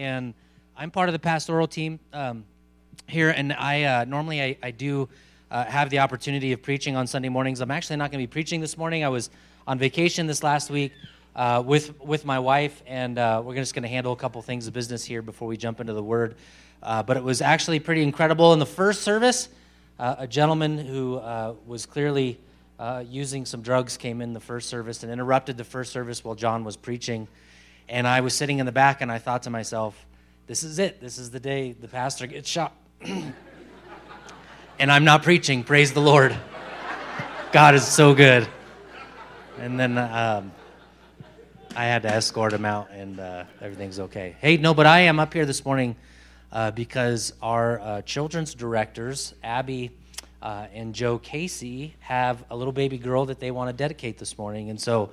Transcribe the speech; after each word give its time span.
and 0.00 0.32
I'm 0.76 0.90
part 0.90 1.10
of 1.10 1.12
the 1.12 1.18
pastoral 1.18 1.68
team 1.68 2.00
um, 2.14 2.44
here. 3.06 3.28
And 3.28 3.52
I 3.52 3.82
uh, 3.82 4.04
normally 4.06 4.42
I, 4.42 4.56
I 4.62 4.70
do 4.70 5.08
uh, 5.50 5.64
have 5.64 5.90
the 5.90 5.98
opportunity 5.98 6.52
of 6.52 6.62
preaching 6.62 6.96
on 6.96 7.06
Sunday 7.06 7.28
mornings. 7.28 7.60
I'm 7.60 7.70
actually 7.70 7.96
not 7.96 8.10
going 8.10 8.22
to 8.22 8.26
be 8.26 8.32
preaching 8.32 8.60
this 8.62 8.78
morning. 8.78 9.04
I 9.04 9.10
was 9.10 9.28
on 9.66 9.78
vacation 9.78 10.26
this 10.26 10.42
last 10.42 10.70
week 10.70 10.92
uh, 11.36 11.62
with 11.64 12.00
with 12.00 12.24
my 12.24 12.38
wife, 12.38 12.82
and 12.86 13.18
uh, 13.18 13.42
we're 13.44 13.56
just 13.56 13.74
going 13.74 13.82
to 13.82 13.90
handle 13.90 14.12
a 14.14 14.16
couple 14.16 14.40
things 14.40 14.66
of 14.66 14.72
business 14.72 15.04
here 15.04 15.20
before 15.20 15.46
we 15.46 15.58
jump 15.58 15.80
into 15.80 15.92
the 15.92 16.02
Word. 16.02 16.36
Uh, 16.82 17.02
but 17.02 17.18
it 17.18 17.22
was 17.22 17.42
actually 17.42 17.78
pretty 17.78 18.02
incredible 18.02 18.54
in 18.54 18.58
the 18.58 18.66
first 18.66 19.02
service. 19.02 19.50
Uh, 19.98 20.16
a 20.20 20.26
gentleman 20.26 20.78
who 20.78 21.20
was 21.66 21.84
clearly 21.84 22.38
using 23.06 23.44
some 23.44 23.60
drugs 23.60 23.98
came 23.98 24.22
in 24.22 24.32
the 24.32 24.40
first 24.40 24.70
service 24.70 25.02
and 25.02 25.12
interrupted 25.12 25.58
the 25.58 25.64
first 25.64 25.92
service 25.92 26.24
while 26.24 26.34
John 26.34 26.64
was 26.64 26.78
preaching. 26.78 27.28
And 27.90 28.06
I 28.06 28.20
was 28.20 28.34
sitting 28.34 28.60
in 28.60 28.66
the 28.66 28.72
back 28.72 29.00
and 29.00 29.10
I 29.10 29.18
thought 29.18 29.42
to 29.42 29.50
myself, 29.50 30.06
this 30.46 30.62
is 30.62 30.78
it. 30.78 31.00
This 31.00 31.18
is 31.18 31.32
the 31.32 31.40
day 31.40 31.72
the 31.72 31.88
pastor 31.88 32.28
gets 32.28 32.48
shot. 32.48 32.72
and 33.02 33.34
I'm 34.92 35.04
not 35.04 35.24
preaching. 35.24 35.64
Praise 35.64 35.92
the 35.92 36.00
Lord. 36.00 36.36
God 37.50 37.74
is 37.74 37.84
so 37.84 38.14
good. 38.14 38.46
And 39.58 39.78
then 39.78 39.98
um, 39.98 40.52
I 41.74 41.84
had 41.86 42.02
to 42.02 42.08
escort 42.08 42.52
him 42.52 42.64
out, 42.64 42.90
and 42.92 43.18
uh, 43.18 43.42
everything's 43.60 43.98
okay. 43.98 44.36
Hey, 44.40 44.56
no, 44.56 44.72
but 44.72 44.86
I 44.86 45.00
am 45.00 45.18
up 45.18 45.34
here 45.34 45.44
this 45.44 45.64
morning 45.64 45.96
uh, 46.52 46.70
because 46.70 47.32
our 47.42 47.80
uh, 47.80 48.02
children's 48.02 48.54
directors, 48.54 49.34
Abby 49.42 49.90
uh, 50.40 50.68
and 50.72 50.94
Joe 50.94 51.18
Casey, 51.18 51.96
have 51.98 52.44
a 52.50 52.56
little 52.56 52.72
baby 52.72 52.98
girl 52.98 53.26
that 53.26 53.40
they 53.40 53.50
want 53.50 53.68
to 53.68 53.72
dedicate 53.72 54.16
this 54.16 54.38
morning. 54.38 54.70
And 54.70 54.80
so 54.80 55.10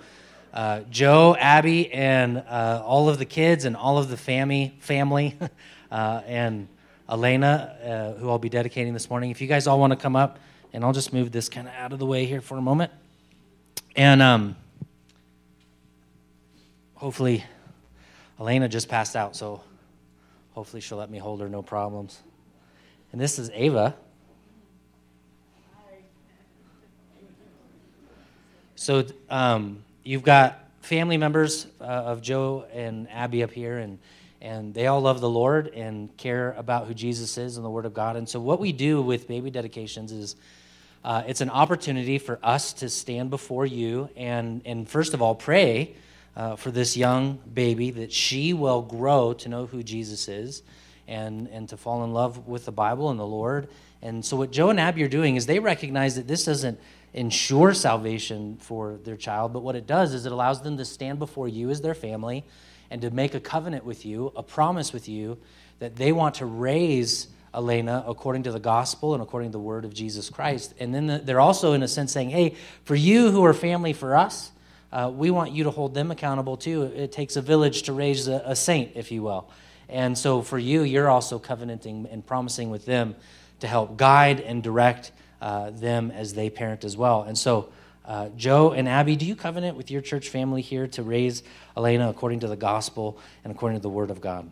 uh, 0.54 0.82
Joe, 0.90 1.36
Abby, 1.40 1.92
and 1.92 2.38
uh, 2.38 2.82
all 2.86 3.10
of 3.10 3.18
the 3.18 3.26
kids 3.26 3.66
and 3.66 3.76
all 3.76 3.98
of 3.98 4.10
the 4.10 4.18
family, 4.18 4.76
family, 4.80 5.38
uh, 5.92 6.22
and 6.26 6.68
Elena, 7.10 8.14
uh, 8.16 8.20
who 8.20 8.30
I'll 8.30 8.40
be 8.40 8.50
dedicating 8.50 8.94
this 8.94 9.10
morning. 9.10 9.32
If 9.32 9.42
you 9.42 9.48
guys 9.48 9.68
all 9.68 9.80
want 9.80 9.92
to 9.92 9.98
come 9.98 10.16
up, 10.16 10.40
and 10.74 10.84
I'll 10.84 10.94
just 10.94 11.14
move 11.14 11.32
this 11.32 11.50
kind 11.50 11.68
of 11.68 11.74
out 11.76 11.94
of 11.94 12.00
the 12.00 12.06
way 12.06 12.26
here 12.26 12.42
for 12.42 12.58
a 12.58 12.62
moment. 12.62 12.92
And 13.96 14.22
um, 14.22 14.56
hopefully, 16.96 17.44
Elena 18.40 18.68
just 18.68 18.90
passed 18.90 19.16
out, 19.16 19.36
so 19.36 19.62
hopefully 20.52 20.82
she'll 20.82 20.98
let 20.98 21.10
me 21.10 21.18
hold 21.18 21.42
her, 21.42 21.50
no 21.50 21.62
problems. 21.62 22.20
And 23.12 23.22
this 23.22 23.40
is 23.40 23.50
Ava. 23.54 23.96
So, 28.76 29.06
um, 29.30 29.84
you've 30.08 30.24
got 30.24 30.64
family 30.80 31.18
members 31.18 31.68
uh, 31.82 31.84
of 31.84 32.22
Joe 32.22 32.66
and 32.74 33.10
Abby 33.12 33.44
up 33.44 33.52
here, 33.52 33.78
and 33.78 34.00
and 34.40 34.74
they 34.74 34.88
all 34.88 35.02
love 35.02 35.20
the 35.20 35.30
Lord 35.30 35.68
and 35.70 36.16
care 36.16 36.54
about 36.58 36.88
who 36.88 36.94
Jesus 36.94 37.38
is 37.38 37.58
and 37.58 37.66
the 37.66 37.70
Word 37.70 37.86
of 37.86 37.94
God. 37.94 38.16
And 38.16 38.30
so, 38.30 38.40
what 38.40 38.60
we 38.60 38.72
do 38.72 39.02
with 39.02 39.28
baby 39.28 39.52
dedications 39.52 40.12
is 40.12 40.36
uh, 41.04 41.24
it's 41.28 41.42
an 41.42 41.50
opportunity 41.50 42.20
for 42.20 42.40
us 42.42 42.74
to 42.74 42.90
stand 42.90 43.30
before 43.30 43.66
you 43.66 44.10
and 44.16 44.62
and 44.66 44.88
first 44.88 45.14
of 45.14 45.22
all 45.22 45.36
pray 45.36 45.96
uh, 46.36 46.56
for 46.56 46.72
this 46.72 46.96
young 46.96 47.40
baby 47.54 47.92
that 47.92 48.12
she 48.12 48.54
will 48.54 48.82
grow 48.82 49.34
to 49.34 49.50
know 49.50 49.66
who 49.66 49.84
Jesus 49.84 50.30
is 50.30 50.64
and 51.08 51.50
and 51.50 51.68
to 51.70 51.76
fall 51.76 52.06
in 52.06 52.14
love 52.14 52.48
with 52.48 52.66
the 52.66 52.72
Bible 52.72 53.10
and 53.10 53.20
the 53.20 53.28
Lord. 53.28 53.68
And 54.02 54.24
so, 54.24 54.38
what 54.38 54.52
Joe 54.52 54.70
and 54.70 54.80
Abby 54.80 55.04
are 55.04 55.10
doing 55.10 55.36
is 55.36 55.48
they 55.48 55.60
recognize 55.60 56.16
that 56.16 56.28
this 56.28 56.46
doesn't 56.46 56.80
ensure 57.18 57.74
salvation 57.74 58.58
for 58.60 59.00
their 59.04 59.18
child, 59.18 59.52
but 59.52 59.64
what 59.64 59.76
it 59.76 59.88
does 59.88 60.14
is 60.14 60.26
it 60.26 60.32
allows 60.32 60.62
them 60.62 60.78
to 60.78 60.86
stand 60.86 61.20
before 61.20 61.48
you 61.48 61.70
as 61.70 61.82
their 61.82 61.96
family 61.96 62.46
and 62.92 63.02
to 63.02 63.10
make 63.10 63.34
a 63.34 63.40
covenant 63.40 63.84
with 63.84 64.06
you, 64.06 64.32
a 64.36 64.44
promise 64.44 64.94
with 64.94 65.10
you 65.10 65.38
that 65.80 65.96
they 65.96 66.12
want 66.12 66.36
to 66.36 66.46
raise 66.46 67.28
Elena 67.54 68.04
according 68.08 68.44
to 68.44 68.52
the 68.52 68.60
gospel 68.60 69.14
and 69.14 69.24
according 69.24 69.50
to 69.50 69.54
the 69.54 69.60
word 69.60 69.84
of 69.84 69.94
Jesus 69.94 70.30
Christ. 70.30 70.74
And 70.80 70.94
then 70.94 71.22
they're 71.26 71.40
also, 71.40 71.74
in 71.74 71.82
a 71.82 71.88
sense, 71.88 72.12
saying, 72.12 72.30
hey, 72.30 72.56
for 72.84 72.96
you 72.96 73.32
who 73.32 73.44
are 73.46 73.54
family 73.54 73.94
for 73.94 74.16
us, 74.16 74.52
uh, 74.92 75.12
we 75.14 75.32
want 75.32 75.52
you 75.52 75.64
to 75.64 75.72
hold 75.72 75.94
them 75.94 76.12
accountable 76.12 76.56
too. 76.56 76.84
It 76.84 77.12
takes 77.12 77.36
a 77.36 77.42
village 77.42 77.84
to 77.84 77.94
raise 77.94 78.28
a, 78.28 78.44
a 78.46 78.56
saint, 78.56 78.92
if 78.96 79.12
you 79.12 79.24
will. 79.24 79.50
And 79.90 80.18
so 80.18 80.42
for 80.42 80.60
you, 80.60 80.84
you're 80.84 81.10
also 81.10 81.40
covenanting 81.40 82.08
and 82.12 82.26
promising 82.26 82.70
with 82.70 82.86
them 82.86 83.16
to 83.60 83.68
help 83.68 83.98
guide 83.98 84.40
and 84.40 84.62
direct 84.62 85.12
uh, 85.42 85.70
them 85.72 86.12
as 86.12 86.34
they 86.34 86.50
parent 86.50 86.84
as 86.84 86.98
well. 86.98 87.24
And 87.24 87.38
so, 87.38 87.70
uh, 88.06 88.30
Joe 88.38 88.72
and 88.72 88.88
Abby, 88.88 89.16
do 89.16 89.26
you 89.26 89.36
covenant 89.36 89.76
with 89.76 89.92
your 89.92 90.02
church 90.02 90.30
family 90.30 90.62
here 90.62 90.88
to 90.88 91.04
raise 91.04 91.44
Elena 91.76 92.10
according 92.10 92.40
to 92.40 92.48
the 92.48 92.56
gospel 92.56 93.20
and 93.44 93.52
according 93.52 93.78
to 93.78 93.82
the 93.82 93.90
word 93.90 94.10
of 94.10 94.22
God? 94.22 94.50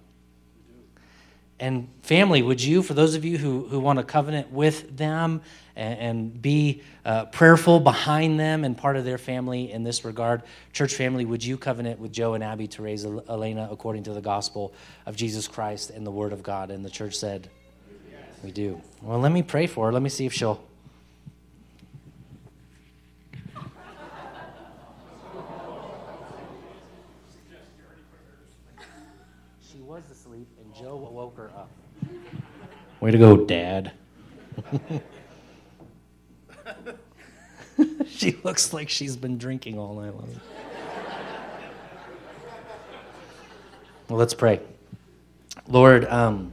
And 1.58 1.88
family, 2.02 2.42
would 2.42 2.62
you, 2.62 2.84
for 2.84 2.94
those 2.94 3.16
of 3.16 3.24
you 3.24 3.38
who, 3.38 3.66
who 3.68 3.80
want 3.80 3.98
to 3.98 4.04
covenant 4.04 4.52
with 4.52 4.98
them 4.98 5.42
and, 5.78 6.00
and 6.00 6.42
be 6.42 6.82
uh, 7.06 7.26
prayerful 7.26 7.80
behind 7.80 8.38
them 8.38 8.66
and 8.66 8.78
part 8.78 8.98
of 8.98 9.06
their 9.06 9.18
family 9.18 9.72
in 9.72 9.86
this 9.86 10.04
regard, 10.04 10.42
church 10.74 10.96
family, 10.96 11.24
would 11.24 11.46
you 11.46 11.58
covenant 11.58 11.98
with 11.98 12.12
Joe 12.12 12.34
and 12.34 12.44
Abby 12.44 12.68
to 12.68 12.82
raise 12.82 13.06
Elena 13.06 13.70
according 13.72 14.04
to 14.04 14.14
the 14.14 14.20
gospel 14.20 14.74
of 15.06 15.16
Jesus 15.16 15.48
Christ 15.48 15.92
and 15.92 16.06
the 16.06 16.12
word 16.12 16.34
of 16.34 16.44
God? 16.44 16.72
And 16.72 16.84
the 16.84 16.90
church 16.90 17.16
said, 17.16 17.50
yes. 18.12 18.20
We 18.44 18.52
do. 18.52 18.82
Well, 19.02 19.20
let 19.20 19.32
me 19.32 19.42
pray 19.42 19.68
for 19.68 19.86
her. 19.86 19.94
Let 19.94 20.02
me 20.02 20.10
see 20.10 20.26
if 20.26 20.34
she'll 20.34 20.62
Joe 30.78 31.08
woke 31.26 31.38
her 31.38 31.50
up. 31.58 31.72
Way 33.00 33.10
to 33.10 33.18
go, 33.18 33.36
Dad. 33.36 33.94
she 38.08 38.34
looks 38.44 38.74
like 38.74 38.90
she's 38.90 39.18
been 39.18 39.40
drinking 39.40 39.80
all 39.80 39.96
night 39.96 40.14
long. 40.14 40.40
well, 44.08 44.20
let's 44.20 44.36
pray. 44.36 44.62
Lord, 45.68 46.06
um, 46.06 46.52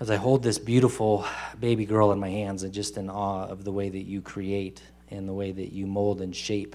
as 0.00 0.10
I 0.10 0.16
hold 0.16 0.42
this 0.42 0.58
beautiful 0.58 1.24
baby 1.60 1.86
girl 1.86 2.10
in 2.10 2.18
my 2.18 2.30
hands, 2.30 2.64
and 2.64 2.74
just 2.74 2.96
in 2.96 3.08
awe 3.08 3.46
of 3.46 3.62
the 3.62 3.70
way 3.70 3.88
that 3.88 4.02
you 4.02 4.20
create 4.20 4.82
and 5.12 5.28
the 5.28 5.32
way 5.32 5.52
that 5.52 5.72
you 5.72 5.86
mold 5.86 6.20
and 6.20 6.34
shape. 6.34 6.74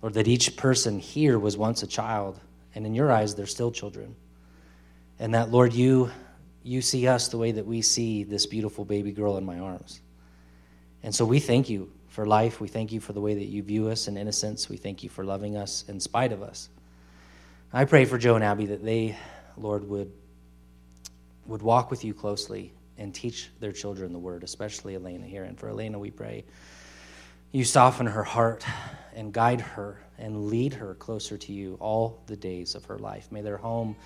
Lord, 0.00 0.14
that 0.14 0.28
each 0.28 0.56
person 0.56 0.98
here 0.98 1.38
was 1.38 1.58
once 1.58 1.82
a 1.82 1.86
child, 1.86 2.40
and 2.74 2.86
in 2.86 2.94
your 2.94 3.12
eyes, 3.12 3.34
they're 3.34 3.44
still 3.44 3.70
children. 3.70 4.16
And 5.18 5.34
that, 5.34 5.50
Lord, 5.50 5.72
you, 5.72 6.10
you 6.62 6.82
see 6.82 7.08
us 7.08 7.28
the 7.28 7.38
way 7.38 7.52
that 7.52 7.66
we 7.66 7.82
see 7.82 8.24
this 8.24 8.46
beautiful 8.46 8.84
baby 8.84 9.12
girl 9.12 9.36
in 9.38 9.44
my 9.44 9.58
arms. 9.58 10.00
And 11.02 11.14
so 11.14 11.24
we 11.24 11.40
thank 11.40 11.68
you 11.68 11.90
for 12.08 12.26
life. 12.26 12.60
We 12.60 12.68
thank 12.68 12.92
you 12.92 13.00
for 13.00 13.12
the 13.12 13.20
way 13.20 13.34
that 13.34 13.46
you 13.46 13.62
view 13.62 13.88
us 13.88 14.08
in 14.08 14.16
innocence. 14.16 14.68
We 14.68 14.76
thank 14.76 15.02
you 15.02 15.08
for 15.08 15.24
loving 15.24 15.56
us 15.56 15.84
in 15.88 16.00
spite 16.00 16.32
of 16.32 16.42
us. 16.42 16.68
I 17.72 17.84
pray 17.84 18.04
for 18.04 18.18
Joe 18.18 18.34
and 18.34 18.44
Abby 18.44 18.66
that 18.66 18.84
they, 18.84 19.16
Lord, 19.56 19.88
would, 19.88 20.12
would 21.46 21.62
walk 21.62 21.90
with 21.90 22.04
you 22.04 22.14
closely 22.14 22.72
and 22.98 23.14
teach 23.14 23.50
their 23.60 23.72
children 23.72 24.12
the 24.12 24.18
word, 24.18 24.42
especially 24.44 24.94
Elena 24.94 25.26
here. 25.26 25.44
And 25.44 25.58
for 25.58 25.68
Elena, 25.68 25.98
we 25.98 26.10
pray 26.10 26.44
you 27.52 27.64
soften 27.64 28.06
her 28.06 28.24
heart 28.24 28.66
and 29.14 29.32
guide 29.32 29.60
her 29.60 29.98
and 30.18 30.46
lead 30.46 30.74
her 30.74 30.94
closer 30.94 31.38
to 31.38 31.52
you 31.52 31.76
all 31.80 32.22
the 32.26 32.36
days 32.36 32.74
of 32.74 32.84
her 32.84 32.98
life. 32.98 33.30
May 33.30 33.40
their 33.40 33.56
home 33.56 33.96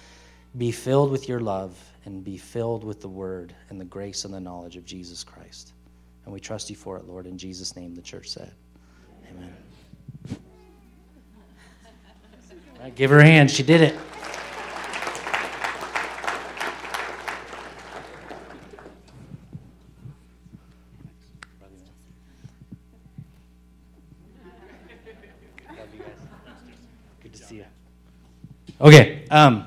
be 0.58 0.72
filled 0.72 1.10
with 1.10 1.28
your 1.28 1.40
love 1.40 1.78
and 2.04 2.24
be 2.24 2.36
filled 2.36 2.82
with 2.82 3.00
the 3.00 3.08
word 3.08 3.54
and 3.68 3.80
the 3.80 3.84
grace 3.84 4.24
and 4.24 4.34
the 4.34 4.40
knowledge 4.40 4.76
of 4.76 4.84
Jesus 4.84 5.22
Christ. 5.22 5.74
And 6.24 6.34
we 6.34 6.40
trust 6.40 6.70
you 6.70 6.76
for 6.76 6.96
it, 6.96 7.04
Lord. 7.04 7.26
In 7.26 7.38
Jesus' 7.38 7.76
name, 7.76 7.94
the 7.94 8.02
church 8.02 8.30
said. 8.30 8.52
Amen. 9.30 9.54
Right, 12.80 12.94
give 12.94 13.10
her 13.10 13.18
a 13.18 13.24
hand. 13.24 13.50
She 13.50 13.62
did 13.62 13.80
it. 13.80 13.94
Good 27.22 27.32
to 27.34 27.38
see 27.38 27.56
you. 27.56 27.66
Okay. 28.80 29.24
Um, 29.30 29.66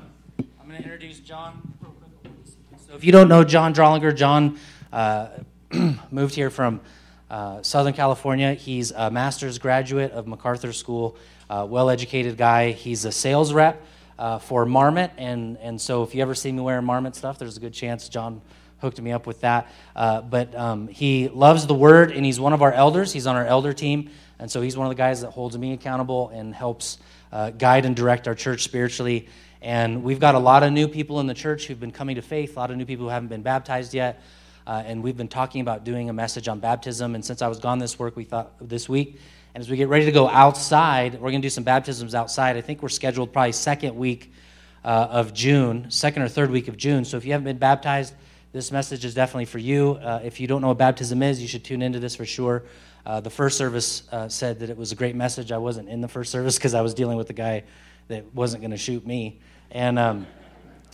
so 2.86 2.93
if 3.04 3.06
you 3.06 3.12
don't 3.12 3.28
know 3.28 3.44
John 3.44 3.74
Drollinger, 3.74 4.16
John 4.16 4.58
uh, 4.90 5.28
moved 6.10 6.34
here 6.34 6.48
from 6.48 6.80
uh, 7.28 7.62
Southern 7.62 7.92
California. 7.92 8.54
He's 8.54 8.92
a 8.92 9.10
master's 9.10 9.58
graduate 9.58 10.12
of 10.12 10.26
MacArthur 10.26 10.72
School, 10.72 11.18
uh, 11.50 11.66
well 11.68 11.90
educated 11.90 12.38
guy. 12.38 12.70
He's 12.72 13.04
a 13.04 13.12
sales 13.12 13.52
rep 13.52 13.84
uh, 14.18 14.38
for 14.38 14.64
Marmot. 14.64 15.10
And, 15.18 15.58
and 15.58 15.78
so 15.78 16.02
if 16.02 16.14
you 16.14 16.22
ever 16.22 16.34
see 16.34 16.50
me 16.50 16.62
wearing 16.62 16.86
Marmot 16.86 17.14
stuff, 17.14 17.38
there's 17.38 17.58
a 17.58 17.60
good 17.60 17.74
chance 17.74 18.08
John 18.08 18.40
hooked 18.78 18.98
me 18.98 19.12
up 19.12 19.26
with 19.26 19.42
that. 19.42 19.70
Uh, 19.94 20.22
but 20.22 20.54
um, 20.54 20.88
he 20.88 21.28
loves 21.28 21.66
the 21.66 21.74
word, 21.74 22.10
and 22.10 22.24
he's 22.24 22.40
one 22.40 22.54
of 22.54 22.62
our 22.62 22.72
elders. 22.72 23.12
He's 23.12 23.26
on 23.26 23.36
our 23.36 23.44
elder 23.44 23.74
team. 23.74 24.08
And 24.38 24.50
so 24.50 24.62
he's 24.62 24.78
one 24.78 24.86
of 24.86 24.90
the 24.90 24.96
guys 24.96 25.20
that 25.20 25.30
holds 25.30 25.58
me 25.58 25.74
accountable 25.74 26.30
and 26.30 26.54
helps 26.54 26.96
uh, 27.30 27.50
guide 27.50 27.84
and 27.84 27.94
direct 27.94 28.26
our 28.28 28.34
church 28.34 28.62
spiritually. 28.62 29.28
And 29.64 30.02
we've 30.02 30.20
got 30.20 30.34
a 30.34 30.38
lot 30.38 30.62
of 30.62 30.72
new 30.72 30.86
people 30.86 31.20
in 31.20 31.26
the 31.26 31.32
church 31.32 31.66
who've 31.66 31.80
been 31.80 31.90
coming 31.90 32.16
to 32.16 32.22
faith, 32.22 32.54
a 32.54 32.60
lot 32.60 32.70
of 32.70 32.76
new 32.76 32.84
people 32.84 33.06
who 33.06 33.10
haven't 33.10 33.28
been 33.28 33.40
baptized 33.40 33.94
yet. 33.94 34.22
Uh, 34.66 34.82
and 34.84 35.02
we've 35.02 35.16
been 35.16 35.26
talking 35.26 35.62
about 35.62 35.84
doing 35.84 36.10
a 36.10 36.12
message 36.12 36.48
on 36.48 36.60
baptism. 36.60 37.14
And 37.14 37.24
since 37.24 37.40
I 37.40 37.48
was 37.48 37.60
gone 37.60 37.78
this 37.78 37.98
work, 37.98 38.14
we 38.14 38.24
thought 38.24 38.52
this 38.60 38.90
week, 38.90 39.18
and 39.54 39.62
as 39.62 39.70
we 39.70 39.78
get 39.78 39.88
ready 39.88 40.04
to 40.04 40.12
go 40.12 40.28
outside, 40.28 41.14
we're 41.14 41.30
going 41.30 41.40
to 41.40 41.46
do 41.46 41.50
some 41.50 41.64
baptisms 41.64 42.14
outside. 42.14 42.58
I 42.58 42.60
think 42.60 42.82
we're 42.82 42.90
scheduled 42.90 43.32
probably 43.32 43.52
second 43.52 43.96
week 43.96 44.34
uh, 44.84 45.08
of 45.10 45.32
June, 45.32 45.90
second 45.90 46.20
or 46.20 46.28
third 46.28 46.50
week 46.50 46.68
of 46.68 46.76
June. 46.76 47.06
So 47.06 47.16
if 47.16 47.24
you 47.24 47.32
haven't 47.32 47.46
been 47.46 47.56
baptized, 47.56 48.12
this 48.52 48.70
message 48.70 49.06
is 49.06 49.14
definitely 49.14 49.46
for 49.46 49.58
you. 49.58 49.92
Uh, 49.92 50.20
if 50.22 50.40
you 50.40 50.46
don't 50.46 50.60
know 50.60 50.68
what 50.68 50.78
baptism 50.78 51.22
is, 51.22 51.40
you 51.40 51.48
should 51.48 51.64
tune 51.64 51.80
into 51.80 52.00
this 52.00 52.14
for 52.14 52.26
sure. 52.26 52.64
Uh, 53.06 53.20
the 53.20 53.30
first 53.30 53.56
service 53.56 54.02
uh, 54.12 54.28
said 54.28 54.58
that 54.60 54.68
it 54.68 54.76
was 54.76 54.92
a 54.92 54.94
great 54.94 55.16
message. 55.16 55.52
I 55.52 55.58
wasn't 55.58 55.88
in 55.88 56.02
the 56.02 56.08
first 56.08 56.30
service 56.30 56.58
because 56.58 56.74
I 56.74 56.82
was 56.82 56.92
dealing 56.92 57.16
with 57.16 57.28
the 57.28 57.32
guy 57.32 57.64
that 58.08 58.34
wasn't 58.34 58.60
going 58.60 58.70
to 58.72 58.76
shoot 58.76 59.06
me. 59.06 59.40
And, 59.74 59.98
um, 59.98 60.28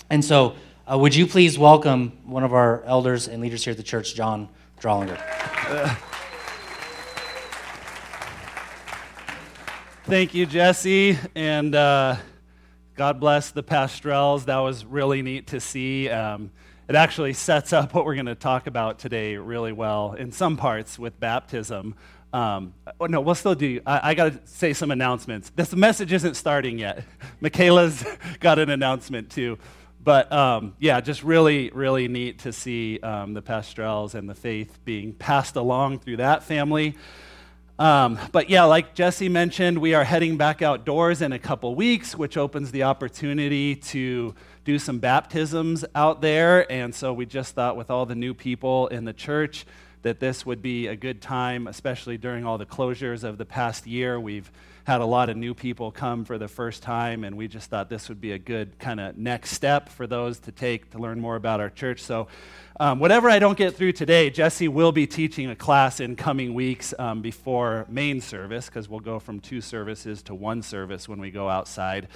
and 0.09 0.25
so, 0.25 0.55
uh, 0.91 0.97
would 0.97 1.15
you 1.15 1.27
please 1.27 1.59
welcome 1.59 2.19
one 2.25 2.45
of 2.45 2.55
our 2.55 2.83
elders 2.85 3.29
and 3.29 3.43
leaders 3.43 3.63
here 3.63 3.73
at 3.73 3.77
the 3.77 3.83
church, 3.83 4.15
John 4.15 4.49
Drollinger? 4.81 5.19
Thank 10.05 10.33
you, 10.33 10.47
Jesse. 10.47 11.19
And 11.35 11.75
uh, 11.75 12.17
God 12.97 13.21
bless 13.21 13.51
the 13.51 13.63
Pastrells. 13.63 14.47
That 14.47 14.61
was 14.61 14.87
really 14.87 15.21
neat 15.21 15.49
to 15.49 15.61
see. 15.61 16.09
Um, 16.09 16.51
it 16.89 16.95
actually 16.95 17.35
sets 17.35 17.75
up 17.75 17.93
what 17.93 18.07
we're 18.07 18.15
going 18.15 18.25
to 18.27 18.35
talk 18.35 18.67
about 18.67 18.99
today 18.99 19.37
really 19.37 19.73
well 19.73 20.15
in 20.15 20.33
some 20.33 20.57
parts 20.57 20.99
with 20.99 21.21
baptism. 21.21 21.97
Um, 22.33 22.75
oh, 23.01 23.07
no, 23.07 23.21
we'll 23.21 23.35
still 23.35 23.55
do. 23.55 23.81
I, 23.85 24.11
I 24.11 24.15
got 24.15 24.33
to 24.33 24.41
say 24.45 24.73
some 24.73 24.91
announcements. 24.91 25.51
This 25.51 25.75
message 25.75 26.13
isn't 26.13 26.35
starting 26.35 26.79
yet. 26.79 27.05
Michaela's 27.41 28.05
got 28.41 28.59
an 28.59 28.71
announcement 28.71 29.31
too. 29.31 29.59
But 30.03 30.33
um, 30.33 30.75
yeah, 30.79 31.01
just 31.01 31.23
really, 31.23 31.71
really 31.75 32.09
neat 32.09 32.41
to 32.41 32.53
see 32.53 33.01
um, 33.01 33.35
the 33.35 33.43
Pastrells 33.43 34.15
and 34.15 34.29
the 34.29 34.35
faith 34.35 34.79
being 34.85 35.13
passed 35.13 35.57
along 35.57 35.99
through 35.99 36.19
that 36.19 36.43
family. 36.43 36.97
Um, 37.79 38.19
but 38.33 38.51
yeah, 38.51 38.65
like 38.65 38.95
Jesse 38.95 39.31
mentioned, 39.31 39.79
we 39.79 39.95
are 39.95 40.05
heading 40.05 40.37
back 40.37 40.61
outdoors 40.61 41.23
in 41.23 41.33
a 41.33 41.39
couple 41.39 41.75
weeks, 41.75 42.15
which 42.15 42.37
opens 42.37 42.71
the 42.73 42.83
opportunity 42.83 43.75
to 43.75 44.35
do 44.65 44.79
some 44.79 44.99
baptisms 44.99 45.85
out 45.95 46.21
there. 46.21 46.71
And 46.71 46.95
so 46.95 47.13
we 47.15 47.25
just 47.25 47.55
thought, 47.55 47.77
with 47.77 47.91
all 47.91 48.05
the 48.05 48.15
new 48.15 48.35
people 48.35 48.89
in 48.89 49.07
the 49.07 49.15
church, 49.15 49.65
that 50.03 50.21
this 50.21 50.47
would 50.47 50.63
be 50.63 50.87
a 50.87 50.97
good 50.97 51.21
time, 51.21 51.67
especially 51.67 52.17
during 52.17 52.45
all 52.45 52.59
the 52.59 52.67
closures 52.67 53.25
of 53.25 53.39
the 53.39 53.45
past 53.45 53.87
year. 53.87 54.19
We've 54.19 54.51
had 54.85 55.01
a 55.01 55.07
lot 55.07 55.29
of 55.29 55.37
new 55.37 55.55
people 55.55 55.91
come 55.93 56.25
for 56.25 56.39
the 56.39 56.49
first 56.49 56.83
time, 56.83 57.23
and 57.23 57.37
we 57.37 57.47
just 57.47 57.69
thought 57.69 57.91
this 57.91 58.09
would 58.09 58.21
be 58.21 58.33
a 58.33 58.39
good 58.39 58.79
kind 58.79 58.99
of 58.99 59.17
next 59.17 59.51
step 59.51 59.89
for 59.89 60.07
those 60.07 60.39
to 60.41 60.53
take 60.53 60.91
to 60.91 60.99
learn 60.99 61.21
more 61.21 61.37
about 61.37 61.61
our 61.61 61.71
church. 61.71 62.01
So, 62.01 62.29
um, 62.81 62.99
whatever 62.99 63.29
I 63.29 63.39
don't 63.39 63.59
get 63.59 63.77
through 63.77 63.93
today, 63.93 64.31
Jesse 64.31 64.69
will 64.69 64.91
be 64.91 65.07
teaching 65.07 65.51
a 65.51 65.55
class 65.55 66.01
in 66.01 66.17
coming 66.17 66.55
weeks 66.55 66.95
um, 66.99 67.21
before 67.21 67.85
main 67.91 68.23
service, 68.23 68.67
because 68.67 68.89
we'll 68.89 69.01
go 69.01 69.19
from 69.19 69.39
two 69.39 69.61
services 69.61 70.23
to 70.25 70.35
one 70.35 70.63
service 70.63 71.07
when 71.07 71.21
we 71.21 71.31
go 71.31 71.49
outside. 71.49 72.09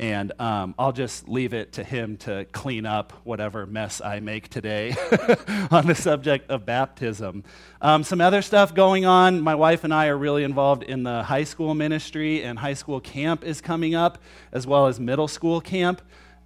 And 0.00 0.32
um, 0.40 0.74
I'll 0.78 0.92
just 0.92 1.28
leave 1.28 1.52
it 1.52 1.74
to 1.74 1.84
him 1.84 2.16
to 2.18 2.46
clean 2.52 2.86
up 2.86 3.12
whatever 3.22 3.66
mess 3.66 4.00
I 4.00 4.20
make 4.20 4.48
today 4.48 4.96
on 5.70 5.86
the 5.86 5.94
subject 5.94 6.50
of 6.50 6.64
baptism. 6.64 7.44
Um, 7.82 8.02
some 8.02 8.22
other 8.22 8.40
stuff 8.40 8.74
going 8.74 9.04
on. 9.04 9.42
My 9.42 9.54
wife 9.54 9.84
and 9.84 9.92
I 9.92 10.06
are 10.06 10.16
really 10.16 10.42
involved 10.42 10.84
in 10.84 11.02
the 11.02 11.24
high 11.24 11.44
school 11.44 11.74
ministry, 11.74 12.42
and 12.42 12.58
high 12.58 12.72
school 12.72 12.98
camp 12.98 13.44
is 13.44 13.60
coming 13.60 13.94
up, 13.94 14.16
as 14.52 14.66
well 14.66 14.86
as 14.86 14.98
middle 14.98 15.28
school 15.28 15.60
camp. 15.60 16.00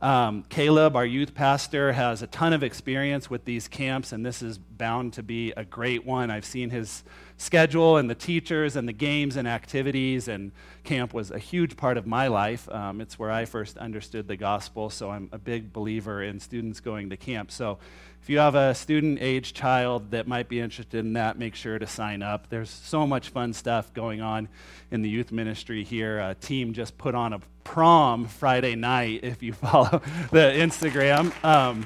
Um, 0.04 0.44
Caleb, 0.50 0.96
our 0.96 1.06
youth 1.06 1.32
pastor, 1.32 1.94
has 1.94 2.20
a 2.20 2.26
ton 2.26 2.52
of 2.52 2.62
experience 2.62 3.30
with 3.30 3.46
these 3.46 3.68
camps, 3.68 4.12
and 4.12 4.24
this 4.24 4.42
is 4.42 4.58
bound 4.58 5.14
to 5.14 5.22
be 5.22 5.52
a 5.56 5.64
great 5.64 6.04
one. 6.04 6.30
I've 6.30 6.44
seen 6.44 6.68
his 6.68 7.04
schedule 7.38 7.96
and 7.96 8.10
the 8.10 8.14
teachers 8.14 8.76
and 8.76 8.86
the 8.86 8.92
games 8.92 9.36
and 9.36 9.48
activities, 9.48 10.28
and 10.28 10.52
camp 10.82 11.14
was 11.14 11.30
a 11.30 11.38
huge 11.38 11.78
part 11.78 11.96
of 11.96 12.06
my 12.06 12.26
life. 12.26 12.68
Um, 12.68 13.00
it's 13.00 13.18
where 13.18 13.30
I 13.30 13.46
first 13.46 13.78
understood 13.78 14.28
the 14.28 14.36
gospel, 14.36 14.90
so 14.90 15.10
I'm 15.10 15.30
a 15.32 15.38
big 15.38 15.72
believer 15.72 16.22
in 16.22 16.38
students 16.38 16.80
going 16.80 17.08
to 17.08 17.16
camp. 17.16 17.50
So 17.50 17.78
if 18.24 18.30
you 18.30 18.38
have 18.38 18.54
a 18.54 18.74
student 18.74 19.18
age 19.20 19.52
child 19.52 20.12
that 20.12 20.26
might 20.26 20.48
be 20.48 20.58
interested 20.58 21.00
in 21.00 21.12
that, 21.12 21.38
make 21.38 21.54
sure 21.54 21.78
to 21.78 21.86
sign 21.86 22.22
up. 22.22 22.48
There's 22.48 22.70
so 22.70 23.06
much 23.06 23.28
fun 23.28 23.52
stuff 23.52 23.92
going 23.92 24.22
on 24.22 24.48
in 24.90 25.02
the 25.02 25.10
youth 25.10 25.30
ministry 25.30 25.84
here. 25.84 26.18
A 26.20 26.34
team 26.34 26.72
just 26.72 26.96
put 26.96 27.14
on 27.14 27.34
a 27.34 27.40
prom 27.64 28.26
Friday 28.26 28.76
night. 28.76 29.20
If 29.24 29.42
you 29.42 29.52
follow 29.52 30.00
the 30.30 30.54
Instagram, 30.56 31.34
um, 31.44 31.84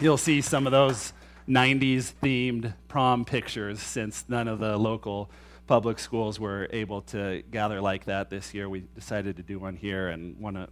you'll 0.00 0.16
see 0.16 0.40
some 0.40 0.66
of 0.66 0.70
those 0.70 1.12
90s 1.46 2.14
themed 2.22 2.72
prom 2.88 3.26
pictures 3.26 3.78
since 3.78 4.24
none 4.26 4.48
of 4.48 4.60
the 4.60 4.78
local 4.78 5.30
public 5.66 5.98
schools 5.98 6.40
were 6.40 6.66
able 6.70 7.02
to 7.02 7.42
gather 7.50 7.82
like 7.82 8.06
that 8.06 8.30
this 8.30 8.54
year. 8.54 8.70
We 8.70 8.84
decided 8.94 9.36
to 9.36 9.42
do 9.42 9.58
one 9.58 9.76
here, 9.76 10.08
and 10.08 10.40
one 10.40 10.56
of 10.56 10.70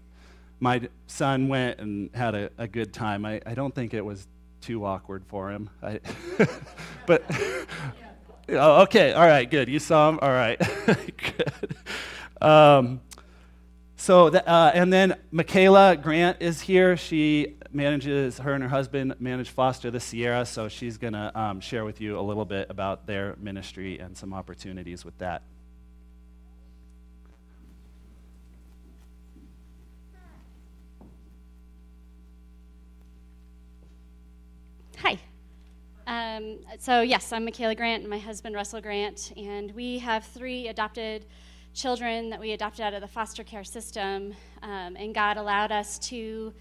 my 0.59 0.89
son 1.07 1.49
went 1.49 1.81
and 1.81 2.09
had 2.15 2.35
a, 2.35 2.51
a 2.57 2.67
good 2.67 2.95
time. 2.95 3.27
I, 3.27 3.43
I 3.45 3.53
don't 3.53 3.75
think 3.75 3.93
it 3.93 4.03
was 4.03 4.27
too 4.67 4.85
awkward 4.85 5.25
for 5.25 5.53
him. 5.53 5.71
I, 5.81 6.01
but 7.07 7.25
oh, 8.49 8.83
okay, 8.83 9.13
all 9.13 9.27
right, 9.27 9.49
good. 9.49 9.69
You 9.69 9.79
saw 9.79 10.09
him, 10.09 10.19
all 10.21 10.31
right, 10.31 10.61
good. 10.87 11.77
Um, 12.41 13.01
so, 13.95 14.29
the, 14.29 14.47
uh, 14.47 14.73
and 14.75 14.93
then 14.93 15.15
Michaela 15.31 15.97
Grant 15.97 16.39
is 16.41 16.61
here. 16.61 16.97
She 16.97 17.57
manages, 17.71 18.39
her 18.39 18.55
and 18.55 18.63
her 18.63 18.69
husband 18.69 19.15
manage 19.21 19.51
Foster 19.51 19.93
the 19.93 20.01
Sierra, 20.01 20.45
so 20.45 20.69
she's 20.69 20.99
to 21.13 21.39
um, 21.39 21.61
share 21.61 21.85
with 21.85 22.01
you 22.01 22.19
a 22.19 22.23
little 22.23 22.45
bit 22.45 22.67
about 22.69 23.07
their 23.07 23.37
ministry 23.39 24.01
and 24.01 24.17
some 24.17 24.35
opportunities 24.35 25.05
with 25.05 25.17
that. 25.19 25.45
Um, 36.09 36.61
so, 36.79 37.01
yes, 37.01 37.33
I'm 37.33 37.45
Michaela 37.45 37.75
Grant 37.75 38.03
and 38.03 38.11
my 38.11 38.19
husband 38.19 38.55
Russell 38.55 38.81
Grant, 38.81 39.33
and 39.37 39.75
we 39.75 39.99
have 39.99 40.25
three 40.25 40.69
adopted 40.69 41.27
children 41.75 42.31
that 42.31 42.39
we 42.39 42.53
adopted 42.53 42.85
out 42.85 42.95
of 42.95 43.01
the 43.01 43.09
foster 43.09 43.43
care 43.43 43.65
system. 43.65 44.33
Um, 44.63 44.97
and 44.97 45.13
God 45.13 45.37
allowed 45.37 45.73
us 45.73 45.99
to 46.11 46.55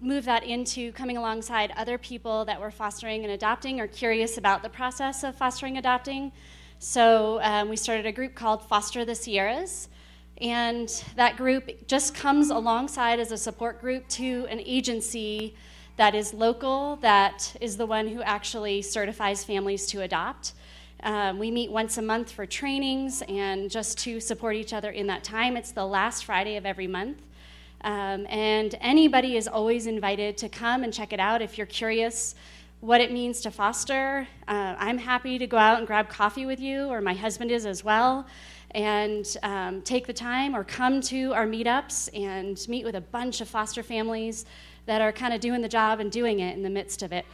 move 0.00 0.24
that 0.26 0.44
into 0.44 0.92
coming 0.92 1.16
alongside 1.16 1.72
other 1.76 1.98
people 1.98 2.44
that 2.44 2.60
were 2.60 2.70
fostering 2.70 3.24
and 3.24 3.32
adopting 3.32 3.80
or 3.80 3.88
curious 3.88 4.38
about 4.38 4.62
the 4.62 4.68
process 4.68 5.24
of 5.24 5.34
fostering 5.34 5.78
adopting. 5.78 6.30
So 6.78 7.40
um, 7.42 7.68
we 7.68 7.74
started 7.74 8.06
a 8.06 8.12
group 8.12 8.36
called 8.36 8.68
Foster 8.68 9.04
the 9.04 9.16
Sierras. 9.16 9.88
And 10.38 10.88
that 11.16 11.36
group 11.36 11.88
just 11.88 12.14
comes 12.14 12.50
alongside 12.50 13.18
as 13.18 13.32
a 13.32 13.36
support 13.36 13.80
group 13.80 14.06
to 14.10 14.46
an 14.48 14.60
agency 14.60 15.56
that 15.96 16.14
is 16.14 16.34
local, 16.34 16.96
that 16.96 17.54
is 17.60 17.76
the 17.76 17.86
one 17.86 18.08
who 18.08 18.22
actually 18.22 18.82
certifies 18.82 19.44
families 19.44 19.86
to 19.86 20.02
adopt. 20.02 20.52
Um, 21.02 21.38
we 21.38 21.50
meet 21.50 21.70
once 21.70 21.98
a 21.98 22.02
month 22.02 22.32
for 22.32 22.46
trainings 22.46 23.22
and 23.28 23.70
just 23.70 23.98
to 23.98 24.20
support 24.20 24.56
each 24.56 24.72
other 24.72 24.90
in 24.90 25.06
that 25.06 25.22
time. 25.22 25.56
It's 25.56 25.70
the 25.70 25.86
last 25.86 26.24
Friday 26.24 26.56
of 26.56 26.66
every 26.66 26.86
month. 26.86 27.18
Um, 27.82 28.26
and 28.30 28.74
anybody 28.80 29.36
is 29.36 29.46
always 29.46 29.86
invited 29.86 30.38
to 30.38 30.48
come 30.48 30.82
and 30.82 30.92
check 30.92 31.12
it 31.12 31.20
out 31.20 31.42
if 31.42 31.58
you're 31.58 31.66
curious 31.66 32.34
what 32.80 33.00
it 33.00 33.12
means 33.12 33.40
to 33.42 33.50
foster. 33.50 34.26
Uh, 34.48 34.74
I'm 34.78 34.98
happy 34.98 35.38
to 35.38 35.46
go 35.46 35.58
out 35.58 35.78
and 35.78 35.86
grab 35.86 36.08
coffee 36.08 36.46
with 36.46 36.60
you, 36.60 36.86
or 36.86 37.00
my 37.00 37.14
husband 37.14 37.50
is 37.50 37.66
as 37.66 37.84
well, 37.84 38.26
and 38.72 39.36
um, 39.42 39.82
take 39.82 40.06
the 40.06 40.12
time 40.12 40.56
or 40.56 40.64
come 40.64 41.00
to 41.02 41.32
our 41.34 41.46
meetups 41.46 42.08
and 42.18 42.66
meet 42.68 42.84
with 42.84 42.94
a 42.96 43.00
bunch 43.00 43.40
of 43.40 43.48
foster 43.48 43.82
families 43.82 44.44
that 44.86 45.00
are 45.00 45.12
kind 45.12 45.34
of 45.34 45.40
doing 45.40 45.62
the 45.62 45.68
job 45.68 46.00
and 46.00 46.10
doing 46.10 46.40
it 46.40 46.56
in 46.56 46.62
the 46.62 46.70
midst 46.70 47.02
of 47.02 47.12
it. 47.12 47.26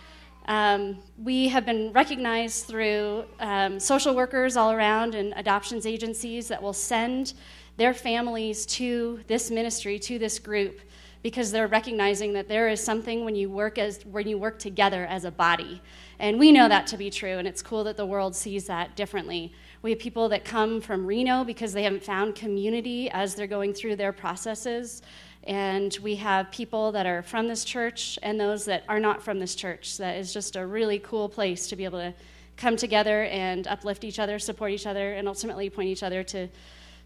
Um, 0.46 0.98
we 1.22 1.48
have 1.48 1.66
been 1.66 1.92
recognized 1.92 2.66
through 2.66 3.24
um, 3.38 3.78
social 3.78 4.14
workers 4.14 4.56
all 4.56 4.72
around 4.72 5.14
and 5.14 5.32
adoptions 5.36 5.86
agencies 5.86 6.48
that 6.48 6.62
will 6.62 6.72
send 6.72 7.34
their 7.76 7.94
families 7.94 8.66
to 8.66 9.20
this 9.26 9.50
ministry, 9.50 9.98
to 10.00 10.18
this 10.18 10.38
group, 10.38 10.80
because 11.22 11.52
they're 11.52 11.68
recognizing 11.68 12.32
that 12.32 12.48
there 12.48 12.68
is 12.68 12.82
something 12.82 13.24
when 13.24 13.34
you 13.34 13.50
work 13.50 13.78
as 13.78 14.04
when 14.06 14.26
you 14.26 14.38
work 14.38 14.58
together 14.58 15.04
as 15.06 15.24
a 15.24 15.30
body. 15.30 15.80
And 16.18 16.38
we 16.38 16.52
know 16.52 16.68
that 16.68 16.86
to 16.88 16.96
be 16.96 17.10
true, 17.10 17.38
and 17.38 17.46
it's 17.46 17.62
cool 17.62 17.84
that 17.84 17.96
the 17.96 18.06
world 18.06 18.34
sees 18.34 18.66
that 18.66 18.96
differently. 18.96 19.52
We 19.82 19.90
have 19.90 19.98
people 19.98 20.28
that 20.30 20.44
come 20.44 20.80
from 20.80 21.06
Reno 21.06 21.44
because 21.44 21.72
they 21.72 21.82
haven't 21.82 22.04
found 22.04 22.34
community 22.34 23.08
as 23.10 23.34
they're 23.34 23.46
going 23.46 23.72
through 23.72 23.96
their 23.96 24.12
processes. 24.12 25.02
And 25.44 25.96
we 26.02 26.16
have 26.16 26.50
people 26.50 26.92
that 26.92 27.06
are 27.06 27.22
from 27.22 27.48
this 27.48 27.64
church 27.64 28.18
and 28.22 28.38
those 28.38 28.66
that 28.66 28.84
are 28.88 29.00
not 29.00 29.22
from 29.22 29.38
this 29.38 29.54
church. 29.54 29.96
That 29.96 30.16
is 30.16 30.32
just 30.32 30.56
a 30.56 30.66
really 30.66 30.98
cool 30.98 31.28
place 31.28 31.68
to 31.68 31.76
be 31.76 31.84
able 31.84 31.98
to 31.98 32.14
come 32.56 32.76
together 32.76 33.24
and 33.24 33.66
uplift 33.66 34.04
each 34.04 34.18
other, 34.18 34.38
support 34.38 34.70
each 34.70 34.86
other, 34.86 35.14
and 35.14 35.26
ultimately 35.26 35.70
point 35.70 35.88
each 35.88 36.02
other 36.02 36.22
to, 36.22 36.46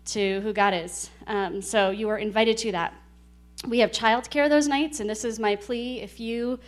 to 0.07 0.41
who 0.41 0.53
God 0.53 0.75
is. 0.75 1.11
Um, 1.29 1.63
so 1.63 1.91
you 1.91 2.09
are 2.09 2.19
invited 2.19 2.59
to 2.59 2.73
that. 2.73 2.93
we 3.69 3.79
have 3.79 3.93
childcare 3.93 4.49
those 4.49 4.67
nights, 4.67 5.01
and 5.01 5.09
this 5.09 5.25
is 5.25 5.39
my 5.39 5.55
plea. 5.55 6.01
If 6.01 6.19
you 6.19 6.59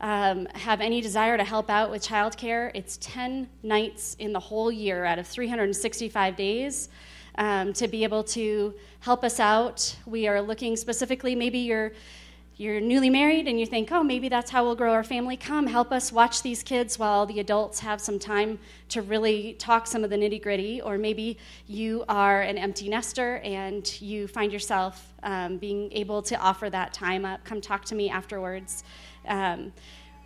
um, 0.00 0.46
have 0.54 0.80
any 0.80 1.00
desire 1.00 1.36
to 1.36 1.44
help 1.44 1.68
out 1.70 1.90
with 1.90 2.06
childcare, 2.06 2.70
it's 2.72 2.98
10 3.00 3.48
nights 3.62 4.14
in 4.20 4.32
the 4.32 4.40
whole 4.40 4.70
year 4.70 5.04
out 5.04 5.18
of 5.18 5.26
365 5.26 6.36
days. 6.36 6.88
Um, 7.38 7.72
to 7.74 7.86
be 7.86 8.02
able 8.02 8.24
to 8.24 8.74
help 9.00 9.22
us 9.22 9.38
out, 9.38 9.96
we 10.06 10.26
are 10.26 10.40
looking 10.40 10.76
specifically, 10.76 11.34
maybe 11.34 11.58
you're 11.58 11.92
you're 12.58 12.80
newly 12.80 13.10
married 13.10 13.46
and 13.48 13.60
you 13.60 13.66
think, 13.66 13.92
oh, 13.92 14.02
maybe 14.02 14.30
that's 14.30 14.50
how 14.50 14.64
we'll 14.64 14.74
grow 14.74 14.92
our 14.92 15.04
family. 15.04 15.36
Come 15.36 15.66
help 15.66 15.92
us 15.92 16.10
watch 16.10 16.40
these 16.40 16.62
kids 16.62 16.98
while 16.98 17.26
the 17.26 17.38
adults 17.38 17.80
have 17.80 18.00
some 18.00 18.18
time 18.18 18.58
to 18.88 19.02
really 19.02 19.52
talk 19.58 19.86
some 19.86 20.02
of 20.02 20.08
the 20.08 20.16
nitty 20.16 20.42
gritty. 20.42 20.80
Or 20.80 20.96
maybe 20.96 21.36
you 21.66 22.06
are 22.08 22.40
an 22.40 22.56
empty 22.56 22.88
nester 22.88 23.38
and 23.44 24.00
you 24.00 24.26
find 24.26 24.50
yourself 24.50 25.12
um, 25.22 25.58
being 25.58 25.92
able 25.92 26.22
to 26.22 26.36
offer 26.36 26.70
that 26.70 26.94
time 26.94 27.26
up. 27.26 27.44
Come 27.44 27.60
talk 27.60 27.84
to 27.86 27.94
me 27.94 28.08
afterwards. 28.08 28.84
Um, 29.28 29.72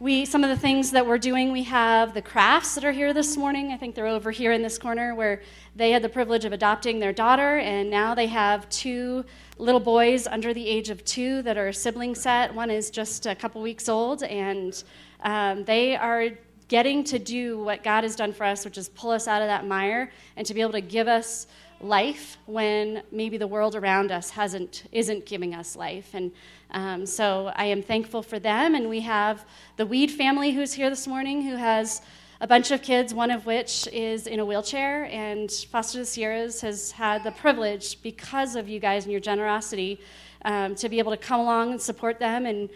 we 0.01 0.25
some 0.25 0.43
of 0.43 0.49
the 0.49 0.57
things 0.57 0.91
that 0.93 1.07
we're 1.07 1.19
doing 1.19 1.53
we 1.53 1.63
have 1.63 2.15
the 2.15 2.23
crafts 2.23 2.75
that 2.75 2.85
are 2.87 2.91
here 2.91 3.13
this 3.13 3.37
morning. 3.37 3.71
I 3.71 3.77
think 3.77 3.95
they're 3.95 4.07
over 4.07 4.31
here 4.31 4.51
in 4.53 4.63
this 4.63 4.79
corner 4.79 5.15
where 5.15 5.43
they 5.77 5.91
had 5.91 6.01
the 6.01 6.09
privilege 6.09 6.47
of 6.47 6.55
adopting 6.55 6.99
their 6.99 7.13
daughter 7.13 7.59
and 7.59 7.91
now 7.91 8.15
they 8.15 8.27
have 8.27 8.67
two 8.71 9.27
little 9.59 9.79
boys 9.79 10.27
under 10.27 10.55
the 10.55 10.67
age 10.67 10.89
of 10.89 11.05
two 11.05 11.43
that 11.43 11.59
are 11.59 11.69
a 11.69 11.75
sibling 11.75 12.15
set. 12.15 12.55
One 12.55 12.71
is 12.71 12.91
just 12.91 13.27
a 13.27 13.35
couple 13.35 13.61
weeks 13.61 13.91
old 13.91 14.23
and 14.23 14.83
um, 15.23 15.65
they 15.65 15.97
are 15.97 16.31
getting 16.69 17.05
to 17.05 17.19
do 17.19 17.59
what 17.59 17.83
god 17.83 18.05
has 18.05 18.17
done 18.17 18.33
for 18.33 18.45
us 18.45 18.65
which 18.65 18.79
is 18.79 18.89
pull 18.91 19.11
us 19.11 19.27
out 19.27 19.43
of 19.43 19.49
that 19.49 19.67
mire 19.67 20.11
and 20.37 20.47
to 20.47 20.55
be 20.55 20.61
able 20.61 20.73
to 20.73 20.81
give 20.81 21.09
us 21.09 21.49
life 21.81 22.37
when 22.47 23.03
maybe 23.11 23.37
the 23.37 23.47
world 23.47 23.75
around 23.75 24.13
us 24.13 24.31
hasn't 24.31 24.85
isn't 24.93 25.27
giving 25.27 25.55
us 25.55 25.77
life. 25.77 26.11
And 26.15 26.33
um, 26.73 27.07
so 27.07 27.53
i 27.57 27.65
am 27.65 27.83
thankful 27.83 28.23
for 28.23 28.39
them. 28.39 28.75
And 28.75 28.89
we 28.89 29.01
have 29.01 29.45
the 29.77 29.87
weed 29.87 30.11
family 30.11 30.53
who's 30.53 30.73
here 30.73 30.91
this 30.91 31.07
morning 31.07 31.43
who 31.43 31.57
has 31.57 32.03
a 32.41 32.47
bunch 32.47 32.71
of 32.71 32.81
kids 32.83 33.13
one 33.13 33.31
of 33.31 33.45
which 33.47 33.89
is 33.93 34.27
in 34.27 34.41
a 34.41 34.45
wheelchair. 34.45 35.05
And 35.11 35.51
foster 35.51 35.99
the 35.99 36.07
sierras 36.07 36.61
has 36.61 36.93
had 36.93 37.25
the 37.25 37.33
privilege 37.33 38.03
because 38.03 38.57
of 38.57 38.69
you 38.69 38.79
guys 38.79 39.05
and 39.05 39.13
your 39.13 39.21
generosity 39.21 40.01
um, 40.45 40.75
to 40.77 40.89
be 40.89 40.99
able 40.99 41.13
to 41.13 41.19
come 41.19 41.41
along 41.41 41.73
and 41.73 41.81
support 41.81 42.19
them. 42.19 42.47
And 42.47 42.69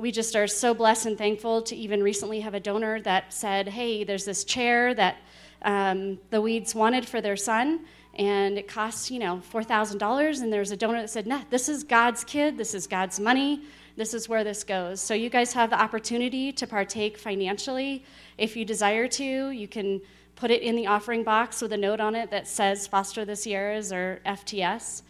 we 0.00 0.10
just 0.10 0.34
are 0.34 0.46
so 0.46 0.72
blessed 0.72 1.06
and 1.06 1.18
thankful 1.18 1.60
to 1.60 1.76
even 1.76 2.02
recently 2.02 2.40
have 2.40 2.54
a 2.54 2.60
donor 2.60 3.02
that 3.02 3.32
said 3.32 3.68
hey 3.68 4.02
there's 4.02 4.24
this 4.24 4.44
chair 4.44 4.94
that 4.94 5.18
um, 5.62 6.18
the 6.30 6.40
weeds 6.40 6.74
wanted 6.74 7.06
for 7.06 7.20
their 7.20 7.36
son 7.36 7.80
and 8.20 8.58
it 8.58 8.68
costs 8.68 9.10
you 9.10 9.18
know 9.18 9.42
$4000 9.52 10.42
and 10.42 10.52
there's 10.52 10.70
a 10.70 10.76
donor 10.76 11.00
that 11.00 11.10
said 11.10 11.26
nah 11.26 11.40
this 11.50 11.68
is 11.68 11.82
god's 11.82 12.22
kid 12.22 12.56
this 12.56 12.74
is 12.74 12.86
god's 12.86 13.18
money 13.18 13.62
this 13.96 14.14
is 14.14 14.30
where 14.30 14.44
this 14.44 14.64
goes. 14.64 14.98
So 14.98 15.12
you 15.12 15.28
guys 15.28 15.52
have 15.52 15.68
the 15.68 15.78
opportunity 15.78 16.52
to 16.52 16.66
partake 16.66 17.18
financially. 17.18 18.02
If 18.38 18.56
you 18.56 18.64
desire 18.64 19.08
to 19.08 19.50
you 19.50 19.68
can 19.68 20.00
put 20.36 20.50
it 20.50 20.62
in 20.62 20.76
the 20.76 20.86
offering 20.86 21.22
box 21.22 21.60
with 21.60 21.72
a 21.72 21.76
note 21.76 22.00
on 22.00 22.14
it 22.14 22.30
that 22.30 22.48
says 22.48 22.86
foster 22.86 23.26
the 23.26 23.36
sierras 23.36 23.92
or 23.92 24.20
fts 24.24 25.02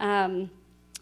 um, 0.00 0.50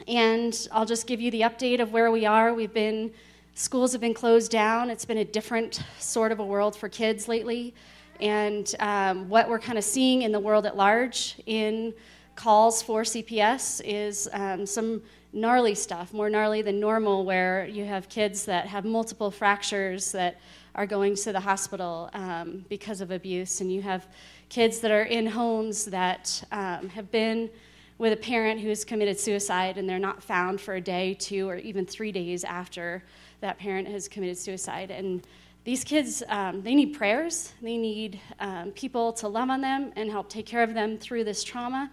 and 0.07 0.69
i'll 0.71 0.87
just 0.87 1.09
give 1.09 1.21
you 1.21 1.33
the 1.33 1.41
update 1.41 1.81
of 1.81 1.93
where 1.93 2.11
we 2.11 2.25
are. 2.27 2.55
We've 2.55 2.73
been 2.73 3.13
schools 3.55 3.93
have 3.93 4.01
been 4.01 4.15
closed 4.15 4.51
down. 4.51 4.89
It's 4.89 5.05
been 5.05 5.19
a 5.19 5.25
different 5.25 5.83
sort 5.99 6.33
of 6.33 6.39
a 6.39 6.45
world 6.45 6.77
for 6.77 6.89
kids 6.89 7.29
lately 7.29 7.75
and 8.23 8.73
um, 8.79 9.29
what 9.29 9.49
we're 9.49 9.59
kind 9.59 9.77
of 9.77 9.83
seeing 9.85 10.23
in 10.23 10.31
the 10.31 10.39
world 10.39 10.65
at 10.65 10.77
large 10.77 11.41
in 11.47 11.93
calls 12.37 12.81
for 12.81 13.03
CPS 13.03 13.83
is 13.85 14.29
um, 14.33 14.65
some 14.65 15.03
gnarly 15.33 15.75
stuff, 15.75 16.13
more 16.13 16.31
gnarly 16.31 16.63
than 16.63 16.79
normal, 16.79 17.25
where 17.25 17.67
you 17.67 17.85
have 17.85 18.09
kids 18.09 18.45
that 18.45 18.67
have 18.67 18.85
multiple 18.85 19.33
fractures 19.33 20.13
that 20.13 20.41
are 20.77 20.87
going 20.87 21.17
to 21.17 21.33
the 21.33 21.41
hospital 21.41 22.11
um, 22.15 22.65
because 22.69 23.01
of 23.01 23.11
abuse, 23.11 23.61
and 23.61 23.73
you 23.73 23.83
have 23.83 24.07
kids 24.49 24.79
that 24.79 24.93
are 24.93 25.03
in 25.03 25.27
homes 25.27 25.85
that 25.87 26.45
um, 26.53 26.89
have 26.91 27.11
been 27.11 27.51
with 27.99 28.13
a 28.13 28.17
parent 28.17 28.61
who 28.61 28.69
has 28.69 28.85
committed 28.85 29.19
suicide 29.19 29.79
and 29.79 29.89
they're 29.89 29.99
not 29.99 30.23
found 30.23 30.61
for 30.61 30.75
a 30.75 30.81
day, 30.81 31.15
two, 31.15 31.49
or 31.49 31.57
even 31.57 31.85
three 31.85 32.13
days 32.13 32.45
after 32.45 33.03
that 33.41 33.59
parent 33.59 33.89
has 33.89 34.09
committed 34.09 34.39
suicide. 34.39 34.91
And 34.91 35.27
these 35.65 35.85
kids, 35.85 36.23
um, 36.29 36.63
they 36.63 36.75
need 36.75 36.95
prayers. 36.95 37.53
They 37.63 37.77
need 37.77 38.21
um, 38.41 38.73
people 38.73 39.13
to 39.15 39.29
love 39.29 39.49
on 39.49 39.61
them 39.61 39.93
and 39.95 40.11
help 40.11 40.29
take 40.29 40.47
care 40.47 40.63
of 40.63 40.75
them 40.75 40.99
through 40.99 41.25
this 41.25 41.45
trauma. 41.45 41.91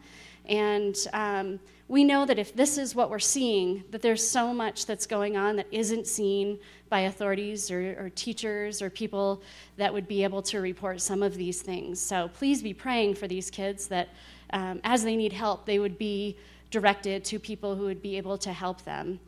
And 0.47 0.97
um, 1.13 1.59
we 1.87 2.03
know 2.03 2.25
that 2.25 2.39
if 2.39 2.55
this 2.55 2.79
is 2.79 2.95
what 2.95 3.11
we're 3.11 3.19
seeing, 3.19 3.83
that 3.91 4.01
there's 4.01 4.27
so 4.27 4.53
much 4.53 4.87
that's 4.87 5.05
going 5.05 5.37
on 5.37 5.55
that 5.57 5.67
isn't 5.71 6.07
seen 6.07 6.59
by 6.89 7.01
authorities 7.01 7.69
or, 7.69 7.95
or 7.99 8.09
teachers 8.09 8.81
or 8.81 8.89
people 8.89 9.43
that 9.77 9.93
would 9.93 10.07
be 10.07 10.23
able 10.23 10.41
to 10.41 10.59
report 10.59 10.99
some 11.01 11.21
of 11.21 11.35
these 11.35 11.61
things. 11.61 12.01
So 12.01 12.29
please 12.33 12.63
be 12.63 12.73
praying 12.73 13.15
for 13.15 13.27
these 13.27 13.51
kids 13.51 13.87
that 13.87 14.09
um, 14.51 14.81
as 14.83 15.03
they 15.03 15.15
need 15.15 15.33
help, 15.33 15.67
they 15.67 15.77
would 15.77 15.99
be 15.99 16.35
directed 16.71 17.23
to 17.25 17.37
people 17.37 17.75
who 17.75 17.83
would 17.83 18.01
be 18.01 18.17
able 18.17 18.37
to 18.39 18.51
help 18.51 18.83
them. 18.83 19.19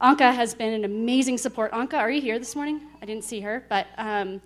Anka 0.00 0.34
has 0.34 0.54
been 0.54 0.72
an 0.72 0.86
amazing 0.86 1.36
support. 1.36 1.72
Anka, 1.72 1.98
are 1.98 2.10
you 2.10 2.22
here 2.22 2.38
this 2.38 2.56
morning? 2.56 2.80
I 3.02 3.04
didn't 3.04 3.24
see 3.24 3.40
her, 3.40 3.66
but 3.68 3.86
um, 3.98 4.40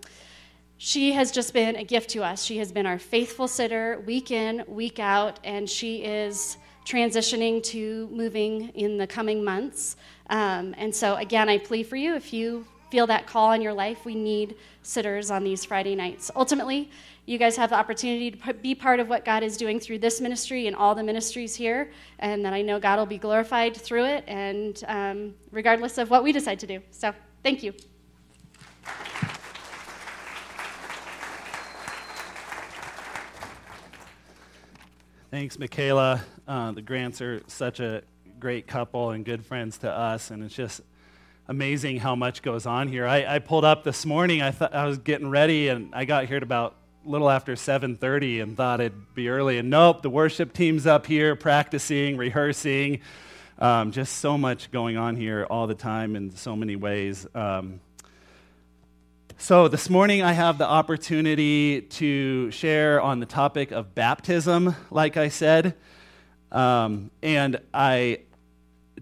she 0.78 1.12
has 1.12 1.30
just 1.30 1.52
been 1.52 1.76
a 1.76 1.84
gift 1.84 2.10
to 2.10 2.24
us. 2.24 2.42
She 2.42 2.58
has 2.58 2.72
been 2.72 2.86
our 2.86 2.98
faithful 2.98 3.46
sitter 3.46 4.02
week 4.04 4.32
in, 4.32 4.64
week 4.66 4.98
out, 4.98 5.38
and 5.44 5.70
she 5.70 6.02
is 6.02 6.56
transitioning 6.84 7.62
to 7.62 8.08
moving 8.10 8.70
in 8.70 8.98
the 8.98 9.06
coming 9.06 9.44
months. 9.44 9.96
Um, 10.28 10.74
and 10.76 10.92
so, 10.92 11.14
again, 11.14 11.48
I 11.48 11.58
plead 11.58 11.84
for 11.84 11.94
you 11.94 12.16
if 12.16 12.32
you 12.32 12.66
feel 12.94 13.08
that 13.08 13.26
call 13.26 13.50
in 13.50 13.60
your 13.60 13.72
life, 13.72 14.04
we 14.04 14.14
need 14.14 14.54
sitters 14.82 15.28
on 15.28 15.42
these 15.42 15.64
Friday 15.64 15.96
nights. 15.96 16.30
Ultimately, 16.36 16.88
you 17.26 17.38
guys 17.38 17.56
have 17.56 17.70
the 17.70 17.74
opportunity 17.74 18.30
to 18.30 18.54
be 18.54 18.72
part 18.72 19.00
of 19.00 19.08
what 19.08 19.24
God 19.24 19.42
is 19.42 19.56
doing 19.56 19.80
through 19.80 19.98
this 19.98 20.20
ministry 20.20 20.68
and 20.68 20.76
all 20.76 20.94
the 20.94 21.02
ministries 21.02 21.56
here, 21.56 21.90
and 22.20 22.44
that 22.44 22.52
I 22.52 22.62
know 22.62 22.78
God 22.78 23.00
will 23.00 23.06
be 23.06 23.18
glorified 23.18 23.76
through 23.76 24.04
it, 24.04 24.22
and 24.28 24.80
um, 24.86 25.34
regardless 25.50 25.98
of 25.98 26.08
what 26.08 26.22
we 26.22 26.30
decide 26.30 26.60
to 26.60 26.68
do. 26.68 26.80
So, 26.92 27.12
thank 27.42 27.64
you. 27.64 27.74
Thanks, 35.32 35.58
Michaela. 35.58 36.22
Uh, 36.46 36.70
the 36.70 36.82
Grants 36.82 37.20
are 37.20 37.42
such 37.48 37.80
a 37.80 38.04
great 38.38 38.68
couple 38.68 39.10
and 39.10 39.24
good 39.24 39.44
friends 39.44 39.78
to 39.78 39.90
us, 39.90 40.30
and 40.30 40.44
it's 40.44 40.54
just 40.54 40.80
amazing 41.46 41.98
how 41.98 42.14
much 42.14 42.42
goes 42.42 42.66
on 42.66 42.88
here. 42.88 43.06
I, 43.06 43.36
I 43.36 43.38
pulled 43.38 43.64
up 43.64 43.84
this 43.84 44.06
morning. 44.06 44.40
I 44.40 44.50
thought 44.50 44.74
I 44.74 44.86
was 44.86 44.98
getting 44.98 45.28
ready, 45.28 45.68
and 45.68 45.94
I 45.94 46.04
got 46.04 46.26
here 46.26 46.38
at 46.38 46.42
about 46.42 46.74
a 47.04 47.08
little 47.08 47.28
after 47.28 47.54
7.30 47.54 48.42
and 48.42 48.56
thought 48.56 48.80
it'd 48.80 49.14
be 49.14 49.28
early 49.28 49.58
and 49.58 49.68
nope 49.68 50.00
the 50.00 50.08
worship 50.08 50.54
team's 50.54 50.86
up 50.86 51.04
here 51.04 51.36
practicing 51.36 52.16
rehearsing 52.16 53.00
um, 53.58 53.92
just 53.92 54.16
so 54.20 54.38
much 54.38 54.70
going 54.70 54.96
on 54.96 55.14
here 55.14 55.46
all 55.50 55.66
the 55.66 55.74
time 55.74 56.16
in 56.16 56.34
so 56.34 56.56
many 56.56 56.76
ways 56.76 57.26
um, 57.34 57.78
so 59.36 59.68
this 59.68 59.90
morning 59.90 60.22
i 60.22 60.32
have 60.32 60.56
the 60.56 60.66
opportunity 60.66 61.82
to 61.82 62.50
share 62.50 63.02
on 63.02 63.20
the 63.20 63.26
topic 63.26 63.70
of 63.70 63.94
baptism 63.94 64.74
like 64.90 65.18
i 65.18 65.28
said 65.28 65.74
um, 66.52 67.10
and 67.22 67.60
i 67.74 68.18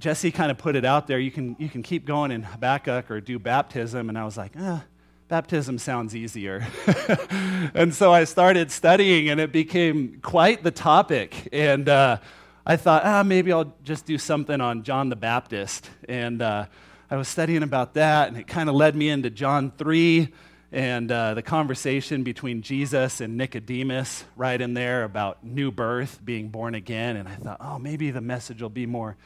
jesse 0.03 0.33
kind 0.33 0.51
of 0.51 0.59
put 0.59 0.75
it 0.75 0.85
out 0.85 1.07
there 1.07 1.19
you 1.19 1.31
can, 1.31 1.55
you 1.59 1.69
can 1.69 1.83
keep 1.83 2.05
going 2.05 2.31
in 2.31 2.43
habakkuk 2.43 3.11
or 3.11 3.21
do 3.21 3.39
baptism 3.39 4.09
and 4.09 4.19
i 4.19 4.25
was 4.25 4.37
like 4.37 4.53
ah, 4.59 4.83
baptism 5.33 5.79
sounds 5.79 6.15
easier. 6.15 6.63
and 7.75 7.95
so 7.95 8.13
I 8.13 8.25
started 8.25 8.71
studying, 8.71 9.31
and 9.31 9.41
it 9.41 9.51
became 9.51 10.21
quite 10.21 10.63
the 10.63 10.71
topic. 10.71 11.49
And 11.55 11.89
uh, 11.89 12.19
I 12.67 12.77
thought, 12.77 13.03
ah, 13.07 13.23
maybe 13.23 13.51
I'll 13.51 13.73
just 13.83 14.05
do 14.05 14.19
something 14.19 14.61
on 14.61 14.83
John 14.83 15.09
the 15.09 15.17
Baptist. 15.17 15.89
And 16.07 16.43
uh, 16.43 16.67
I 17.11 17.17
was 17.17 17.29
studying 17.29 17.63
about 17.63 17.95
that, 17.95 18.29
and 18.29 18.37
it 18.37 18.47
kind 18.47 18.69
of 18.69 18.75
led 18.75 18.95
me 18.95 19.09
into 19.09 19.31
John 19.31 19.73
3 19.79 20.31
and 20.71 21.11
uh, 21.11 21.33
the 21.33 21.43
conversation 21.43 22.25
between 22.25 22.61
Jesus 22.61 23.23
and 23.23 23.39
Nicodemus 23.39 24.25
right 24.37 24.61
in 24.61 24.75
there 24.75 25.03
about 25.03 25.43
new 25.43 25.71
birth, 25.71 26.21
being 26.23 26.51
born 26.51 26.75
again. 26.75 27.17
And 27.17 27.27
I 27.27 27.37
thought, 27.37 27.57
oh, 27.59 27.79
maybe 27.79 28.11
the 28.11 28.21
message 28.21 28.61
will 28.61 28.69
be 28.69 28.85
more 28.85 29.17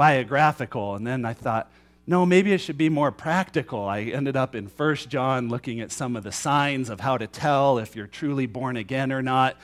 biographical. 0.00 0.94
And 0.94 1.06
then 1.06 1.26
I 1.26 1.34
thought, 1.34 1.70
no, 2.06 2.24
maybe 2.24 2.54
it 2.54 2.62
should 2.62 2.78
be 2.78 2.88
more 2.88 3.12
practical. 3.12 3.84
I 3.84 4.04
ended 4.04 4.34
up 4.34 4.54
in 4.54 4.66
First 4.66 5.10
John 5.10 5.50
looking 5.50 5.82
at 5.82 5.92
some 5.92 6.16
of 6.16 6.22
the 6.22 6.32
signs 6.32 6.88
of 6.88 7.00
how 7.00 7.18
to 7.18 7.26
tell 7.26 7.76
if 7.76 7.94
you're 7.94 8.06
truly 8.06 8.46
born 8.46 8.78
again 8.78 9.12
or 9.12 9.20
not. 9.20 9.58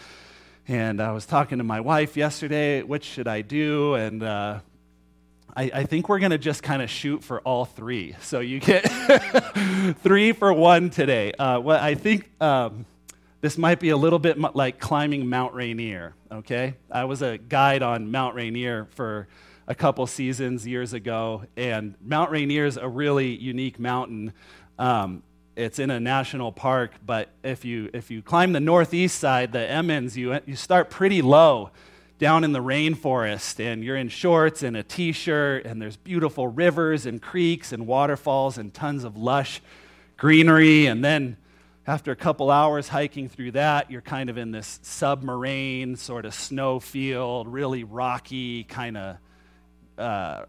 And 0.68 1.00
I 1.00 1.12
was 1.12 1.24
talking 1.24 1.56
to 1.56 1.64
my 1.64 1.80
wife 1.80 2.18
yesterday, 2.18 2.82
which 2.82 3.04
should 3.04 3.26
I 3.26 3.40
do? 3.40 3.94
And 3.94 4.22
uh, 4.22 4.60
I, 5.56 5.70
I, 5.72 5.84
think 5.84 6.10
we're 6.10 6.18
going 6.18 6.32
to 6.32 6.38
just 6.38 6.62
kind 6.62 6.82
of 6.82 6.90
shoot 6.90 7.24
for 7.24 7.40
all 7.40 7.64
three. 7.64 8.14
So 8.20 8.40
you 8.40 8.60
get 8.60 8.82
three 10.02 10.32
for 10.32 10.52
one 10.52 10.90
today. 10.90 11.32
Uh, 11.32 11.60
well, 11.60 11.82
I 11.82 11.94
think 11.94 12.30
um, 12.42 12.84
this 13.40 13.56
might 13.56 13.80
be 13.80 13.88
a 13.88 13.96
little 13.96 14.18
bit 14.18 14.38
like 14.54 14.80
climbing 14.80 15.30
Mount 15.30 15.54
Rainier, 15.54 16.12
okay? 16.30 16.74
I 16.90 17.04
was 17.04 17.22
a 17.22 17.38
guide 17.38 17.82
on 17.82 18.10
Mount 18.10 18.34
Rainier 18.34 18.84
for 18.90 19.28
a 19.66 19.74
couple 19.74 20.06
seasons 20.06 20.66
years 20.66 20.92
ago. 20.92 21.42
And 21.56 21.94
Mount 22.00 22.30
Rainier 22.30 22.66
is 22.66 22.76
a 22.76 22.88
really 22.88 23.34
unique 23.34 23.78
mountain. 23.78 24.32
Um, 24.78 25.22
it's 25.56 25.78
in 25.78 25.90
a 25.90 25.98
national 25.98 26.52
park, 26.52 26.92
but 27.04 27.30
if 27.42 27.64
you, 27.64 27.90
if 27.94 28.10
you 28.10 28.22
climb 28.22 28.52
the 28.52 28.60
northeast 28.60 29.18
side, 29.18 29.52
the 29.52 29.70
Emmons, 29.70 30.16
you, 30.16 30.38
you 30.44 30.54
start 30.54 30.90
pretty 30.90 31.22
low 31.22 31.70
down 32.18 32.44
in 32.44 32.52
the 32.52 32.62
rainforest, 32.62 33.60
and 33.60 33.84
you're 33.84 33.96
in 33.96 34.08
shorts 34.08 34.62
and 34.62 34.76
a 34.76 34.82
t 34.82 35.12
shirt, 35.12 35.66
and 35.66 35.80
there's 35.80 35.96
beautiful 35.96 36.48
rivers 36.48 37.04
and 37.04 37.20
creeks 37.20 37.72
and 37.72 37.86
waterfalls 37.86 38.56
and 38.58 38.72
tons 38.72 39.04
of 39.04 39.16
lush 39.16 39.60
greenery. 40.16 40.86
And 40.86 41.04
then 41.04 41.36
after 41.86 42.12
a 42.12 42.16
couple 42.16 42.50
hours 42.50 42.88
hiking 42.88 43.28
through 43.28 43.52
that, 43.52 43.90
you're 43.90 44.00
kind 44.00 44.30
of 44.30 44.38
in 44.38 44.50
this 44.50 44.80
subalpine 44.82 45.98
sort 45.98 46.24
of 46.24 46.34
snow 46.34 46.80
field, 46.80 47.48
really 47.48 47.84
rocky 47.84 48.64
kind 48.64 48.96
of 48.96 49.16
uh, 49.98 50.44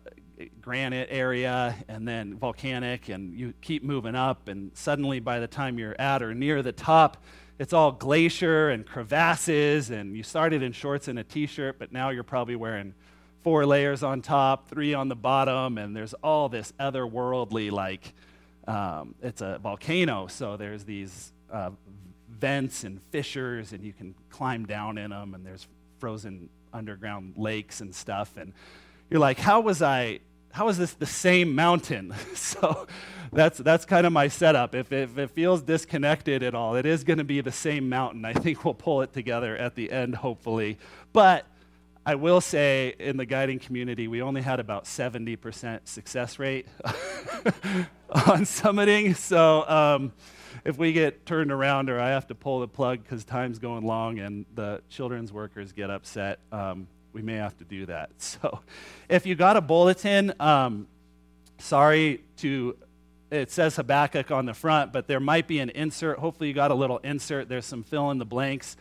granite 0.62 1.08
area 1.12 1.76
and 1.88 2.08
then 2.08 2.38
volcanic, 2.38 3.10
and 3.10 3.34
you 3.34 3.54
keep 3.62 3.84
moving 3.84 4.16
up, 4.16 4.48
and 4.48 4.72
suddenly 4.76 5.20
by 5.20 5.40
the 5.40 5.48
time 5.48 5.80
you're 5.80 6.00
at 6.00 6.22
or 6.22 6.34
near 6.34 6.62
the 6.62 6.72
top, 6.72 7.24
it's 7.60 7.74
all 7.74 7.92
glacier 7.92 8.70
and 8.70 8.86
crevasses, 8.86 9.90
and 9.90 10.16
you 10.16 10.24
started 10.24 10.62
in 10.62 10.72
shorts 10.72 11.08
and 11.08 11.18
a 11.18 11.24
t 11.24 11.48
shirt, 11.48 11.80
but 11.80 11.92
now 11.92 12.10
you're 12.10 12.24
probably 12.24 12.56
wearing 12.56 12.94
four 13.44 13.66
layers 13.66 14.04
on 14.04 14.22
top, 14.22 14.70
three 14.70 14.94
on 14.94 15.08
the 15.08 15.16
bottom, 15.16 15.78
and 15.78 15.96
there's 15.96 16.14
all 16.16 16.50
this 16.50 16.72
otherworldly, 16.80 17.72
like, 17.72 18.14
um, 18.68 19.16
it's 19.22 19.42
a 19.42 19.58
volcano, 19.64 20.28
so 20.28 20.58
there's 20.58 20.84
these 20.84 21.32
uh, 21.52 21.72
vents 22.30 22.84
and 22.84 23.02
fissures, 23.10 23.74
and 23.74 23.84
you 23.84 23.94
can 23.94 24.14
climb 24.30 24.66
down 24.66 24.98
in 24.98 25.10
them, 25.10 25.34
and 25.34 25.46
there's 25.46 25.66
frozen 26.00 26.50
underground 26.74 27.34
lakes 27.38 27.82
and 27.82 27.96
stuff, 27.96 28.38
and 28.38 28.54
you're 29.10 29.20
like, 29.20 29.40
how 29.40 29.62
was 29.62 29.82
I, 29.82 30.20
how 30.52 30.68
is 30.70 30.78
this 30.78 30.94
the 30.94 31.06
same 31.06 31.56
mountain? 31.56 32.14
so 32.36 32.88
that's, 33.32 33.58
that's 33.60 33.86
kind 33.86 34.06
of 34.06 34.14
my 34.14 34.28
setup. 34.28 34.76
If, 34.76 34.92
if 34.92 35.18
it 35.18 35.32
feels 35.32 35.62
disconnected 35.62 36.44
at 36.44 36.56
all, 36.56 36.76
it 36.76 36.86
is 36.86 37.04
going 37.04 37.20
to 37.20 37.24
be 37.24 37.42
the 37.42 37.52
same 37.52 37.90
mountain. 37.90 38.26
I 38.26 38.34
think 38.34 38.66
we'll 38.66 38.74
pull 38.74 39.02
it 39.02 39.14
together 39.14 39.56
at 39.56 39.76
the 39.76 39.92
end, 39.92 40.16
hopefully. 40.16 40.78
But 41.14 41.46
I 42.06 42.16
will 42.16 42.40
say 42.40 42.96
in 43.00 43.18
the 43.18 43.26
guiding 43.26 43.60
community, 43.60 44.08
we 44.08 44.22
only 44.22 44.42
had 44.42 44.62
about 44.62 44.86
70% 44.86 45.88
success 45.88 46.40
rate 46.40 46.66
on 46.86 48.44
summiting. 48.46 49.14
So 49.16 49.68
um, 49.68 50.14
if 50.64 50.78
we 50.78 50.94
get 50.94 51.26
turned 51.26 51.52
around 51.52 51.90
or 51.90 52.00
I 52.00 52.10
have 52.10 52.28
to 52.28 52.36
pull 52.36 52.62
the 52.62 52.68
plug 52.68 53.04
because 53.04 53.26
time's 53.26 53.60
going 53.60 53.86
long 53.86 54.20
and 54.20 54.46
the 54.56 54.82
children's 54.88 55.34
workers 55.34 55.74
get 55.74 55.90
upset, 55.90 56.40
um, 56.54 56.88
we 57.18 57.24
may 57.24 57.38
have 57.38 57.58
to 57.58 57.64
do 57.64 57.88
that. 57.88 58.12
So 58.20 58.60
if 59.10 59.26
you 59.26 59.34
got 59.34 59.58
a 59.58 59.62
bulletin, 59.62 60.34
um, 60.40 60.88
sorry 61.58 62.22
to, 62.38 62.78
it 63.32 63.50
says 63.50 63.76
Habakkuk 63.76 64.30
on 64.30 64.46
the 64.46 64.54
front, 64.54 64.94
but 64.94 65.08
there 65.08 65.20
might 65.20 65.48
be 65.48 65.58
an 65.58 65.72
insert. 65.72 66.20
Hopefully 66.20 66.50
you 66.50 66.54
got 66.54 66.70
a 66.70 66.76
little 66.76 67.00
insert. 67.00 67.50
There's 67.50 67.66
some 67.66 67.82
fill 67.82 68.12
in 68.12 68.20
the 68.20 68.26
blanks 68.26 68.78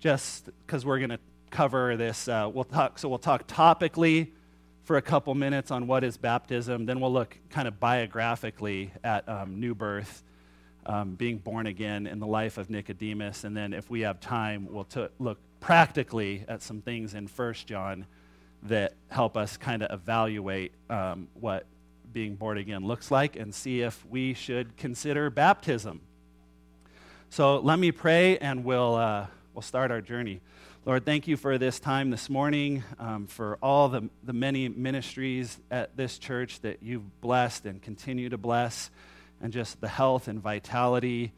just 0.00 0.48
because 0.66 0.86
we're 0.86 0.98
going 0.98 1.10
to 1.10 1.18
cover 1.50 1.98
this. 1.98 2.26
Uh, 2.26 2.50
we'll 2.50 2.64
talk, 2.64 2.98
so 2.98 3.10
we'll 3.10 3.18
talk 3.18 3.46
topically 3.46 4.30
for 4.84 4.96
a 4.96 5.02
couple 5.02 5.34
minutes 5.34 5.70
on 5.70 5.86
what 5.86 6.02
is 6.02 6.16
baptism. 6.16 6.86
Then 6.86 7.00
we'll 7.00 7.12
look 7.12 7.36
kind 7.50 7.68
of 7.68 7.78
biographically 7.78 8.92
at 9.02 9.28
um, 9.28 9.60
new 9.60 9.74
birth, 9.74 10.22
um, 10.86 11.16
being 11.16 11.36
born 11.36 11.66
again 11.66 12.06
in 12.06 12.18
the 12.18 12.26
life 12.26 12.56
of 12.56 12.70
Nicodemus. 12.70 13.44
And 13.44 13.54
then 13.54 13.74
if 13.74 13.90
we 13.90 14.00
have 14.02 14.20
time, 14.20 14.68
we'll 14.70 14.84
t- 14.84 15.08
look 15.18 15.38
practically 15.64 16.44
at 16.46 16.60
some 16.60 16.82
things 16.82 17.14
in 17.14 17.26
First 17.26 17.66
John 17.66 18.04
that 18.64 18.92
help 19.08 19.34
us 19.34 19.56
kind 19.56 19.82
of 19.82 19.90
evaluate 19.90 20.72
um, 20.90 21.26
what 21.40 21.64
being 22.12 22.34
born 22.34 22.58
again 22.58 22.84
looks 22.84 23.10
like 23.10 23.34
and 23.34 23.54
see 23.54 23.80
if 23.80 24.04
we 24.10 24.34
should 24.34 24.76
consider 24.76 25.30
baptism. 25.30 26.02
So 27.30 27.60
let 27.60 27.78
me 27.78 27.92
pray 27.92 28.36
and 28.36 28.62
we'll, 28.62 28.94
uh, 28.94 29.26
we'll 29.54 29.62
start 29.62 29.90
our 29.90 30.02
journey. 30.02 30.42
Lord, 30.84 31.06
thank 31.06 31.26
you 31.26 31.38
for 31.38 31.56
this 31.56 31.80
time 31.80 32.10
this 32.10 32.28
morning, 32.28 32.84
um, 32.98 33.26
for 33.26 33.56
all 33.62 33.88
the, 33.88 34.10
the 34.22 34.34
many 34.34 34.68
ministries 34.68 35.58
at 35.70 35.96
this 35.96 36.18
church 36.18 36.60
that 36.60 36.82
you've 36.82 37.22
blessed 37.22 37.64
and 37.64 37.80
continue 37.80 38.28
to 38.28 38.36
bless, 38.36 38.90
and 39.40 39.50
just 39.50 39.80
the 39.80 39.88
health 39.88 40.28
and 40.28 40.42
vitality 40.42 41.32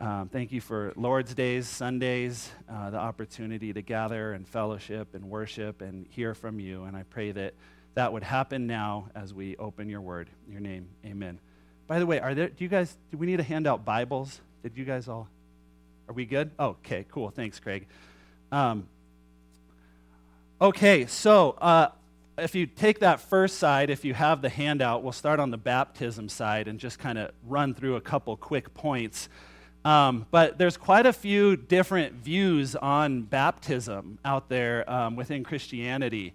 um, 0.00 0.30
thank 0.32 0.50
you 0.50 0.62
for 0.62 0.94
Lord's 0.96 1.34
Days, 1.34 1.68
Sundays, 1.68 2.50
uh, 2.70 2.88
the 2.88 2.96
opportunity 2.96 3.72
to 3.72 3.82
gather 3.82 4.32
and 4.32 4.48
fellowship 4.48 5.14
and 5.14 5.28
worship 5.28 5.82
and 5.82 6.06
hear 6.08 6.34
from 6.34 6.58
you. 6.58 6.84
And 6.84 6.96
I 6.96 7.02
pray 7.02 7.32
that 7.32 7.52
that 7.94 8.12
would 8.12 8.22
happen 8.22 8.66
now 8.66 9.10
as 9.14 9.34
we 9.34 9.56
open 9.58 9.90
your 9.90 10.00
word. 10.00 10.30
Your 10.48 10.60
name, 10.60 10.88
amen. 11.04 11.38
By 11.86 11.98
the 11.98 12.06
way, 12.06 12.18
are 12.18 12.34
there, 12.34 12.48
do 12.48 12.64
you 12.64 12.68
guys, 12.68 12.96
do 13.10 13.18
we 13.18 13.26
need 13.26 13.36
to 13.38 13.42
hand 13.42 13.66
out 13.66 13.84
Bibles? 13.84 14.40
Did 14.62 14.76
you 14.76 14.86
guys 14.86 15.06
all, 15.06 15.28
are 16.08 16.14
we 16.14 16.24
good? 16.24 16.50
Oh, 16.58 16.68
okay, 16.68 17.04
cool. 17.10 17.30
Thanks, 17.30 17.60
Craig. 17.60 17.86
Um, 18.50 18.88
okay, 20.62 21.06
so 21.06 21.58
uh, 21.60 21.88
if 22.38 22.54
you 22.54 22.66
take 22.66 23.00
that 23.00 23.20
first 23.20 23.58
side, 23.58 23.90
if 23.90 24.04
you 24.04 24.14
have 24.14 24.40
the 24.40 24.48
handout, 24.48 25.02
we'll 25.02 25.12
start 25.12 25.40
on 25.40 25.50
the 25.50 25.58
baptism 25.58 26.30
side 26.30 26.68
and 26.68 26.80
just 26.80 26.98
kind 26.98 27.18
of 27.18 27.32
run 27.46 27.74
through 27.74 27.96
a 27.96 28.00
couple 28.00 28.36
quick 28.36 28.72
points. 28.72 29.28
Um, 29.84 30.26
but 30.30 30.58
there's 30.58 30.76
quite 30.76 31.06
a 31.06 31.12
few 31.12 31.56
different 31.56 32.14
views 32.14 32.76
on 32.76 33.22
baptism 33.22 34.18
out 34.24 34.48
there 34.48 34.88
um, 34.90 35.16
within 35.16 35.44
Christianity. 35.44 36.34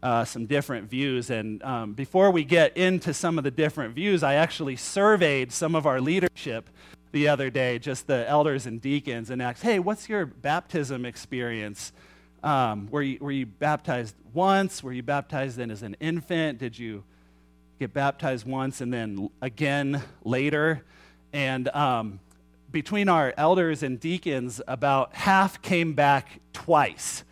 Uh, 0.00 0.24
some 0.24 0.46
different 0.46 0.88
views. 0.88 1.28
And 1.28 1.60
um, 1.64 1.92
before 1.92 2.30
we 2.30 2.44
get 2.44 2.76
into 2.76 3.12
some 3.12 3.36
of 3.36 3.42
the 3.42 3.50
different 3.50 3.96
views, 3.96 4.22
I 4.22 4.34
actually 4.34 4.76
surveyed 4.76 5.50
some 5.50 5.74
of 5.74 5.86
our 5.86 6.00
leadership 6.00 6.70
the 7.10 7.26
other 7.26 7.50
day, 7.50 7.80
just 7.80 8.06
the 8.06 8.28
elders 8.28 8.66
and 8.66 8.80
deacons, 8.80 9.30
and 9.30 9.42
asked, 9.42 9.62
hey, 9.62 9.80
what's 9.80 10.08
your 10.08 10.24
baptism 10.24 11.04
experience? 11.04 11.92
Um, 12.44 12.88
were, 12.92 13.02
you, 13.02 13.18
were 13.20 13.32
you 13.32 13.46
baptized 13.46 14.14
once? 14.32 14.84
Were 14.84 14.92
you 14.92 15.02
baptized 15.02 15.56
then 15.56 15.72
as 15.72 15.82
an 15.82 15.96
infant? 15.98 16.58
Did 16.58 16.78
you 16.78 17.02
get 17.80 17.92
baptized 17.92 18.46
once 18.46 18.80
and 18.80 18.92
then 18.92 19.30
again 19.42 20.00
later? 20.22 20.84
And 21.32 21.68
um, 21.70 22.20
between 22.70 23.08
our 23.08 23.32
elders 23.36 23.82
and 23.82 23.98
deacons, 23.98 24.60
about 24.66 25.14
half 25.14 25.62
came 25.62 25.94
back 25.94 26.40
twice, 26.52 27.24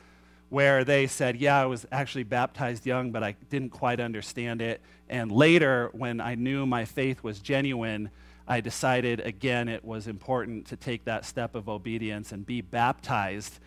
where 0.49 0.85
they 0.85 1.07
said, 1.07 1.37
Yeah, 1.37 1.61
I 1.61 1.67
was 1.67 1.87
actually 1.93 2.25
baptized 2.25 2.87
young, 2.87 3.11
but 3.11 3.23
I 3.23 3.37
didn't 3.51 3.71
quite 3.71 4.01
understand 4.01 4.63
it. 4.63 4.81
And 5.09 5.31
later, 5.31 5.91
when 5.93 6.21
I 6.21 6.35
knew 6.35 6.67
my 6.67 6.85
faith 6.85 7.23
was 7.23 7.41
genuine, 7.41 8.11
I 8.49 8.61
decided 8.61 9.21
again 9.21 9.69
it 9.69 9.85
was 9.85 10.07
important 10.07 10.67
to 10.69 10.77
take 10.77 11.05
that 11.05 11.25
step 11.25 11.55
of 11.55 11.69
obedience 11.69 12.33
and 12.33 12.47
be 12.47 12.61
baptized. 12.61 13.59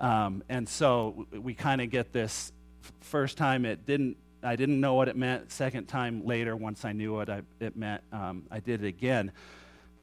Um, 0.00 0.42
and 0.48 0.68
so 0.68 1.26
we 1.32 1.54
kind 1.54 1.80
of 1.80 1.90
get 1.90 2.12
this 2.12 2.52
first 3.00 3.36
time 3.36 3.64
it 3.64 3.86
didn't 3.86 4.16
I 4.42 4.56
didn't 4.56 4.80
know 4.80 4.94
what 4.94 5.08
it 5.08 5.16
meant. 5.16 5.52
Second 5.52 5.86
time 5.86 6.26
later, 6.26 6.56
once 6.56 6.84
I 6.84 6.90
knew 6.90 7.14
what 7.14 7.30
I, 7.30 7.42
it 7.60 7.76
meant, 7.76 8.02
um, 8.12 8.42
I 8.50 8.58
did 8.58 8.82
it 8.82 8.88
again. 8.88 9.30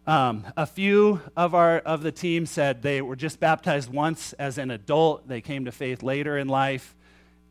Um, 0.09 0.47
a 0.57 0.65
few 0.65 1.21
of, 1.37 1.53
our, 1.53 1.77
of 1.77 2.01
the 2.01 2.11
team 2.11 2.47
said 2.47 2.81
they 2.81 2.99
were 2.99 3.15
just 3.15 3.39
baptized 3.39 3.93
once 3.93 4.33
as 4.33 4.57
an 4.57 4.71
adult. 4.71 5.27
They 5.27 5.39
came 5.39 5.65
to 5.65 5.71
faith 5.71 6.01
later 6.01 6.39
in 6.39 6.47
life. 6.47 6.95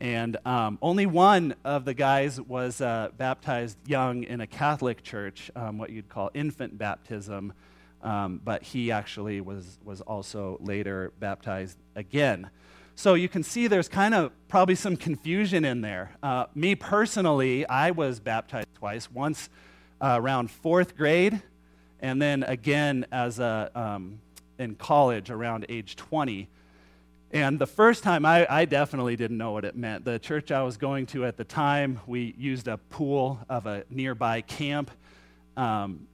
And 0.01 0.35
um, 0.43 0.77
only 0.81 1.05
one 1.05 1.55
of 1.63 1.85
the 1.85 1.93
guys 1.93 2.41
was 2.41 2.81
uh, 2.81 3.11
baptized 3.17 3.77
young 3.87 4.25
in 4.25 4.41
a 4.41 4.45
Catholic 4.45 5.03
church, 5.03 5.49
um, 5.55 5.77
what 5.77 5.89
you'd 5.89 6.09
call 6.09 6.31
infant 6.33 6.77
baptism. 6.77 7.53
Um, 8.03 8.41
but 8.43 8.61
he 8.61 8.91
actually 8.91 9.39
was, 9.39 9.79
was 9.85 10.01
also 10.01 10.57
later 10.59 11.13
baptized 11.17 11.77
again. 11.95 12.49
So 12.93 13.13
you 13.13 13.29
can 13.29 13.43
see 13.43 13.67
there's 13.67 13.87
kind 13.87 14.13
of 14.13 14.33
probably 14.49 14.75
some 14.75 14.97
confusion 14.97 15.63
in 15.63 15.79
there. 15.79 16.11
Uh, 16.21 16.47
me 16.53 16.75
personally, 16.75 17.65
I 17.67 17.91
was 17.91 18.19
baptized 18.19 18.67
twice, 18.75 19.09
once 19.09 19.49
uh, 20.01 20.17
around 20.19 20.51
fourth 20.51 20.97
grade 20.97 21.41
and 22.01 22.21
then 22.21 22.43
again 22.43 23.05
as 23.11 23.39
a, 23.39 23.71
um, 23.75 24.19
in 24.57 24.75
college 24.75 25.29
around 25.29 25.65
age 25.69 25.95
20. 25.95 26.47
And 27.31 27.59
the 27.59 27.67
first 27.67 28.03
time, 28.03 28.25
I, 28.25 28.47
I, 28.49 28.65
definitely 28.65 29.15
didn't 29.15 29.37
know 29.37 29.51
what 29.51 29.63
it 29.63 29.75
meant. 29.75 30.03
The 30.03 30.17
church 30.17 30.51
I 30.51 30.63
was 30.63 30.77
going 30.77 31.05
to 31.07 31.25
at 31.25 31.37
the 31.37 31.43
time, 31.43 31.99
we 32.07 32.33
used 32.37 32.67
a 32.67 32.77
pool 32.77 33.39
of 33.47 33.67
a 33.67 33.83
nearby 33.89 34.41
camp. 34.41 34.89
Um, 35.55 36.07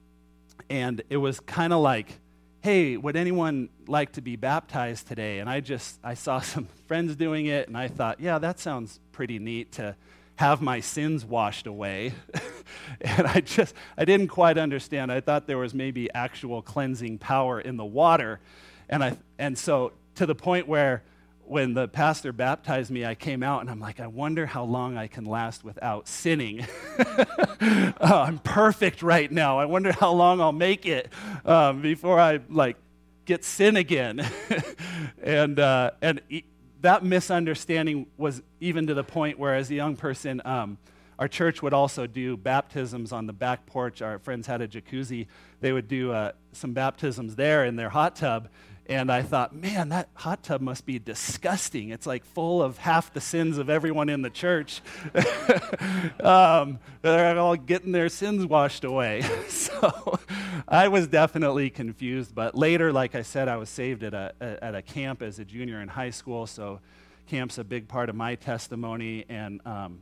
and 0.68 1.02
it 1.08 1.16
was 1.16 1.40
kind 1.40 1.72
of 1.72 1.80
like, 1.80 2.18
hey, 2.60 2.96
would 2.96 3.16
anyone 3.16 3.68
like 3.86 4.12
to 4.12 4.20
be 4.20 4.36
baptized 4.36 5.06
today? 5.06 5.38
And 5.38 5.48
I 5.48 5.60
just, 5.60 5.98
I 6.04 6.14
saw 6.14 6.40
some 6.52 6.68
friends 6.86 7.16
doing 7.16 7.46
it, 7.46 7.68
and 7.68 7.76
I 7.76 7.88
thought, 7.88 8.20
yeah, 8.20 8.38
that 8.38 8.58
sounds 8.58 9.00
pretty 9.12 9.38
neat 9.38 9.72
to 9.72 9.96
have 10.36 10.60
my 10.60 10.80
sins 10.80 11.24
washed 11.24 11.66
away. 11.66 12.12
and 13.00 13.26
I 13.26 13.40
just, 13.40 13.74
I 13.96 14.04
didn't 14.04 14.28
quite 14.28 14.58
understand. 14.58 15.12
I 15.12 15.20
thought 15.20 15.46
there 15.46 15.58
was 15.58 15.74
maybe 15.74 16.12
actual 16.12 16.62
cleansing 16.62 17.18
power 17.18 17.60
in 17.60 17.76
the 17.76 17.84
water. 17.84 18.40
And, 18.88 19.02
I, 19.02 19.16
and 19.38 19.56
so 19.56 19.92
to 20.16 20.26
the 20.26 20.34
point 20.34 20.68
where 20.68 21.02
when 21.46 21.74
the 21.74 21.86
pastor 21.86 22.32
baptized 22.32 22.90
me, 22.90 23.04
I 23.04 23.14
came 23.14 23.42
out 23.42 23.60
and 23.60 23.70
I'm 23.70 23.78
like, 23.78 24.00
I 24.00 24.08
wonder 24.08 24.46
how 24.46 24.64
long 24.64 24.96
I 24.96 25.06
can 25.06 25.24
last 25.24 25.64
without 25.64 26.08
sinning. 26.08 26.66
oh, 26.98 27.94
I'm 28.00 28.38
perfect 28.38 29.02
right 29.02 29.30
now. 29.30 29.58
I 29.58 29.64
wonder 29.66 29.92
how 29.92 30.12
long 30.12 30.40
I'll 30.40 30.52
make 30.52 30.86
it 30.86 31.08
um, 31.44 31.82
before 31.82 32.18
I 32.18 32.40
like 32.48 32.76
get 33.26 33.44
sin 33.44 33.76
again. 33.76 34.28
and 35.22 35.58
uh, 35.60 35.92
and 36.02 36.20
e- 36.28 36.44
that 36.80 37.04
misunderstanding 37.04 38.06
was 38.16 38.42
even 38.60 38.88
to 38.88 38.94
the 38.94 39.04
point 39.04 39.38
where, 39.38 39.54
as 39.54 39.70
a 39.70 39.74
young 39.74 39.96
person, 39.96 40.42
um, 40.44 40.78
our 41.18 41.28
church 41.28 41.62
would 41.62 41.72
also 41.72 42.06
do 42.06 42.36
baptisms 42.36 43.12
on 43.12 43.26
the 43.26 43.32
back 43.32 43.66
porch. 43.66 44.02
Our 44.02 44.18
friends 44.18 44.46
had 44.46 44.60
a 44.60 44.68
jacuzzi. 44.68 45.26
They 45.60 45.72
would 45.72 45.88
do 45.88 46.12
uh, 46.12 46.32
some 46.52 46.72
baptisms 46.72 47.36
there 47.36 47.64
in 47.64 47.76
their 47.76 47.88
hot 47.88 48.16
tub. 48.16 48.48
And 48.88 49.10
I 49.10 49.22
thought, 49.22 49.52
man, 49.54 49.88
that 49.88 50.10
hot 50.14 50.44
tub 50.44 50.60
must 50.60 50.86
be 50.86 51.00
disgusting. 51.00 51.88
It's 51.88 52.06
like 52.06 52.24
full 52.24 52.62
of 52.62 52.78
half 52.78 53.12
the 53.12 53.20
sins 53.20 53.58
of 53.58 53.68
everyone 53.68 54.08
in 54.08 54.22
the 54.22 54.30
church. 54.30 54.80
um, 56.22 56.78
they're 57.02 57.36
all 57.36 57.56
getting 57.56 57.90
their 57.90 58.08
sins 58.08 58.46
washed 58.46 58.84
away. 58.84 59.22
so 59.48 60.20
I 60.68 60.86
was 60.86 61.08
definitely 61.08 61.68
confused. 61.68 62.32
But 62.32 62.54
later, 62.54 62.92
like 62.92 63.16
I 63.16 63.22
said, 63.22 63.48
I 63.48 63.56
was 63.56 63.68
saved 63.68 64.04
at 64.04 64.14
a, 64.14 64.34
at 64.40 64.76
a 64.76 64.82
camp 64.82 65.20
as 65.20 65.40
a 65.40 65.44
junior 65.44 65.80
in 65.80 65.88
high 65.88 66.10
school. 66.10 66.46
So 66.46 66.78
camp's 67.26 67.58
a 67.58 67.64
big 67.64 67.88
part 67.88 68.08
of 68.08 68.14
my 68.14 68.36
testimony. 68.36 69.24
And 69.28 69.60
um, 69.66 69.98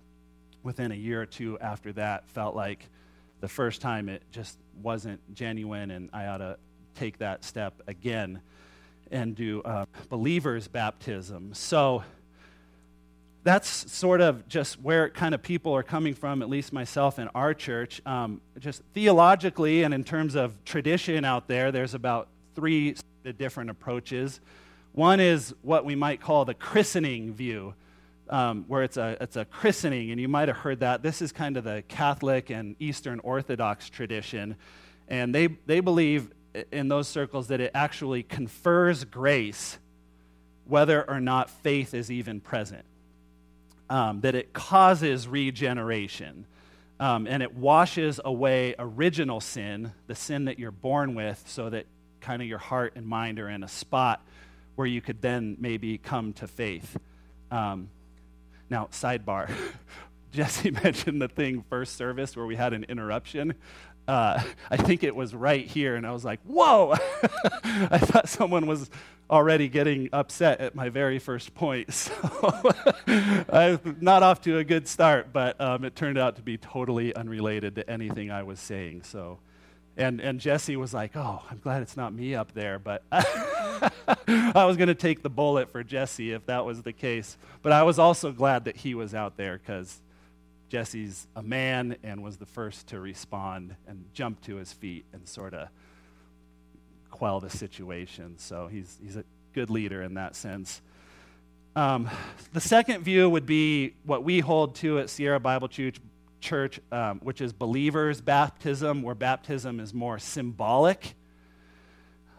within 0.65 0.91
a 0.91 0.97
year 0.97 1.23
or 1.23 1.27
two 1.27 1.57
after 1.61 1.93
that, 1.93 2.29
felt 2.31 2.57
like 2.57 2.89
the 3.41 3.49
first 3.49 3.81
time 3.81 4.09
it 4.09 4.23
just 4.33 4.59
wasn't 4.83 5.21
genuine 5.35 5.93
and 5.93 6.11
I 6.13 6.27
ought 6.27 6.39
to 6.39 6.57
take 6.97 7.19
that 7.19 7.45
step 7.45 7.75
again 7.87 8.41
and 9.13 9.37
do 9.37 9.63
uh, 9.63 9.87
believers' 10.09 10.67
baptism. 10.67 11.55
So 11.55 12.03
that's 13.45 13.69
sort 13.93 14.23
of 14.23 14.49
just 14.49 14.81
where 14.81 15.11
kind 15.11 15.35
of 15.35 15.43
people 15.43 15.75
are 15.77 15.83
coming 15.83 16.15
from, 16.15 16.41
at 16.41 16.49
least 16.49 16.73
myself 16.73 17.19
and 17.19 17.29
our 17.35 17.53
church. 17.53 18.01
Um, 18.07 18.41
just 18.59 18.83
theologically 18.95 19.83
and 19.83 19.93
in 19.93 20.03
terms 20.03 20.35
of 20.35 20.65
tradition 20.65 21.25
out 21.25 21.47
there, 21.47 21.71
there's 21.71 21.95
about 21.95 22.29
three 22.55 22.97
different 23.37 23.69
approaches. 23.69 24.41
One 24.93 25.21
is 25.21 25.55
what 25.63 25.85
we 25.85 25.95
might 25.95 26.21
call 26.21 26.45
the 26.45 26.55
christening 26.55 27.35
view, 27.35 27.75
um, 28.29 28.65
where 28.69 28.83
it's 28.83 28.97
a, 28.97 29.17
it's 29.21 29.37
a 29.37 29.45
christening, 29.45 30.11
and 30.11 30.21
you 30.21 30.29
might 30.29 30.49
have 30.49 30.59
heard 30.59 30.81
that. 30.81 31.03
This 31.03 31.23
is 31.23 31.33
kind 31.33 31.57
of 31.57 31.65
the 31.65 31.83
Catholic 31.89 32.51
and 32.51 32.77
Eastern 32.79 33.21
Orthodox 33.21 33.91
tradition. 33.91 34.57
And 35.09 35.35
they, 35.35 35.49
they 35.67 35.81
believe 35.81 36.33
in 36.73 36.89
those 36.89 37.09
circles 37.09 37.49
that 37.49 37.61
it 37.61 37.73
actually 37.75 38.23
confers 38.23 39.05
grace 39.05 39.79
whether 40.67 41.09
or 41.09 41.21
not 41.21 41.51
faith 41.51 41.93
is 41.93 42.11
even 42.11 42.41
present, 42.41 42.85
um, 43.91 44.21
that 44.23 44.35
it 44.35 44.53
causes 44.53 45.29
regeneration. 45.29 46.47
Um, 47.01 47.27
and 47.27 47.43
it 47.43 47.55
washes 47.55 48.21
away 48.25 48.77
original 48.79 49.41
sin, 49.41 49.93
the 50.07 50.15
sin 50.15 50.47
that 50.47 50.59
you're 50.59 50.71
born 50.71 51.15
with, 51.15 51.43
so 51.47 51.69
that 51.69 51.87
kind 52.21 52.41
of 52.41 52.49
your 52.49 52.59
heart 52.59 52.93
and 52.97 53.07
mind 53.07 53.41
are 53.41 53.49
in 53.49 53.63
a 53.63 53.69
spot 53.69 54.25
where 54.77 54.87
you 54.87 55.01
could 55.01 55.21
then 55.21 55.57
maybe 55.59 55.99
come 55.99 56.33
to 56.35 56.47
faith. 56.47 56.97
Um, 57.51 57.91
now, 58.75 58.89
sidebar. 58.91 59.49
Jesse 60.33 60.71
mentioned 60.85 61.23
the 61.23 61.29
thing 61.29 61.65
first 61.71 61.97
service 61.97 62.35
where 62.37 62.45
we 62.45 62.57
had 62.57 62.73
an 62.73 62.85
interruption 62.89 63.55
uh, 64.07 64.43
I 64.71 64.77
think 64.77 65.03
it 65.03 65.17
was 65.17 65.35
right 65.35 65.67
here, 65.67 65.97
and 65.97 66.07
I 66.07 66.13
was 66.13 66.25
like, 66.25 66.41
whoa! 66.45 66.93
I 67.65 67.99
thought 67.99 68.29
someone 68.29 68.67
was 68.67 68.91
already 69.31 69.69
getting 69.69 70.11
upset 70.13 70.61
at 70.61 70.75
my 70.75 70.91
very 70.91 71.19
first 71.19 71.55
point. 71.55 71.93
So 71.95 72.13
I'm 73.51 73.97
not 74.01 74.23
off 74.23 74.43
to 74.43 74.59
a 74.59 74.65
good 74.65 74.87
start, 74.87 75.33
but 75.33 75.59
um, 75.59 75.85
it 75.85 75.97
turned 75.97 76.19
out 76.19 76.37
to 76.37 76.43
be 76.43 76.59
totally 76.59 77.15
unrelated 77.17 77.77
to 77.77 77.91
anything 77.91 78.31
I 78.31 78.43
was 78.43 78.61
saying. 78.61 79.05
So, 79.05 79.39
and, 79.97 80.21
and 80.21 80.39
Jesse 80.39 80.77
was 80.77 80.93
like, 80.93 81.17
oh, 81.17 81.43
I'm 81.51 81.59
glad 81.59 81.81
it's 81.81 81.97
not 81.97 82.13
me 82.13 82.35
up 82.35 82.53
there, 82.53 82.79
but 82.79 83.03
I 84.29 84.65
was 84.65 84.77
going 84.77 84.89
to 84.89 84.95
take 84.95 85.23
the 85.23 85.31
bullet 85.31 85.71
for 85.71 85.83
Jesse 85.83 86.33
if 86.33 86.47
that 86.47 86.65
was 86.65 86.83
the 86.83 86.93
case. 86.93 87.37
But 87.63 87.73
I 87.73 87.83
was 87.83 87.99
also 87.99 88.33
glad 88.33 88.65
that 88.65 88.77
he 88.77 88.95
was 88.95 89.15
out 89.15 89.37
there 89.37 89.59
because 89.59 90.01
Jesse's 90.69 91.27
a 91.37 91.43
man 91.43 91.97
and 92.03 92.23
was 92.23 92.37
the 92.37 92.47
first 92.47 92.89
to 92.89 93.01
respond 93.01 93.77
and 93.87 94.05
jump 94.13 94.41
to 94.43 94.57
his 94.57 94.73
feet 94.73 95.05
and 95.13 95.29
sort 95.29 95.55
of 95.55 95.69
quell 97.11 97.41
the 97.41 97.51
situation. 97.51 98.39
So 98.39 98.67
he's, 98.67 98.99
he's 99.03 99.17
a 99.17 99.25
good 99.53 99.71
leader 99.71 100.03
in 100.03 100.15
that 100.15 100.35
sense. 100.35 100.83
Um, 101.77 102.09
the 102.53 102.61
second 102.61 103.03
view 103.03 103.29
would 103.29 103.47
be 103.47 103.95
what 104.05 104.23
we 104.23 104.41
hold 104.41 104.77
to 104.77 105.01
at 105.01 105.11
Sierra 105.11 105.41
Bible 105.41 105.69
Church, 105.69 106.01
Church 106.41 106.81
um, 106.93 107.21
which 107.21 107.41
is 107.41 107.53
believers' 107.53 108.21
baptism, 108.21 109.03
where 109.03 109.15
baptism 109.15 109.81
is 109.81 109.95
more 109.95 110.19
symbolic. 110.19 111.15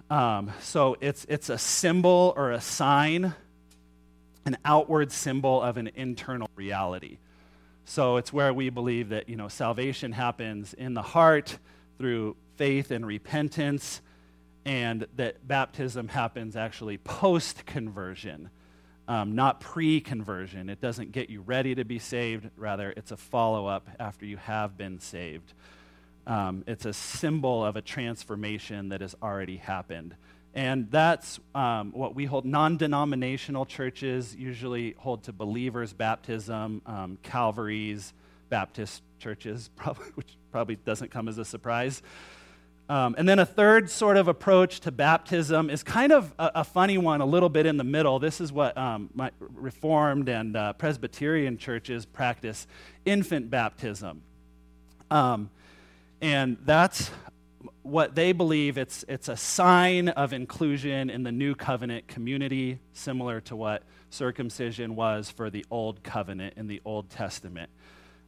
Um, 0.09 0.51
so 0.61 0.97
it's, 1.01 1.25
it's 1.27 1.49
a 1.49 1.57
symbol 1.57 2.33
or 2.37 2.51
a 2.51 2.61
sign, 2.61 3.33
an 4.45 4.57
outward 4.63 5.11
symbol 5.11 5.61
of 5.61 5.77
an 5.77 5.89
internal 5.95 6.49
reality. 6.55 7.17
So 7.85 8.17
it's 8.17 8.31
where 8.31 8.53
we 8.53 8.69
believe 8.69 9.09
that, 9.09 9.29
you 9.29 9.35
know, 9.35 9.47
salvation 9.47 10.11
happens 10.11 10.73
in 10.73 10.93
the 10.93 11.01
heart 11.01 11.57
through 11.97 12.35
faith 12.55 12.91
and 12.91 13.05
repentance, 13.05 14.01
and 14.63 15.07
that 15.15 15.47
baptism 15.47 16.07
happens 16.07 16.55
actually 16.55 16.97
post 16.97 17.65
conversion, 17.65 18.49
um, 19.07 19.35
not 19.35 19.59
pre 19.59 20.01
conversion. 20.01 20.69
It 20.69 20.81
doesn't 20.81 21.11
get 21.11 21.29
you 21.29 21.41
ready 21.41 21.75
to 21.75 21.85
be 21.85 21.99
saved, 21.99 22.49
rather, 22.57 22.91
it's 22.95 23.11
a 23.11 23.17
follow 23.17 23.67
up 23.67 23.87
after 23.99 24.25
you 24.25 24.37
have 24.37 24.77
been 24.77 24.99
saved. 24.99 25.53
Um, 26.27 26.63
it's 26.67 26.85
a 26.85 26.93
symbol 26.93 27.63
of 27.63 27.75
a 27.75 27.81
transformation 27.81 28.89
that 28.89 29.01
has 29.01 29.15
already 29.21 29.57
happened. 29.57 30.15
And 30.53 30.89
that's 30.89 31.39
um, 31.53 31.91
what 31.91 32.15
we 32.15 32.25
hold. 32.25 32.45
Non 32.45 32.77
denominational 32.77 33.65
churches 33.65 34.33
usually 34.35 34.95
hold 34.97 35.23
to 35.23 35.33
believers' 35.33 35.91
baptism, 35.91 36.81
um, 36.85 37.17
Calvary's, 37.23 38.13
Baptist 38.49 39.03
churches, 39.19 39.69
probably, 39.75 40.07
which 40.15 40.37
probably 40.51 40.77
doesn't 40.77 41.11
come 41.11 41.27
as 41.27 41.37
a 41.37 41.45
surprise. 41.45 42.01
Um, 42.87 43.15
and 43.17 43.27
then 43.27 43.39
a 43.39 43.45
third 43.45 43.89
sort 43.89 44.15
of 44.15 44.27
approach 44.27 44.81
to 44.81 44.91
baptism 44.91 45.71
is 45.71 45.81
kind 45.81 46.11
of 46.11 46.31
a, 46.37 46.51
a 46.55 46.63
funny 46.63 46.99
one, 46.99 47.19
a 47.19 47.25
little 47.25 47.49
bit 47.49 47.65
in 47.65 47.77
the 47.77 47.83
middle. 47.83 48.19
This 48.19 48.39
is 48.39 48.53
what 48.53 48.77
um, 48.77 49.09
Reformed 49.39 50.29
and 50.29 50.55
uh, 50.55 50.73
Presbyterian 50.73 51.57
churches 51.57 52.05
practice 52.05 52.67
infant 53.03 53.49
baptism. 53.49 54.21
Um, 55.09 55.49
and 56.21 56.57
that's 56.65 57.11
what 57.81 58.15
they 58.15 58.31
believe 58.31 58.77
it's, 58.77 59.05
it's 59.07 59.29
a 59.29 59.37
sign 59.37 60.09
of 60.09 60.33
inclusion 60.33 61.09
in 61.09 61.23
the 61.23 61.31
new 61.31 61.53
covenant 61.53 62.07
community, 62.07 62.79
similar 62.93 63.39
to 63.41 63.55
what 63.55 63.83
circumcision 64.09 64.95
was 64.95 65.29
for 65.29 65.49
the 65.49 65.63
old 65.69 66.01
covenant 66.03 66.55
in 66.57 66.67
the 66.67 66.81
Old 66.83 67.09
Testament. 67.09 67.69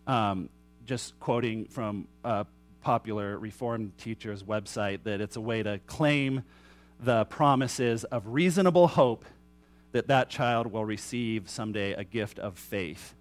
Um, 0.05 0.49
just 0.85 1.19
quoting 1.19 1.65
from 1.65 2.07
a 2.23 2.45
popular 2.81 3.37
Reformed 3.37 3.97
teacher's 3.97 4.43
website, 4.43 5.03
that 5.03 5.21
it's 5.21 5.35
a 5.35 5.41
way 5.41 5.63
to 5.63 5.79
claim 5.87 6.43
the 6.99 7.25
promises 7.25 8.03
of 8.05 8.27
reasonable 8.27 8.87
hope 8.87 9.25
that 9.91 10.07
that 10.07 10.29
child 10.29 10.67
will 10.67 10.85
receive 10.85 11.49
someday 11.49 11.93
a 11.93 12.03
gift 12.03 12.39
of 12.39 12.57
faith. 12.57 13.15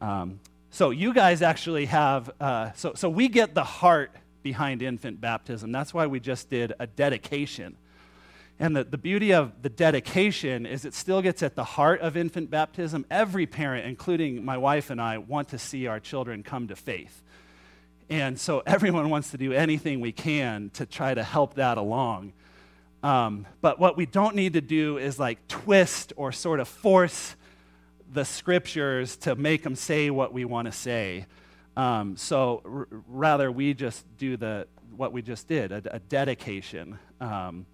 Um, 0.00 0.40
so 0.70 0.90
you 0.90 1.12
guys 1.12 1.42
actually 1.42 1.86
have, 1.86 2.30
uh, 2.40 2.72
so, 2.72 2.94
so 2.94 3.08
we 3.08 3.28
get 3.28 3.54
the 3.54 3.64
heart 3.64 4.12
behind 4.42 4.82
infant 4.82 5.20
baptism. 5.20 5.72
That's 5.72 5.92
why 5.92 6.06
we 6.06 6.20
just 6.20 6.48
did 6.48 6.72
a 6.78 6.86
dedication. 6.86 7.76
And 8.60 8.76
the, 8.76 8.84
the 8.84 8.98
beauty 8.98 9.32
of 9.32 9.62
the 9.62 9.68
dedication 9.68 10.66
is 10.66 10.84
it 10.84 10.94
still 10.94 11.22
gets 11.22 11.42
at 11.42 11.56
the 11.56 11.64
heart 11.64 12.00
of 12.02 12.16
infant 12.16 12.50
baptism. 12.50 13.04
Every 13.10 13.46
parent, 13.46 13.86
including 13.86 14.44
my 14.44 14.58
wife 14.58 14.90
and 14.90 15.00
I, 15.00 15.18
want 15.18 15.48
to 15.48 15.58
see 15.58 15.86
our 15.86 15.98
children 15.98 16.42
come 16.42 16.68
to 16.68 16.76
faith. 16.76 17.22
And 18.08 18.38
so 18.38 18.62
everyone 18.66 19.10
wants 19.10 19.30
to 19.30 19.38
do 19.38 19.52
anything 19.52 20.00
we 20.00 20.12
can 20.12 20.70
to 20.74 20.86
try 20.86 21.14
to 21.14 21.22
help 21.22 21.54
that 21.54 21.78
along. 21.78 22.32
Um, 23.02 23.46
but 23.60 23.80
what 23.80 23.96
we 23.96 24.06
don't 24.06 24.36
need 24.36 24.52
to 24.52 24.60
do 24.60 24.98
is 24.98 25.18
like 25.18 25.48
twist 25.48 26.12
or 26.16 26.30
sort 26.30 26.60
of 26.60 26.68
force 26.68 27.34
the 28.12 28.24
scriptures 28.24 29.16
to 29.18 29.34
make 29.34 29.62
them 29.62 29.76
say 29.76 30.10
what 30.10 30.32
we 30.32 30.44
want 30.44 30.66
to 30.66 30.72
say. 30.72 31.26
Um, 31.76 32.16
so 32.16 32.62
r- 32.64 32.88
rather, 33.06 33.50
we 33.52 33.74
just 33.74 34.04
do 34.18 34.36
the 34.36 34.66
what 34.96 35.12
we 35.12 35.22
just 35.22 35.48
did, 35.48 35.72
a, 35.72 35.82
a 35.94 35.98
dedication, 35.98 36.98
um, 37.20 37.64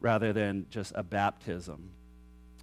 rather 0.00 0.32
than 0.32 0.66
just 0.70 0.92
a 0.94 1.02
baptism. 1.02 1.90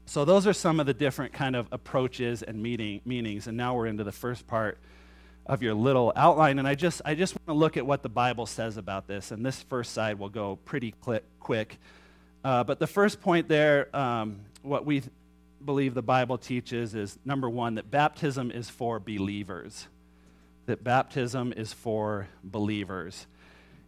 So 0.06 0.24
those 0.24 0.48
are 0.48 0.54
some 0.54 0.80
of 0.80 0.86
the 0.86 0.94
different 0.94 1.34
kind 1.34 1.56
of 1.56 1.68
approaches 1.72 2.42
and 2.42 2.64
meaning, 2.64 3.02
meanings. 3.04 3.48
And 3.48 3.58
now 3.58 3.76
we're 3.76 3.88
into 3.88 4.06
the 4.06 4.12
first 4.12 4.48
part 4.48 4.80
of 5.46 5.62
your 5.62 5.74
little 5.74 6.14
outline. 6.16 6.60
And 6.60 6.68
I 6.68 6.76
just 6.76 7.02
I 7.04 7.14
just 7.14 7.36
want 7.36 7.48
to 7.48 7.54
look 7.54 7.78
at 7.78 7.86
what 7.86 8.04
the 8.04 8.10
Bible 8.10 8.46
says 8.46 8.78
about 8.78 9.08
this. 9.08 9.32
And 9.32 9.46
this 9.46 9.62
first 9.64 9.94
side 9.94 10.18
will 10.18 10.30
go 10.30 10.56
pretty 10.64 10.94
quick. 11.40 11.78
Uh, 12.44 12.64
but 12.64 12.80
the 12.80 12.88
first 12.88 13.22
point 13.22 13.50
there, 13.50 13.94
um, 13.96 14.40
what 14.62 14.86
we 14.86 15.04
believe 15.64 15.94
the 15.94 16.02
Bible 16.02 16.38
teaches 16.38 16.96
is 16.96 17.18
number 17.26 17.50
one, 17.50 17.76
that 17.76 17.90
baptism 17.92 18.52
is 18.52 18.70
for 18.70 19.00
believers. 19.00 19.88
That 20.66 20.84
baptism 20.84 21.54
is 21.56 21.74
for 21.74 22.28
believers. 22.44 23.28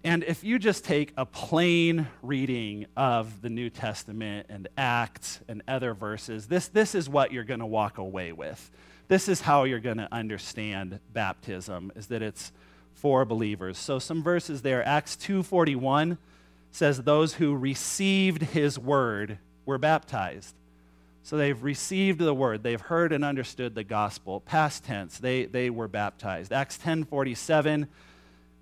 And 0.04 0.24
if 0.24 0.46
you 0.46 0.60
just 0.60 0.86
take 0.86 1.12
a 1.18 1.26
plain 1.26 2.08
reading 2.22 2.86
of 2.96 3.42
the 3.42 3.50
New 3.50 3.70
Testament 3.70 4.48
and 4.50 4.70
Acts 4.78 5.42
and 5.50 5.62
other 5.68 5.94
verses, 5.94 6.48
this, 6.48 6.70
this 6.70 6.96
is 6.96 7.10
what 7.10 7.34
you're 7.34 7.44
going 7.44 7.60
to 7.60 7.66
walk 7.66 7.98
away 7.98 8.32
with. 8.32 8.72
This 9.10 9.28
is 9.28 9.42
how 9.42 9.66
you're 9.66 9.80
going 9.80 9.98
to 9.98 10.08
understand 10.12 11.00
baptism, 11.12 11.92
is 11.96 12.08
that 12.08 12.22
it's 12.22 12.54
for 12.94 13.26
believers. 13.26 13.78
So 13.78 14.00
some 14.00 14.24
verses 14.24 14.62
there. 14.62 14.88
Acts 14.88 15.18
2.41 15.18 16.18
says, 16.72 17.02
those 17.02 17.34
who 17.34 17.56
received 17.56 18.42
his 18.44 18.80
word 18.80 19.40
were 19.66 19.78
baptized. 19.78 20.56
So 21.24 21.38
they've 21.38 21.62
received 21.62 22.20
the 22.20 22.34
word. 22.34 22.64
They've 22.64 22.80
heard 22.80 23.12
and 23.12 23.24
understood 23.24 23.76
the 23.76 23.84
gospel. 23.84 24.40
Past 24.40 24.86
tense, 24.86 25.20
they, 25.20 25.46
they 25.46 25.70
were 25.70 25.88
baptized. 25.88 26.52
Acts 26.52 26.78
10.47 26.78 27.88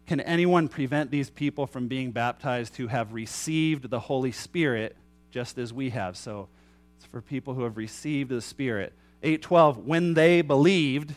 can 0.08 0.22
anyone 0.22 0.70
prevent 0.70 1.12
these 1.12 1.30
people 1.30 1.68
from 1.68 1.90
being 1.90 2.12
baptized 2.12 2.78
who 2.78 2.88
have 2.88 3.12
received 3.12 3.90
the 3.90 4.00
Holy 4.00 4.32
Spirit 4.32 4.96
just 5.32 5.58
as 5.58 5.74
we 5.74 5.90
have? 5.90 6.16
So 6.16 6.48
it's 6.96 7.06
for 7.06 7.22
people 7.22 7.54
who 7.54 7.64
have 7.64 7.76
received 7.76 8.30
the 8.30 8.42
Spirit. 8.42 8.94
8:12 9.22 9.84
when 9.84 10.14
they 10.14 10.42
believed 10.42 11.16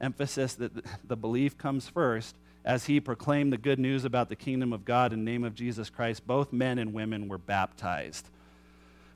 emphasis 0.00 0.54
that 0.54 0.72
the 1.08 1.16
belief 1.16 1.58
comes 1.58 1.88
first 1.88 2.36
as 2.64 2.86
he 2.86 3.00
proclaimed 3.00 3.52
the 3.52 3.58
good 3.58 3.80
news 3.80 4.04
about 4.04 4.28
the 4.28 4.36
kingdom 4.36 4.72
of 4.72 4.84
God 4.84 5.12
in 5.12 5.24
the 5.24 5.30
name 5.30 5.42
of 5.42 5.54
Jesus 5.54 5.90
Christ 5.90 6.24
both 6.24 6.52
men 6.52 6.78
and 6.78 6.92
women 6.92 7.26
were 7.26 7.38
baptized. 7.38 8.28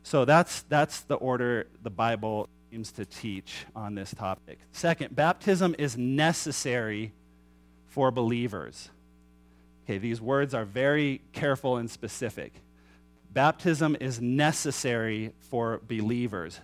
So 0.03 0.25
that's 0.25 0.63
that's 0.63 1.01
the 1.01 1.15
order 1.15 1.67
the 1.83 1.91
Bible 1.91 2.49
seems 2.71 2.93
to 2.93 3.05
teach 3.05 3.67
on 3.77 3.95
this 3.95 4.15
topic. 4.15 4.59
Second, 4.73 5.15
baptism 5.15 5.77
is 5.79 5.97
necessary 5.97 7.13
for 7.87 8.11
believers. 8.11 8.91
Okay, 9.85 9.99
these 9.99 10.21
words 10.21 10.55
are 10.55 10.65
very 10.65 11.21
careful 11.33 11.77
and 11.77 11.91
specific. 11.91 12.53
Baptism 13.31 13.97
is 14.01 14.21
necessary 14.21 15.33
for 15.39 15.81
believers. 15.87 16.61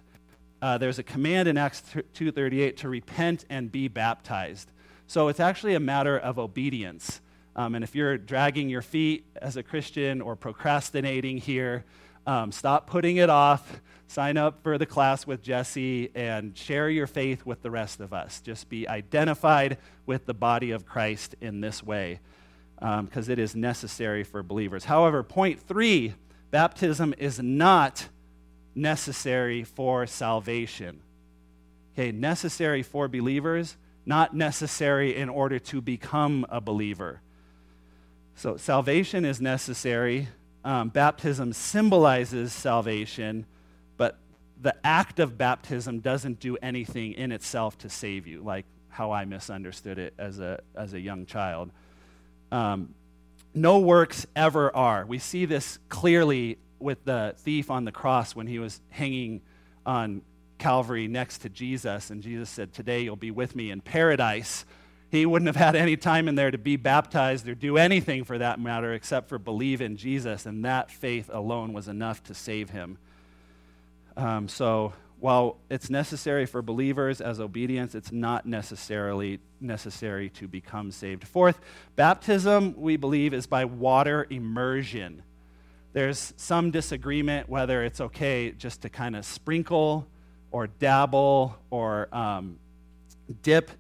Uh, 0.61 0.79
there's 0.79 0.99
a 0.99 1.03
command 1.03 1.49
in 1.49 1.57
Acts 1.57 1.83
2:38 2.15 2.77
to 2.79 2.89
repent 2.89 3.45
and 3.49 3.71
be 3.71 3.89
baptized. 3.89 4.71
So 5.07 5.29
it's 5.29 5.41
actually 5.41 5.75
a 5.75 5.81
matter 5.81 6.19
of 6.19 6.39
obedience. 6.39 7.21
Um, 7.55 7.75
and 7.75 7.83
if 7.83 7.95
you're 7.95 8.19
dragging 8.19 8.69
your 8.69 8.83
feet 8.83 9.25
as 9.37 9.57
a 9.57 9.63
Christian 9.63 10.21
or 10.21 10.37
procrastinating 10.37 11.39
here, 11.39 11.85
um, 12.27 12.53
stop 12.53 12.87
putting 12.87 13.17
it 13.17 13.31
off. 13.31 13.81
Sign 14.07 14.39
up 14.39 14.63
for 14.63 14.79
the 14.79 14.87
class 14.87 15.27
with 15.27 15.43
Jesse 15.43 16.11
and 16.15 16.57
share 16.57 16.89
your 16.89 17.07
faith 17.07 17.45
with 17.45 17.61
the 17.61 17.71
rest 17.71 18.01
of 18.01 18.15
us. 18.15 18.41
Just 18.41 18.69
be 18.71 18.89
identified 18.89 19.77
with 20.07 20.25
the 20.25 20.33
body 20.33 20.71
of 20.71 20.87
Christ 20.87 21.35
in 21.41 21.61
this 21.61 21.83
way 21.83 22.21
because 22.77 23.29
um, 23.29 23.33
it 23.33 23.39
is 23.39 23.55
necessary 23.55 24.25
for 24.25 24.43
believers. 24.43 24.85
However, 24.85 25.23
point 25.23 25.61
three 25.61 26.15
baptism 26.51 27.15
is 27.19 27.39
not 27.39 28.09
necessary 28.75 29.65
for 29.65 30.07
salvation. 30.07 31.01
Okay, 31.93 32.13
necessary 32.13 32.83
for 32.83 33.09
believers, 33.09 33.77
not 34.07 34.35
necessary 34.35 35.17
in 35.17 35.29
order 35.29 35.59
to 35.59 35.81
become 35.81 36.47
a 36.49 36.61
believer. 36.61 37.21
So, 38.37 38.57
salvation 38.57 39.25
is 39.25 39.41
necessary 39.41 40.29
um, 40.65 40.89
baptism 40.89 41.53
symbolizes 41.53 42.53
salvation, 42.53 43.47
but 43.97 44.19
the 44.61 44.75
act 44.85 45.21
of 45.21 45.39
baptism 45.39 46.01
doesn't 46.01 46.41
do 46.41 46.57
anything 46.63 47.13
in 47.13 47.33
itself 47.33 47.79
to 47.79 47.89
save 47.89 48.27
you, 48.27 48.43
like 48.43 48.67
how 48.89 49.13
I 49.13 49.25
misunderstood 49.25 49.99
it 49.99 50.15
as 50.19 50.41
a, 50.41 50.61
as 50.75 50.95
a 50.95 51.01
young 51.01 51.27
child. 51.27 51.71
Um, 52.51 52.95
no 53.55 53.79
works 53.79 54.27
ever 54.35 54.75
are. 54.75 55.07
We 55.07 55.19
see 55.19 55.45
this 55.45 55.79
clearly 55.89 56.59
with 56.79 57.05
the 57.05 57.35
thief 57.39 57.71
on 57.71 57.85
the 57.85 57.93
cross 57.93 58.35
when 58.35 58.47
he 58.47 58.59
was 58.59 58.81
hanging 58.91 59.43
on 59.87 60.23
Calvary 60.59 61.07
next 61.07 61.39
to 61.39 61.49
Jesus, 61.49 62.11
and 62.11 62.23
Jesus 62.23 62.51
said, 62.51 62.73
Today 62.73 63.03
you'll 63.03 63.17
be 63.17 63.31
with 63.31 63.55
me 63.55 63.71
in 63.71 63.81
paradise 63.81 64.65
he 65.11 65.25
wouldn't 65.25 65.47
have 65.47 65.57
had 65.57 65.75
any 65.75 65.97
time 65.97 66.29
in 66.29 66.35
there 66.35 66.51
to 66.51 66.59
be 66.59 66.77
baptized 66.77 67.49
or 67.49 67.55
do 67.55 67.79
anything 67.79 68.25
for 68.25 68.39
that 68.39 68.61
matter 68.61 68.93
except 68.93 69.29
for 69.29 69.39
believe 69.39 69.81
in 69.81 69.97
Jesus, 69.97 70.45
and 70.45 70.65
that 70.65 70.91
faith 70.91 71.31
alone 71.33 71.73
was 71.73 71.89
enough 71.89 72.23
to 72.25 72.35
save 72.35 72.71
him. 72.71 72.99
Um, 74.17 74.49
so, 74.49 74.93
while 75.21 75.57
it's 75.69 75.91
necessary 75.91 76.47
for 76.47 76.63
believers 76.63 77.21
as 77.21 77.41
obedience, 77.41 77.95
it's 77.95 78.13
not 78.13 78.47
necessarily 78.47 79.41
necessary 79.61 80.29
to 80.31 80.47
become 80.47 80.93
saved. 80.93 81.27
Fourth, 81.27 81.59
baptism, 81.97 82.75
we 82.77 82.97
believe, 82.97 83.35
is 83.35 83.47
by 83.47 83.65
water 83.65 84.27
immersion. 84.31 85.23
There's 85.93 86.35
some 86.37 86.71
disagreement 86.71 87.49
whether 87.49 87.83
it's 87.83 88.01
okay 88.01 88.53
just 88.53 88.83
to 88.83 88.89
kind 88.89 89.17
of 89.17 89.25
sprinkle 89.25 90.07
or 90.53 90.67
dabble 90.67 91.59
or 91.71 92.15
um, 92.15 92.59
dip 93.43 93.71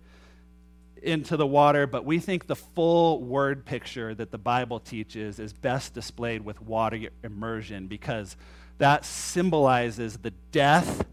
into 1.02 1.36
the 1.36 1.46
water, 1.46 1.86
but 1.86 2.04
we 2.04 2.18
think 2.18 2.46
the 2.46 2.56
full 2.56 3.22
word 3.22 3.64
picture 3.64 4.14
that 4.14 4.30
the 4.30 4.38
Bible 4.38 4.80
teaches 4.80 5.38
is 5.38 5.52
best 5.52 5.94
displayed 5.94 6.44
with 6.44 6.60
water 6.60 7.08
immersion 7.22 7.86
because 7.86 8.36
that 8.78 9.04
symbolizes 9.04 10.18
the 10.18 10.32
death 10.52 11.04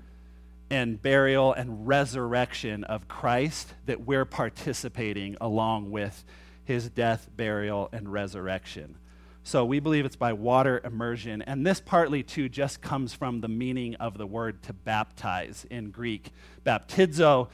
and 0.69 1.02
burial 1.02 1.54
and 1.54 1.88
resurrection 1.88 2.84
of 2.84 3.08
Christ 3.08 3.74
that 3.86 4.02
we're 4.06 4.26
participating 4.26 5.38
along 5.39 5.91
with 5.91 6.24
his 6.63 6.89
death, 6.89 7.30
burial, 7.36 7.89
and 7.91 8.12
resurrection. 8.12 8.95
So 9.43 9.63
we 9.63 9.80
believe 9.80 10.06
it's 10.06 10.15
by 10.15 10.34
water 10.34 10.82
immersion. 10.84 11.43
And 11.43 11.65
this 11.65 11.80
partly, 11.80 12.24
too, 12.24 12.50
just 12.50 12.82
comes 12.82 13.13
from 13.13 13.41
the 13.41 13.48
meaning 13.48 13.93
of 13.95 14.17
the 14.17 14.26
word 14.26 14.63
to 14.63 14.74
baptize 14.74 15.67
in 15.69 15.91
Greek. 15.91 16.32
Baptizo 16.65 17.50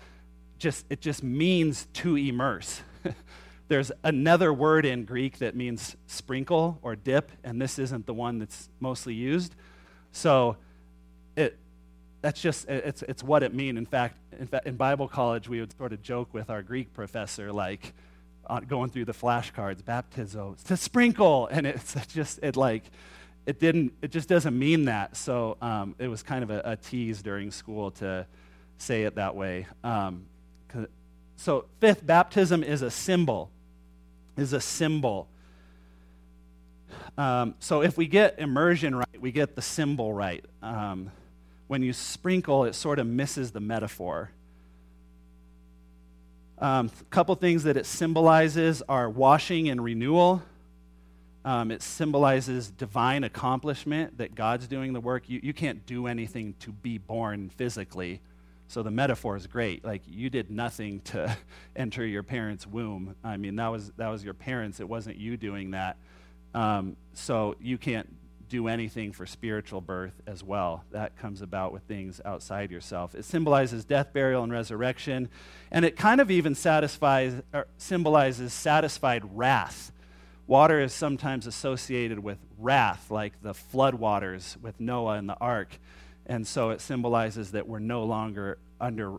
just 0.62 0.86
it 0.89 1.02
just 1.02 1.24
means 1.24 1.88
to 1.93 2.15
immerse. 2.15 2.82
There's 3.67 3.91
another 4.04 4.54
word 4.54 4.86
in 4.86 5.06
Greek 5.06 5.39
that 5.39 5.56
means 5.56 5.95
sprinkle 6.06 6.78
or 6.82 6.95
dip, 6.95 7.32
and 7.43 7.62
this 7.62 7.80
isn't 7.80 8.06
the 8.06 8.13
one 8.13 8.38
that's 8.38 8.69
mostly 8.80 9.13
used. 9.13 9.56
So 10.12 10.58
it 11.36 11.58
that's 12.21 12.39
just 12.41 12.69
it's 12.69 13.02
it's 13.04 13.24
what 13.24 13.43
it 13.43 13.54
means. 13.54 13.78
In 13.78 13.86
fact, 13.86 14.17
in 14.39 14.47
fact, 14.47 14.67
in 14.67 14.76
Bible 14.76 15.08
college, 15.08 15.50
we 15.50 15.60
would 15.60 15.76
sort 15.78 15.93
of 15.93 16.02
joke 16.02 16.34
with 16.34 16.50
our 16.50 16.62
Greek 16.62 16.93
professor, 16.93 17.52
like 17.52 17.93
going 18.67 18.89
through 18.89 19.06
the 19.06 19.13
flashcards, 19.13 19.82
baptizo, 19.82 20.62
to 20.65 20.78
sprinkle, 20.78 21.47
and 21.47 21.65
it's 21.65 21.95
just 22.13 22.39
it 22.43 22.56
like 22.56 22.84
it 23.45 23.60
didn't 23.60 23.93
it 24.02 24.12
just 24.12 24.30
doesn't 24.30 24.58
mean 24.58 24.86
that. 24.86 25.17
So 25.17 25.58
um, 25.62 25.95
it 25.97 26.08
was 26.08 26.21
kind 26.21 26.43
of 26.43 26.52
a, 26.52 26.62
a, 26.65 26.76
tease 26.76 27.24
during 27.24 27.50
school 27.50 27.91
to 27.91 28.28
say 28.78 29.04
it 29.04 29.15
that 29.15 29.36
way. 29.36 29.65
Um, 29.84 30.26
so, 31.41 31.65
fifth, 31.80 32.06
baptism 32.06 32.63
is 32.63 32.84
a 32.84 32.91
symbol. 32.91 33.49
Is 34.38 34.54
a 34.54 34.62
symbol. 34.62 35.27
Um, 37.17 37.56
so, 37.58 37.82
if 37.82 37.97
we 37.97 38.06
get 38.06 38.38
immersion 38.38 38.93
right, 38.93 39.19
we 39.19 39.32
get 39.32 39.56
the 39.56 39.62
symbol 39.63 40.13
right. 40.13 40.45
Um, 40.62 41.10
when 41.65 41.82
you 41.82 41.93
sprinkle, 41.93 42.65
it 42.65 42.75
sort 42.75 42.99
of 42.99 43.08
misses 43.08 43.49
the 43.49 43.60
metaphor. 43.60 44.30
A 46.60 46.65
um, 46.65 46.91
couple 47.10 47.34
things 47.34 47.63
that 47.63 47.75
it 47.75 47.88
symbolizes 47.88 48.84
are 48.88 49.10
washing 49.10 49.67
and 49.67 49.84
renewal. 49.84 50.43
Um, 51.43 51.71
it 51.71 51.82
symbolizes 51.82 52.69
divine 52.69 53.23
accomplishment 53.23 54.19
that 54.19 54.36
God's 54.36 54.67
doing 54.67 54.93
the 54.93 55.01
work. 55.01 55.27
You, 55.27 55.39
you 55.41 55.54
can't 55.56 55.88
do 55.88 56.06
anything 56.06 56.54
to 56.60 56.71
be 56.71 56.99
born 56.99 57.49
physically. 57.49 58.21
So 58.71 58.84
the 58.84 58.91
metaphor 58.91 59.36
is 59.36 59.47
great. 59.47 59.84
Like 59.84 60.01
you 60.07 60.29
did 60.29 60.49
nothing 60.49 61.01
to 61.01 61.36
enter 61.75 62.05
your 62.05 62.23
parents' 62.23 62.65
womb. 62.65 63.15
I 63.21 63.36
mean, 63.36 63.57
that 63.57 63.67
was 63.67 63.91
that 63.97 64.07
was 64.07 64.23
your 64.23 64.34
parents. 64.34 64.79
It 64.79 64.88
wasn't 64.88 65.17
you 65.17 65.36
doing 65.36 65.71
that. 65.71 65.97
Um, 66.53 66.95
so 67.13 67.57
you 67.60 67.77
can't 67.77 68.07
do 68.47 68.69
anything 68.69 69.12
for 69.12 69.25
spiritual 69.25 69.81
birth 69.81 70.21
as 70.25 70.41
well. 70.41 70.86
That 70.91 71.17
comes 71.17 71.41
about 71.41 71.73
with 71.73 71.84
things 71.84 72.21
outside 72.23 72.71
yourself. 72.71 73.13
It 73.13 73.25
symbolizes 73.25 73.84
death, 73.84 74.13
burial, 74.13 74.41
and 74.41 74.53
resurrection, 74.53 75.27
and 75.69 75.84
it 75.84 75.97
kind 75.97 76.21
of 76.21 76.31
even 76.31 76.55
satisfies 76.55 77.41
symbolizes 77.77 78.53
satisfied 78.53 79.38
wrath. 79.38 79.91
Water 80.47 80.79
is 80.79 80.93
sometimes 80.93 81.45
associated 81.45 82.19
with 82.19 82.38
wrath, 82.57 83.12
like 83.12 83.41
the 83.41 83.53
flood 83.53 83.95
waters 83.95 84.55
with 84.62 84.79
Noah 84.79 85.15
and 85.15 85.27
the 85.27 85.38
ark. 85.41 85.77
And 86.32 86.48
so 86.48 86.70
it 86.70 86.80
symbolizes 86.80 87.52
that 87.52 87.67
we're 87.67 87.80
no 87.80 88.06
longer 88.06 88.58
under 88.80 89.17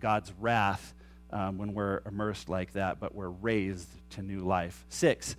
God's 0.00 0.32
wrath 0.40 0.94
um, 1.30 1.58
when 1.58 1.74
we're 1.74 2.00
immersed 2.06 2.48
like 2.48 2.72
that, 2.72 2.98
but 2.98 3.14
we're 3.14 3.28
raised 3.28 3.86
to 4.12 4.22
new 4.22 4.40
life. 4.40 4.86
Six, 4.88 5.36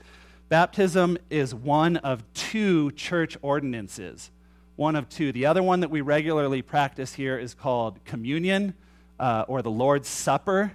baptism 0.49 1.17
is 1.31 1.55
one 1.55 1.97
of 1.97 2.23
two 2.35 2.91
church 2.91 3.37
ordinances. 3.41 4.29
one 4.75 4.95
of 4.95 5.07
two. 5.09 5.31
The 5.31 5.45
other 5.45 5.63
one 5.63 5.79
that 5.81 5.89
we 5.89 6.01
regularly 6.01 6.61
practice 6.61 7.13
here 7.13 7.37
is 7.37 7.53
called 7.53 8.03
communion 8.05 8.73
uh, 9.19 9.45
or 9.47 9.61
the 9.61 9.71
Lord's 9.71 10.09
Supper, 10.09 10.73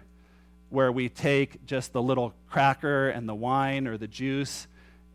where 0.71 0.91
we 0.91 1.09
take 1.09 1.65
just 1.67 1.93
the 1.93 2.03
little 2.03 2.33
cracker 2.49 3.11
and 3.11 3.29
the 3.29 3.35
wine 3.35 3.87
or 3.87 3.99
the 3.99 4.09
juice. 4.09 4.67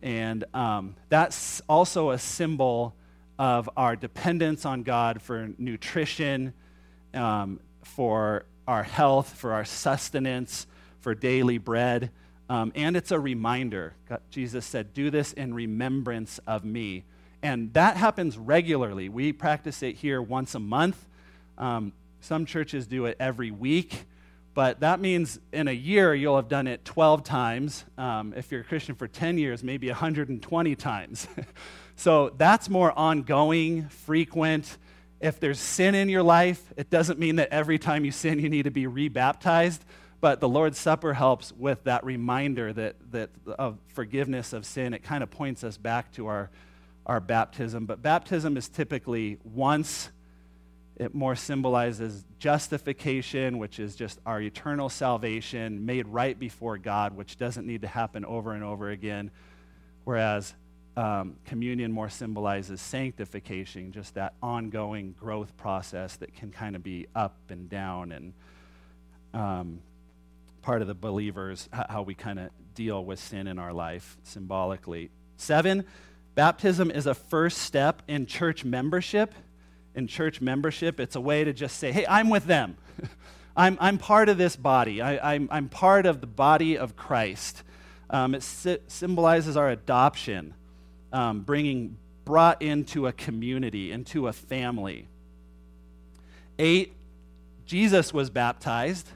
And 0.02 0.44
um, 0.54 0.96
that's 1.10 1.62
also 1.68 2.12
a 2.12 2.20
symbol 2.20 2.96
of 3.38 3.70
our 3.76 3.96
dependence 3.96 4.66
on 4.66 4.84
God 4.84 5.22
for 5.22 5.50
nutrition, 5.58 6.54
um, 7.14 7.60
for 7.84 8.46
our 8.68 8.84
health, 8.84 9.34
for 9.34 9.54
our 9.54 9.66
sustenance, 9.66 10.68
for 11.00 11.14
daily 11.14 11.58
bread. 11.58 12.12
Um, 12.50 12.72
and 12.76 12.96
it's 12.96 13.12
a 13.12 13.20
reminder. 13.20 13.94
God, 14.08 14.22
Jesus 14.30 14.66
said, 14.66 14.94
Do 14.94 15.10
this 15.10 15.34
in 15.34 15.54
remembrance 15.54 16.40
of 16.48 16.64
me. 16.64 17.06
And 17.42 17.74
that 17.74 17.98
happens 17.98 18.38
regularly. 18.38 19.10
We 19.10 19.32
practice 19.34 19.84
it 19.84 19.96
here 19.98 20.22
once 20.22 20.56
a 20.56 20.60
month. 20.60 21.06
Um, 21.58 21.94
some 22.22 22.46
churches 22.46 22.88
do 22.88 23.06
it 23.06 23.18
every 23.20 23.52
week. 23.52 24.06
But 24.56 24.80
that 24.80 25.02
means 25.02 25.38
in 25.52 25.68
a 25.68 25.74
year 25.74 26.16
you'll 26.16 26.38
have 26.38 26.48
done 26.48 26.66
it 26.66 26.86
12 26.86 27.24
times. 27.24 27.84
Um, 27.98 28.34
if 28.38 28.52
you're 28.54 28.62
a 28.62 28.64
Christian 28.64 28.96
for 28.96 29.06
10 29.06 29.38
years, 29.38 29.64
maybe 29.64 29.90
120 29.90 30.76
times. 30.78 31.28
so 31.98 32.34
that's 32.38 32.70
more 32.70 32.98
ongoing, 32.98 33.90
frequent. 33.90 34.78
If 35.20 35.42
there's 35.42 35.60
sin 35.60 35.94
in 35.94 36.08
your 36.08 36.24
life, 36.24 36.74
it 36.78 36.90
doesn't 36.90 37.20
mean 37.20 37.36
that 37.36 37.50
every 37.50 37.78
time 37.78 38.06
you 38.06 38.12
sin 38.12 38.40
you 38.40 38.48
need 38.50 38.64
to 38.64 38.72
be 38.72 38.88
rebaptized. 38.88 39.84
But 40.22 40.40
the 40.40 40.48
Lord's 40.48 40.80
Supper 40.80 41.14
helps 41.14 41.52
with 41.52 41.84
that 41.84 42.06
reminder 42.06 42.72
that, 42.72 42.96
that 43.12 43.32
of 43.60 43.78
forgiveness 43.90 44.54
of 44.54 44.66
sin. 44.66 44.94
It 44.94 45.04
kind 45.04 45.22
of 45.22 45.30
points 45.30 45.66
us 45.66 45.78
back 45.78 46.14
to 46.14 46.28
our, 46.28 46.50
our 47.06 47.20
baptism. 47.20 47.86
But 47.86 48.02
baptism 48.02 48.56
is 48.56 48.70
typically 48.70 49.38
once 49.44 50.12
it 50.98 51.14
more 51.14 51.36
symbolizes 51.36 52.24
justification, 52.40 53.58
which 53.58 53.80
is 53.80 53.96
just 53.96 54.20
our 54.26 54.42
eternal 54.42 54.90
salvation 54.90 55.86
made 55.86 56.08
right 56.08 56.38
before 56.38 56.78
God, 56.78 57.16
which 57.16 57.38
doesn't 57.38 57.68
need 57.68 57.82
to 57.82 57.88
happen 57.88 58.24
over 58.24 58.54
and 58.54 58.64
over 58.64 58.90
again. 58.90 59.30
Whereas 60.06 60.54
um, 60.96 61.36
communion 61.46 61.92
more 61.92 62.08
symbolizes 62.08 62.80
sanctification, 62.80 63.92
just 63.92 64.16
that 64.16 64.34
ongoing 64.42 65.14
growth 65.20 65.58
process 65.58 66.16
that 66.18 66.34
can 66.34 66.52
kind 66.52 66.76
of 66.76 66.84
be 66.84 67.08
up 67.14 67.36
and 67.50 67.70
down 67.70 68.12
and 68.14 68.34
um, 69.34 69.80
part 70.62 70.82
of 70.82 70.88
the 70.88 70.94
believers, 70.94 71.68
how 71.74 72.04
we 72.04 72.16
kind 72.16 72.40
of 72.40 72.50
deal 72.74 73.04
with 73.04 73.20
sin 73.20 73.48
in 73.48 73.60
our 73.60 73.74
life 73.74 74.18
symbolically. 74.24 75.10
Seven, 75.36 75.84
baptism 76.36 76.90
is 76.90 77.06
a 77.06 77.14
first 77.14 77.58
step 77.58 78.02
in 78.08 78.26
church 78.26 78.64
membership 78.64 79.34
in 79.96 80.08
church 80.08 80.42
membership. 80.42 81.00
It's 81.00 81.16
a 81.16 81.22
way 81.22 81.44
to 81.44 81.54
just 81.54 81.78
say, 81.78 81.92
hey, 81.92 82.06
I'm 82.08 82.30
with 82.30 82.46
them. 82.46 82.78
I'm, 83.58 83.78
I'm 83.80 83.98
part 83.98 84.30
of 84.30 84.38
this 84.38 84.56
body. 84.56 85.02
I, 85.02 85.14
am 85.14 85.20
I'm, 85.24 85.50
I'm 85.52 85.70
part 85.70 86.06
of 86.06 86.22
the 86.22 86.28
body 86.28 86.78
of 86.78 86.96
Christ. 86.96 87.64
Um, 88.10 88.36
it 88.36 88.44
si- 88.44 88.80
symbolizes 88.88 89.56
our 89.56 89.70
adoption, 89.70 90.54
um, 91.14 91.42
bringing 91.42 91.98
brought 92.26 92.62
into 92.62 93.08
a 93.08 93.14
community, 93.14 93.92
into 93.92 94.28
a 94.28 94.34
family. 94.34 95.08
Eight, 96.58 96.94
Jesus 97.66 98.14
was 98.14 98.30
baptized. 98.30 99.08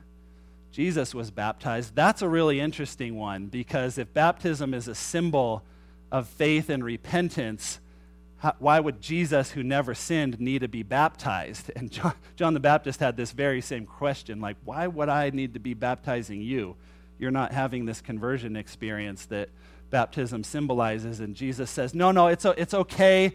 Jesus 0.71 1.13
was 1.13 1.31
baptized. 1.31 1.95
That's 1.95 2.21
a 2.21 2.29
really 2.29 2.59
interesting 2.59 3.17
one 3.17 3.47
because 3.47 3.97
if 3.97 4.13
baptism 4.13 4.73
is 4.73 4.87
a 4.87 4.95
symbol 4.95 5.63
of 6.11 6.27
faith 6.27 6.69
and 6.69 6.83
repentance, 6.83 7.79
how, 8.39 8.55
why 8.59 8.79
would 8.79 9.01
Jesus, 9.01 9.51
who 9.51 9.63
never 9.63 9.93
sinned, 9.93 10.39
need 10.39 10.61
to 10.61 10.67
be 10.67 10.83
baptized? 10.83 11.71
And 11.75 11.91
John, 11.91 12.13
John 12.35 12.53
the 12.53 12.59
Baptist 12.59 12.99
had 12.99 13.15
this 13.15 13.31
very 13.31 13.61
same 13.61 13.85
question 13.85 14.41
like, 14.41 14.57
why 14.63 14.87
would 14.87 15.09
I 15.09 15.29
need 15.29 15.53
to 15.53 15.59
be 15.59 15.73
baptizing 15.73 16.41
you? 16.41 16.75
You're 17.19 17.31
not 17.31 17.51
having 17.51 17.85
this 17.85 18.01
conversion 18.01 18.55
experience 18.55 19.25
that 19.27 19.49
baptism 19.89 20.43
symbolizes. 20.43 21.19
And 21.19 21.35
Jesus 21.35 21.69
says, 21.69 21.93
no, 21.93 22.11
no, 22.11 22.27
it's, 22.27 22.45
it's 22.45 22.73
okay. 22.73 23.33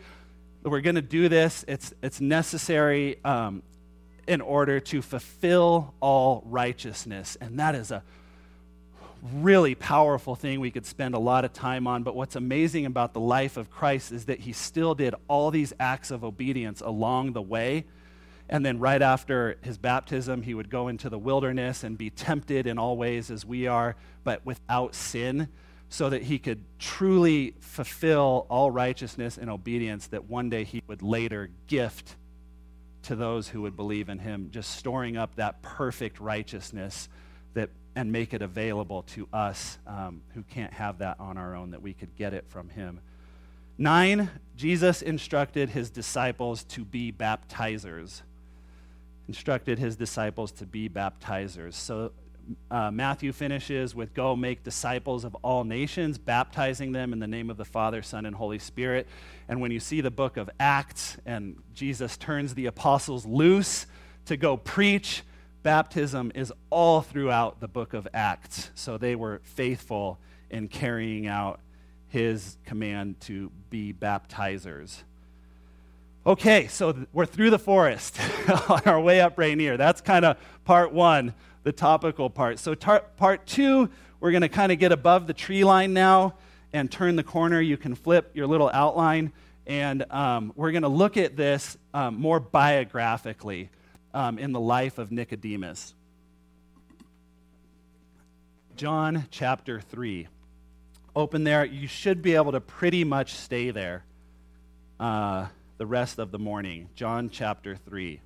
We're 0.63 0.81
going 0.81 0.95
to 0.95 1.03
do 1.03 1.29
this. 1.29 1.65
It's, 1.69 1.93
it's 2.03 2.21
necessary 2.21 3.23
um, 3.25 3.63
in 4.27 4.41
order 4.41 4.81
to 4.81 5.03
fulfill 5.03 5.95
all 6.01 6.43
righteousness. 6.47 7.37
And 7.41 7.59
that 7.59 7.75
is 7.75 7.91
a 7.91 8.03
really 9.33 9.75
powerful 9.75 10.35
thing 10.35 10.61
we 10.61 10.71
could 10.71 10.85
spend 10.85 11.15
a 11.15 11.19
lot 11.19 11.45
of 11.45 11.53
time 11.53 11.87
on. 11.87 12.03
But 12.03 12.15
what's 12.15 12.37
amazing 12.37 12.87
about 12.87 13.15
the 13.15 13.21
life 13.21 13.57
of 13.57 13.71
Christ 13.71 14.13
is 14.13 14.27
that 14.27 14.41
he 14.41 14.53
still 14.53 14.95
did 14.95 15.15
all 15.29 15.51
these 15.51 15.73
acts 15.81 16.11
of 16.11 16.25
obedience 16.25 16.81
along 16.81 17.33
the 17.33 17.43
way. 17.43 17.85
And 18.49 18.65
then, 18.65 18.79
right 18.79 19.01
after 19.01 19.57
his 19.63 19.79
baptism, 19.79 20.43
he 20.43 20.53
would 20.53 20.69
go 20.69 20.89
into 20.89 21.09
the 21.09 21.19
wilderness 21.19 21.83
and 21.83 21.97
be 21.97 22.11
tempted 22.11 22.67
in 22.67 22.79
all 22.79 22.99
ways 22.99 23.31
as 23.31 23.47
we 23.47 23.67
are, 23.67 23.97
but 24.23 24.45
without 24.45 24.95
sin, 24.95 25.49
so 25.89 26.11
that 26.11 26.23
he 26.25 26.39
could 26.39 26.63
truly 26.79 27.55
fulfill 27.61 28.47
all 28.51 28.71
righteousness 28.71 29.39
and 29.39 29.49
obedience 29.49 30.09
that 30.09 30.25
one 30.25 30.51
day 30.51 30.65
he 30.65 30.83
would 30.87 31.01
later 31.01 31.49
gift 31.69 32.17
to 33.05 33.17
those 33.17 33.49
who 33.49 33.63
would 33.63 33.77
believe 33.77 34.11
in 34.11 34.19
him, 34.19 34.51
just 34.51 34.77
storing 34.77 35.17
up 35.17 35.37
that 35.37 35.63
perfect 35.63 36.21
righteousness 36.21 37.09
that 37.55 37.71
and 37.97 38.11
make 38.11 38.35
it 38.35 38.43
available 38.43 39.03
to 39.03 39.29
us 39.33 39.79
um, 39.87 40.21
who 40.35 40.43
can't 40.43 40.73
have 40.73 40.99
that 40.99 41.19
on 41.21 41.37
our 41.37 41.55
own, 41.55 41.71
that 41.71 41.83
we 41.83 41.93
could 41.93 42.15
get 42.17 42.35
it 42.35 42.45
from 42.49 42.69
him. 42.69 43.01
Nine, 43.79 44.31
Jesus 44.57 45.03
instructed 45.03 45.71
his 45.71 45.91
disciples 45.91 46.65
to 46.65 46.85
be 46.85 47.13
baptizers. 47.13 48.23
Instructed 49.27 49.79
his 49.79 49.97
disciples 49.97 50.53
to 50.53 50.67
be 50.67 50.89
baptizers. 50.89 51.75
So 51.75 52.13
uh, 52.71 52.91
Matthew 52.91 53.33
finishes 53.33 53.95
with 53.95 54.15
Go 54.15 54.37
make 54.37 54.63
disciples 54.63 55.25
of 55.25 55.35
all 55.43 55.65
nations, 55.65 56.19
baptizing 56.19 56.93
them 56.93 57.13
in 57.13 57.19
the 57.19 57.27
name 57.27 57.51
of 57.51 57.57
the 57.57 57.65
Father, 57.65 58.03
Son, 58.03 58.27
and 58.27 58.37
Holy 58.37 58.59
Spirit. 58.59 59.07
And 59.49 59.61
when 59.61 59.71
you 59.71 59.81
see 59.81 60.01
the 60.01 60.11
book 60.11 60.37
of 60.37 60.51
Acts 60.61 61.17
and 61.27 61.57
Jesus 61.75 62.17
turns 62.17 62.55
the 62.55 62.67
apostles 62.67 63.25
loose 63.27 63.87
to 64.27 64.37
go 64.37 64.57
preach, 64.57 65.23
baptism 65.65 66.31
is 66.37 66.53
all 66.71 67.01
throughout 67.01 67.59
the 67.59 67.67
book 67.67 67.95
of 67.95 68.07
Acts. 68.15 68.71
So 68.75 68.97
they 68.97 69.17
were 69.17 69.41
faithful 69.43 70.21
in 70.51 70.69
carrying 70.69 71.27
out 71.27 71.59
his 72.07 72.59
command 72.65 73.21
to 73.23 73.51
be 73.71 73.93
baptizers. 73.93 75.03
Okay, 76.27 76.69
so 76.69 77.07
we're 77.13 77.27
through 77.27 77.51
the 77.51 77.59
forest 77.59 78.21
on 78.69 78.83
our 78.87 79.01
way 79.01 79.21
up 79.21 79.37
Rainier. 79.37 79.77
That's 79.77 80.01
kind 80.01 80.25
of 80.25 80.37
part 80.65 80.93
one, 80.93 81.35
the 81.65 81.73
topical 81.73 82.31
part. 82.31 82.59
So, 82.59 82.75
tar- 82.75 83.05
part 83.17 83.47
two, 83.47 83.91
we're 84.21 84.31
going 84.31 84.43
to 84.43 84.49
kind 84.49 84.71
of 84.71 84.79
get 84.79 84.93
above 84.93 85.27
the 85.27 85.35
tree 85.35 85.65
line 85.65 85.93
now 85.93 86.35
and 86.73 86.91
turn 86.91 87.17
the 87.17 87.25
corner. 87.25 87.61
You 87.61 87.77
can 87.77 87.95
flip 87.95 88.31
your 88.35 88.47
little 88.47 88.71
outline, 88.73 89.33
and 89.67 90.11
um, 90.11 90.53
we're 90.57 90.73
going 90.73 90.83
to 90.83 90.89
look 90.89 91.17
at 91.17 91.37
this 91.37 91.77
um, 91.93 92.21
more 92.21 92.39
biographically 92.39 93.71
um, 94.15 94.39
in 94.39 94.53
the 94.53 94.61
life 94.61 94.97
of 94.99 95.11
Nicodemus. 95.11 95.93
John 98.77 99.27
chapter 99.31 99.81
3. 99.81 100.29
Open 101.15 101.45
there. 101.45 101.65
You 101.65 101.89
should 101.89 102.23
be 102.23 102.35
able 102.37 102.53
to 102.53 102.61
pretty 102.61 103.05
much 103.05 103.35
stay 103.35 103.71
there 103.71 104.05
uh, 104.99 105.49
the 105.79 105.87
rest 105.87 106.19
of 106.19 106.31
the 106.31 106.39
morning. 106.39 106.89
John 106.95 107.29
chapter 107.29 107.77
3. 107.77 108.21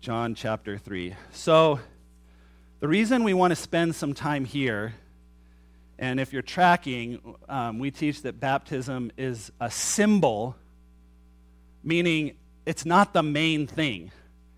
John 0.00 0.34
chapter 0.34 0.76
3. 0.76 1.14
So, 1.32 1.80
the 2.80 2.88
reason 2.88 3.24
we 3.24 3.32
want 3.32 3.52
to 3.52 3.56
spend 3.56 3.94
some 3.94 4.12
time 4.12 4.44
here, 4.44 4.94
and 5.98 6.20
if 6.20 6.32
you're 6.32 6.42
tracking, 6.42 7.36
um, 7.48 7.78
we 7.78 7.90
teach 7.90 8.22
that 8.22 8.38
baptism 8.38 9.10
is 9.16 9.50
a 9.60 9.70
symbol, 9.70 10.56
meaning 11.82 12.34
it's 12.66 12.84
not 12.84 13.12
the 13.12 13.22
main 13.22 13.66
thing. 13.66 14.10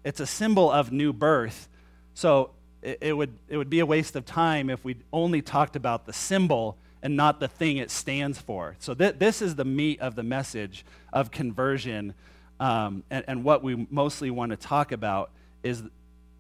It's 0.05 0.21
a 0.21 0.27
symbol 0.27 0.71
of 0.71 0.93
new 0.93 1.13
birth. 1.13 1.69
So 2.15 2.51
it, 2.83 2.99
it, 3.01 3.13
would, 3.13 3.37
it 3.49 3.57
would 3.57 3.71
be 3.71 3.81
a 3.81 3.87
waste 3.87 4.17
of 4.17 4.25
time 4.25 4.71
if 4.71 4.85
we 4.85 4.97
only 5.13 5.43
talked 5.43 5.77
about 5.77 6.07
the 6.07 6.13
symbol 6.13 6.77
and 7.03 7.17
not 7.17 7.41
the 7.41 7.49
thing 7.49 7.77
it 7.77 7.91
stands 7.91 8.41
for. 8.41 8.77
So 8.79 8.95
th- 8.95 9.17
this 9.19 9.43
is 9.43 9.57
the 9.57 9.65
meat 9.65 10.01
of 10.01 10.15
the 10.15 10.23
message 10.23 10.85
of 11.13 11.31
conversion. 11.31 12.15
Um, 12.59 13.03
and, 13.11 13.25
and 13.29 13.45
what 13.45 13.63
we 13.63 13.87
mostly 13.91 14.31
want 14.31 14.51
to 14.51 14.57
talk 14.57 14.93
about 14.93 15.31
is, 15.63 15.83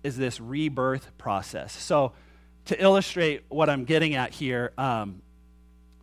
is 0.02 0.16
this 0.16 0.40
rebirth 0.40 1.16
process. 1.18 1.72
So 1.72 2.12
to 2.66 2.82
illustrate 2.82 3.42
what 3.48 3.68
I'm 3.68 3.84
getting 3.84 4.14
at 4.14 4.32
here, 4.32 4.72
um, 4.78 5.22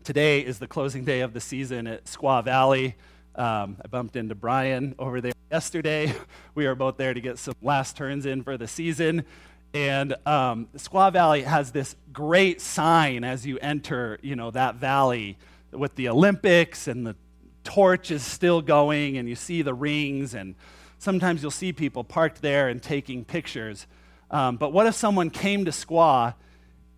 today 0.04 0.42
is 0.42 0.60
the 0.60 0.68
closing 0.68 1.04
day 1.04 1.22
of 1.22 1.34
the 1.34 1.42
season 1.42 1.88
at 1.88 2.06
Squaw 2.06 2.44
Valley. 2.44 2.96
Um, 3.36 3.78
I 3.84 3.88
bumped 3.90 4.16
into 4.16 4.36
Brian 4.36 4.96
over 5.00 5.20
there 5.20 5.33
yesterday. 5.54 6.12
We 6.56 6.68
were 6.68 6.76
both 6.76 6.98
there 6.98 7.14
to 7.14 7.22
get 7.22 7.40
some 7.40 7.56
last 7.64 7.98
turns 7.98 8.28
in 8.28 8.44
for 8.44 8.58
the 8.58 8.68
season. 8.68 9.26
And 9.74 10.16
um, 10.26 10.68
Squaw 10.76 11.12
Valley 11.12 11.42
has 11.44 11.72
this 11.72 11.96
great 12.12 12.62
sign 12.62 13.24
as 13.24 13.46
you 13.46 13.58
enter, 13.60 14.20
you 14.22 14.36
know, 14.36 14.52
that 14.52 14.76
valley 14.76 15.38
with 15.72 15.96
the 15.96 16.10
Olympics 16.10 16.88
and 16.88 17.08
the 17.08 17.16
torch 17.64 18.12
is 18.12 18.24
still 18.24 18.62
going 18.62 19.18
and 19.18 19.28
you 19.28 19.36
see 19.36 19.64
the 19.64 19.74
rings, 19.74 20.36
and 20.36 20.54
sometimes 21.00 21.42
you'll 21.42 21.50
see 21.50 21.74
people 21.74 22.04
parked 22.04 22.42
there 22.42 22.70
and 22.70 22.82
taking 22.82 23.26
pictures. 23.26 23.88
Um, 24.30 24.58
but 24.58 24.74
what 24.74 24.86
if 24.86 24.94
someone 24.94 25.32
came 25.32 25.66
to 25.66 25.72
Squaw 25.72 26.36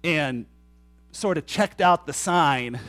and 0.04 0.46
sort 1.14 1.38
of 1.38 1.46
checked 1.46 1.80
out 1.80 2.08
the 2.08 2.14
sign, 2.14 2.80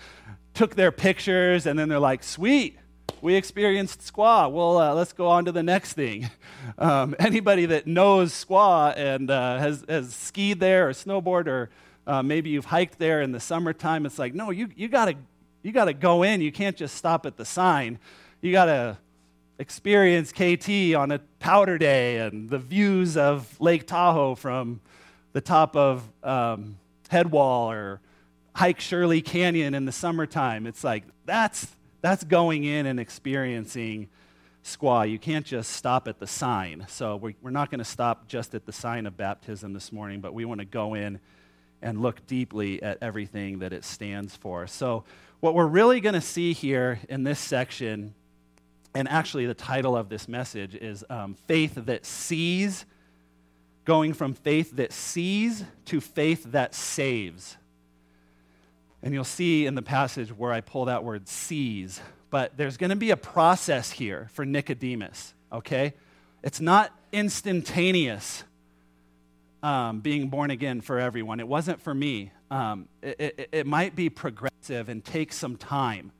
took 0.54 0.74
their 0.74 0.90
pictures, 0.90 1.66
and 1.66 1.78
then 1.78 1.88
they're 1.88 2.00
like, 2.00 2.24
sweet, 2.24 2.78
we 3.22 3.34
experienced 3.34 4.00
squaw. 4.00 4.50
Well, 4.50 4.78
uh, 4.78 4.94
let's 4.94 5.12
go 5.12 5.28
on 5.28 5.44
to 5.46 5.52
the 5.52 5.62
next 5.62 5.94
thing. 5.94 6.30
Um, 6.78 7.14
anybody 7.20 7.66
that 7.66 7.86
knows 7.86 8.32
squaw 8.32 8.92
and 8.96 9.30
uh, 9.30 9.56
has, 9.58 9.84
has 9.88 10.12
skied 10.12 10.58
there 10.58 10.88
or 10.88 10.92
snowboard 10.92 11.46
or 11.46 11.70
uh, 12.08 12.24
maybe 12.24 12.50
you've 12.50 12.64
hiked 12.64 12.98
there 12.98 13.22
in 13.22 13.30
the 13.32 13.38
summertime, 13.38 14.04
it's 14.04 14.18
like, 14.18 14.34
no, 14.34 14.50
you, 14.50 14.68
you 14.74 14.88
got 14.88 15.06
to 15.06 15.14
you 15.62 15.72
gotta 15.72 15.92
go 15.92 16.22
in. 16.22 16.40
You 16.40 16.52
can't 16.52 16.76
just 16.76 16.94
stop 16.94 17.26
at 17.26 17.36
the 17.36 17.44
sign. 17.44 17.98
You 18.40 18.52
got 18.52 18.66
to 18.66 18.96
experience 19.58 20.30
KT 20.30 20.94
on 20.94 21.10
a 21.10 21.18
powder 21.40 21.76
day 21.76 22.18
and 22.18 22.48
the 22.48 22.58
views 22.58 23.16
of 23.16 23.60
Lake 23.60 23.84
Tahoe 23.84 24.36
from 24.36 24.80
the 25.32 25.40
top 25.40 25.74
of 25.74 26.08
um, 26.22 26.78
Headwall 27.08 27.72
or 27.72 28.00
hike 28.54 28.78
Shirley 28.78 29.22
Canyon 29.22 29.74
in 29.74 29.86
the 29.86 29.92
summertime. 29.92 30.68
It's 30.68 30.84
like, 30.84 31.02
that's 31.24 31.66
that's 32.06 32.22
going 32.22 32.62
in 32.62 32.86
and 32.86 33.00
experiencing 33.00 34.08
squaw. 34.62 35.10
You 35.10 35.18
can't 35.18 35.44
just 35.44 35.72
stop 35.72 36.06
at 36.06 36.20
the 36.20 36.26
sign. 36.26 36.86
So 36.88 37.16
we're 37.16 37.50
not 37.50 37.68
going 37.70 37.80
to 37.80 37.84
stop 37.84 38.28
just 38.28 38.54
at 38.54 38.64
the 38.64 38.72
sign 38.72 39.06
of 39.06 39.16
baptism 39.16 39.72
this 39.72 39.90
morning, 39.90 40.20
but 40.20 40.32
we 40.32 40.44
want 40.44 40.60
to 40.60 40.64
go 40.64 40.94
in 40.94 41.18
and 41.82 42.00
look 42.00 42.24
deeply 42.26 42.80
at 42.80 42.98
everything 43.02 43.58
that 43.58 43.72
it 43.72 43.84
stands 43.84 44.36
for. 44.36 44.66
So, 44.68 45.04
what 45.40 45.54
we're 45.54 45.66
really 45.66 46.00
going 46.00 46.14
to 46.14 46.20
see 46.20 46.52
here 46.54 46.98
in 47.10 47.22
this 47.22 47.38
section, 47.38 48.14
and 48.94 49.06
actually 49.06 49.46
the 49.46 49.54
title 49.54 49.94
of 49.94 50.08
this 50.08 50.28
message 50.28 50.74
is 50.74 51.04
um, 51.10 51.34
Faith 51.34 51.74
That 51.74 52.06
Sees, 52.06 52.86
going 53.84 54.14
from 54.14 54.34
faith 54.34 54.76
that 54.76 54.92
sees 54.92 55.64
to 55.86 56.00
faith 56.00 56.44
that 56.52 56.74
saves. 56.74 57.56
And 59.02 59.14
you'll 59.14 59.24
see 59.24 59.66
in 59.66 59.74
the 59.74 59.82
passage 59.82 60.30
where 60.30 60.52
I 60.52 60.60
pull 60.60 60.86
that 60.86 61.04
word 61.04 61.28
sees. 61.28 62.00
But 62.30 62.56
there's 62.56 62.76
going 62.76 62.90
to 62.90 62.96
be 62.96 63.10
a 63.10 63.16
process 63.16 63.90
here 63.90 64.28
for 64.32 64.44
Nicodemus, 64.44 65.34
okay? 65.52 65.94
It's 66.42 66.60
not 66.60 66.92
instantaneous 67.12 68.44
um, 69.62 70.00
being 70.00 70.28
born 70.28 70.50
again 70.50 70.80
for 70.80 70.98
everyone. 70.98 71.40
It 71.40 71.48
wasn't 71.48 71.80
for 71.80 71.94
me. 71.94 72.30
Um, 72.50 72.88
it, 73.02 73.20
it, 73.20 73.48
it, 73.52 73.66
might 73.66 73.96
be 73.96 74.08
progressive 74.08 74.88
and 74.88 75.04
take 75.04 75.32
some 75.32 75.56
time. 75.56 76.12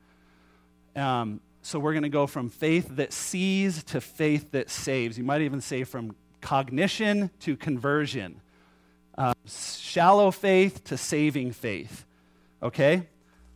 Um, 0.95 1.39
so 1.61 1.79
we're 1.79 1.93
going 1.93 2.03
to 2.03 2.09
go 2.09 2.27
from 2.27 2.49
faith 2.49 2.95
that 2.97 3.13
sees 3.13 3.83
to 3.85 4.01
faith 4.01 4.51
that 4.51 4.69
saves. 4.69 5.17
You 5.17 5.23
might 5.23 5.41
even 5.41 5.61
say 5.61 5.83
from 5.83 6.15
cognition 6.41 7.29
to 7.41 7.55
conversion, 7.55 8.41
uh, 9.17 9.33
shallow 9.45 10.31
faith 10.31 10.83
to 10.85 10.97
saving 10.97 11.51
faith. 11.51 12.05
Okay? 12.61 13.07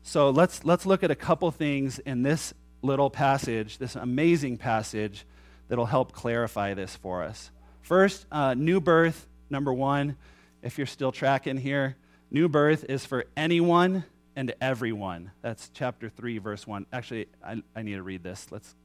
So 0.04 0.30
let's, 0.30 0.64
let's 0.66 0.86
look 0.86 1.04
at 1.04 1.12
a 1.12 1.16
couple 1.16 1.49
things 1.52 1.99
in 1.99 2.24
this 2.24 2.54
little 2.82 3.10
passage, 3.10 3.78
this 3.78 3.95
amazing 3.95 4.58
passage, 4.58 5.26
that'll 5.68 5.86
help 5.86 6.12
clarify 6.12 6.74
this 6.74 6.95
for 6.95 7.24
us. 7.24 7.52
First, 7.82 8.26
uh, 8.32 8.54
new 8.54 8.82
birth, 8.82 9.28
number 9.49 9.74
one, 9.74 10.18
if 10.62 10.78
you're 10.78 10.88
still 10.88 11.12
tracking 11.12 11.58
here, 11.58 11.95
new 12.30 12.49
birth 12.49 12.86
is 12.89 13.06
for 13.06 13.26
anyone 13.38 14.04
and 14.36 14.54
everyone. 14.62 15.32
That's 15.41 15.70
chapter 15.74 16.10
3, 16.10 16.38
verse 16.39 16.66
1. 16.66 16.86
Actually, 16.91 17.28
I, 17.45 17.62
I 17.76 17.84
need 17.84 17.95
to 17.95 18.04
read 18.04 18.24
this. 18.24 18.47
Let's 18.52 18.76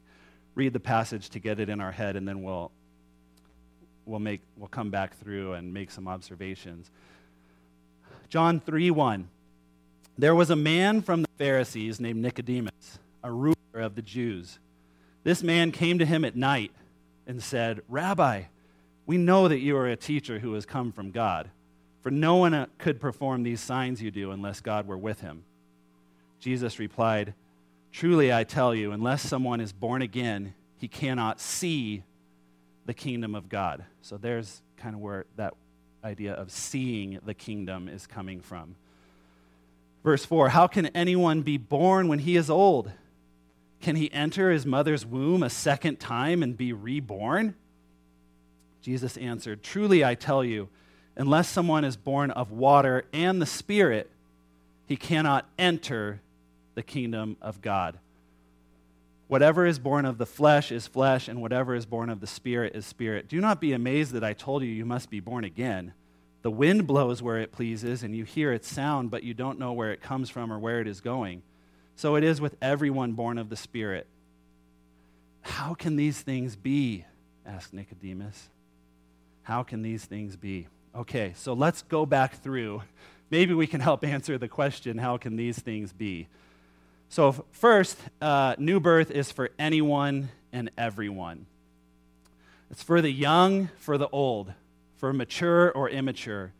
read 0.54 0.72
the 0.72 0.80
passage 0.80 1.30
to 1.30 1.38
get 1.38 1.60
it 1.60 1.68
in 1.68 1.80
our 1.80 1.92
head, 1.92 2.16
and 2.16 2.26
then 2.26 2.42
we'll, 2.42 2.70
we'll, 4.04 4.20
make, 4.20 4.40
we'll 4.56 4.68
come 4.68 4.90
back 4.90 5.18
through 5.18 5.52
and 5.52 5.72
make 5.72 5.90
some 5.90 6.08
observations. 6.08 6.90
John 8.28 8.60
3 8.60 8.90
1. 8.90 9.28
There 10.18 10.34
was 10.34 10.48
a 10.48 10.56
man 10.56 11.02
from 11.02 11.22
the 11.22 11.28
Pharisees 11.36 12.00
named 12.00 12.22
Nicodemus, 12.22 12.98
a 13.22 13.30
ruler 13.30 13.54
of 13.74 13.96
the 13.96 14.02
Jews. 14.02 14.58
This 15.24 15.42
man 15.42 15.72
came 15.72 15.98
to 15.98 16.06
him 16.06 16.24
at 16.24 16.34
night 16.34 16.72
and 17.26 17.42
said, 17.42 17.82
Rabbi, 17.86 18.44
we 19.04 19.18
know 19.18 19.46
that 19.46 19.58
you 19.58 19.76
are 19.76 19.86
a 19.86 19.96
teacher 19.96 20.38
who 20.38 20.54
has 20.54 20.64
come 20.64 20.90
from 20.90 21.10
God, 21.10 21.50
for 22.00 22.10
no 22.10 22.36
one 22.36 22.54
uh, 22.54 22.66
could 22.78 22.98
perform 22.98 23.42
these 23.42 23.60
signs 23.60 24.00
you 24.00 24.10
do 24.10 24.30
unless 24.30 24.62
God 24.62 24.86
were 24.86 24.96
with 24.96 25.20
him. 25.20 25.44
Jesus 26.40 26.78
replied, 26.78 27.34
Truly 27.92 28.32
I 28.32 28.44
tell 28.44 28.74
you, 28.74 28.92
unless 28.92 29.22
someone 29.22 29.60
is 29.60 29.72
born 29.72 30.00
again, 30.00 30.54
he 30.78 30.88
cannot 30.88 31.40
see 31.40 32.04
the 32.86 32.94
kingdom 32.94 33.34
of 33.34 33.50
God. 33.50 33.84
So 34.00 34.16
there's 34.16 34.62
kind 34.78 34.94
of 34.94 35.00
where 35.02 35.26
that 35.36 35.54
idea 36.02 36.32
of 36.32 36.50
seeing 36.50 37.18
the 37.24 37.34
kingdom 37.34 37.88
is 37.88 38.06
coming 38.06 38.40
from. 38.40 38.76
Verse 40.06 40.24
4 40.24 40.50
How 40.50 40.68
can 40.68 40.86
anyone 40.86 41.42
be 41.42 41.56
born 41.56 42.06
when 42.06 42.20
he 42.20 42.36
is 42.36 42.48
old? 42.48 42.92
Can 43.80 43.96
he 43.96 44.10
enter 44.12 44.52
his 44.52 44.64
mother's 44.64 45.04
womb 45.04 45.42
a 45.42 45.50
second 45.50 45.98
time 45.98 46.44
and 46.44 46.56
be 46.56 46.72
reborn? 46.72 47.56
Jesus 48.82 49.16
answered, 49.16 49.64
Truly 49.64 50.04
I 50.04 50.14
tell 50.14 50.44
you, 50.44 50.68
unless 51.16 51.48
someone 51.48 51.84
is 51.84 51.96
born 51.96 52.30
of 52.30 52.52
water 52.52 53.04
and 53.12 53.42
the 53.42 53.46
Spirit, 53.46 54.08
he 54.86 54.96
cannot 54.96 55.44
enter 55.58 56.20
the 56.76 56.84
kingdom 56.84 57.36
of 57.42 57.60
God. 57.60 57.98
Whatever 59.26 59.66
is 59.66 59.80
born 59.80 60.04
of 60.04 60.18
the 60.18 60.26
flesh 60.26 60.70
is 60.70 60.86
flesh, 60.86 61.26
and 61.26 61.42
whatever 61.42 61.74
is 61.74 61.84
born 61.84 62.10
of 62.10 62.20
the 62.20 62.28
Spirit 62.28 62.76
is 62.76 62.86
spirit. 62.86 63.26
Do 63.26 63.40
not 63.40 63.60
be 63.60 63.72
amazed 63.72 64.12
that 64.12 64.22
I 64.22 64.34
told 64.34 64.62
you 64.62 64.68
you 64.68 64.84
must 64.84 65.10
be 65.10 65.18
born 65.18 65.42
again. 65.42 65.94
The 66.46 66.50
wind 66.52 66.86
blows 66.86 67.20
where 67.20 67.38
it 67.38 67.50
pleases, 67.50 68.04
and 68.04 68.14
you 68.14 68.22
hear 68.22 68.52
its 68.52 68.72
sound, 68.72 69.10
but 69.10 69.24
you 69.24 69.34
don't 69.34 69.58
know 69.58 69.72
where 69.72 69.90
it 69.90 70.00
comes 70.00 70.30
from 70.30 70.52
or 70.52 70.60
where 70.60 70.80
it 70.80 70.86
is 70.86 71.00
going. 71.00 71.42
So 71.96 72.14
it 72.14 72.22
is 72.22 72.40
with 72.40 72.54
everyone 72.62 73.14
born 73.14 73.36
of 73.36 73.48
the 73.48 73.56
Spirit. 73.56 74.06
How 75.40 75.74
can 75.74 75.96
these 75.96 76.20
things 76.20 76.54
be? 76.54 77.04
asked 77.44 77.74
Nicodemus. 77.74 78.48
How 79.42 79.64
can 79.64 79.82
these 79.82 80.04
things 80.04 80.36
be? 80.36 80.68
Okay, 80.94 81.32
so 81.34 81.52
let's 81.52 81.82
go 81.82 82.06
back 82.06 82.40
through. 82.40 82.80
Maybe 83.30 83.52
we 83.52 83.66
can 83.66 83.80
help 83.80 84.04
answer 84.04 84.38
the 84.38 84.46
question 84.46 84.98
how 84.98 85.16
can 85.16 85.34
these 85.34 85.58
things 85.58 85.92
be? 85.92 86.28
So, 87.08 87.44
first, 87.50 87.98
uh, 88.20 88.54
new 88.56 88.78
birth 88.78 89.10
is 89.10 89.32
for 89.32 89.50
anyone 89.58 90.28
and 90.52 90.70
everyone. 90.78 91.46
It's 92.70 92.84
for 92.84 93.02
the 93.02 93.10
young, 93.10 93.68
for 93.78 93.98
the 93.98 94.08
old 94.10 94.52
for 95.06 95.12
mature 95.12 95.70
or 95.70 95.88
immature, 95.88 96.52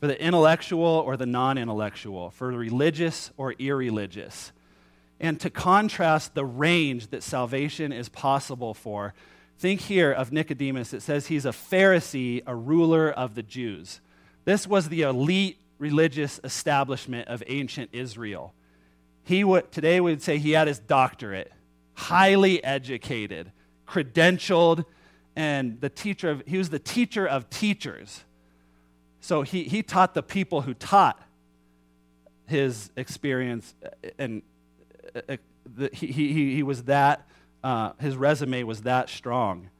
for 0.00 0.06
the 0.06 0.18
intellectual 0.18 0.82
or 0.82 1.18
the 1.18 1.26
non 1.26 1.58
intellectual, 1.58 2.30
for 2.30 2.50
the 2.50 2.56
religious 2.56 3.30
or 3.36 3.52
irreligious. 3.58 4.50
And 5.20 5.38
to 5.40 5.50
contrast 5.50 6.34
the 6.34 6.46
range 6.46 7.08
that 7.08 7.22
salvation 7.22 7.92
is 7.92 8.08
possible 8.08 8.72
for, 8.72 9.12
think 9.58 9.82
here 9.82 10.10
of 10.10 10.32
Nicodemus. 10.32 10.94
It 10.94 11.02
says 11.02 11.26
he's 11.26 11.44
a 11.44 11.50
Pharisee, 11.50 12.42
a 12.46 12.56
ruler 12.56 13.10
of 13.10 13.34
the 13.34 13.42
Jews. 13.42 14.00
This 14.46 14.66
was 14.66 14.88
the 14.88 15.02
elite 15.02 15.60
religious 15.78 16.40
establishment 16.42 17.28
of 17.28 17.42
ancient 17.46 17.90
Israel. 17.92 18.54
He 19.22 19.44
would, 19.44 19.70
today 19.70 20.00
we 20.00 20.12
would 20.12 20.22
say 20.22 20.38
he 20.38 20.52
had 20.52 20.66
his 20.66 20.78
doctorate, 20.78 21.52
highly 21.92 22.64
educated, 22.64 23.52
credentialed, 23.86 24.86
and 25.34 25.80
the 25.80 25.88
teacher 25.88 26.30
of, 26.30 26.42
he 26.46 26.58
was 26.58 26.70
the 26.70 26.78
teacher 26.78 27.26
of 27.26 27.48
teachers. 27.50 28.24
So 29.20 29.42
he, 29.42 29.64
he 29.64 29.82
taught 29.82 30.14
the 30.14 30.22
people 30.22 30.62
who 30.62 30.74
taught 30.74 31.20
his 32.46 32.90
experience, 32.96 33.74
and 34.18 34.42
uh, 35.14 35.20
uh, 35.28 35.36
the, 35.76 35.90
he, 35.92 36.08
he, 36.08 36.54
he 36.56 36.62
was 36.62 36.84
that, 36.84 37.26
uh, 37.62 37.92
his 38.00 38.16
resume 38.16 38.64
was 38.64 38.82
that 38.82 39.08
strong. 39.08 39.70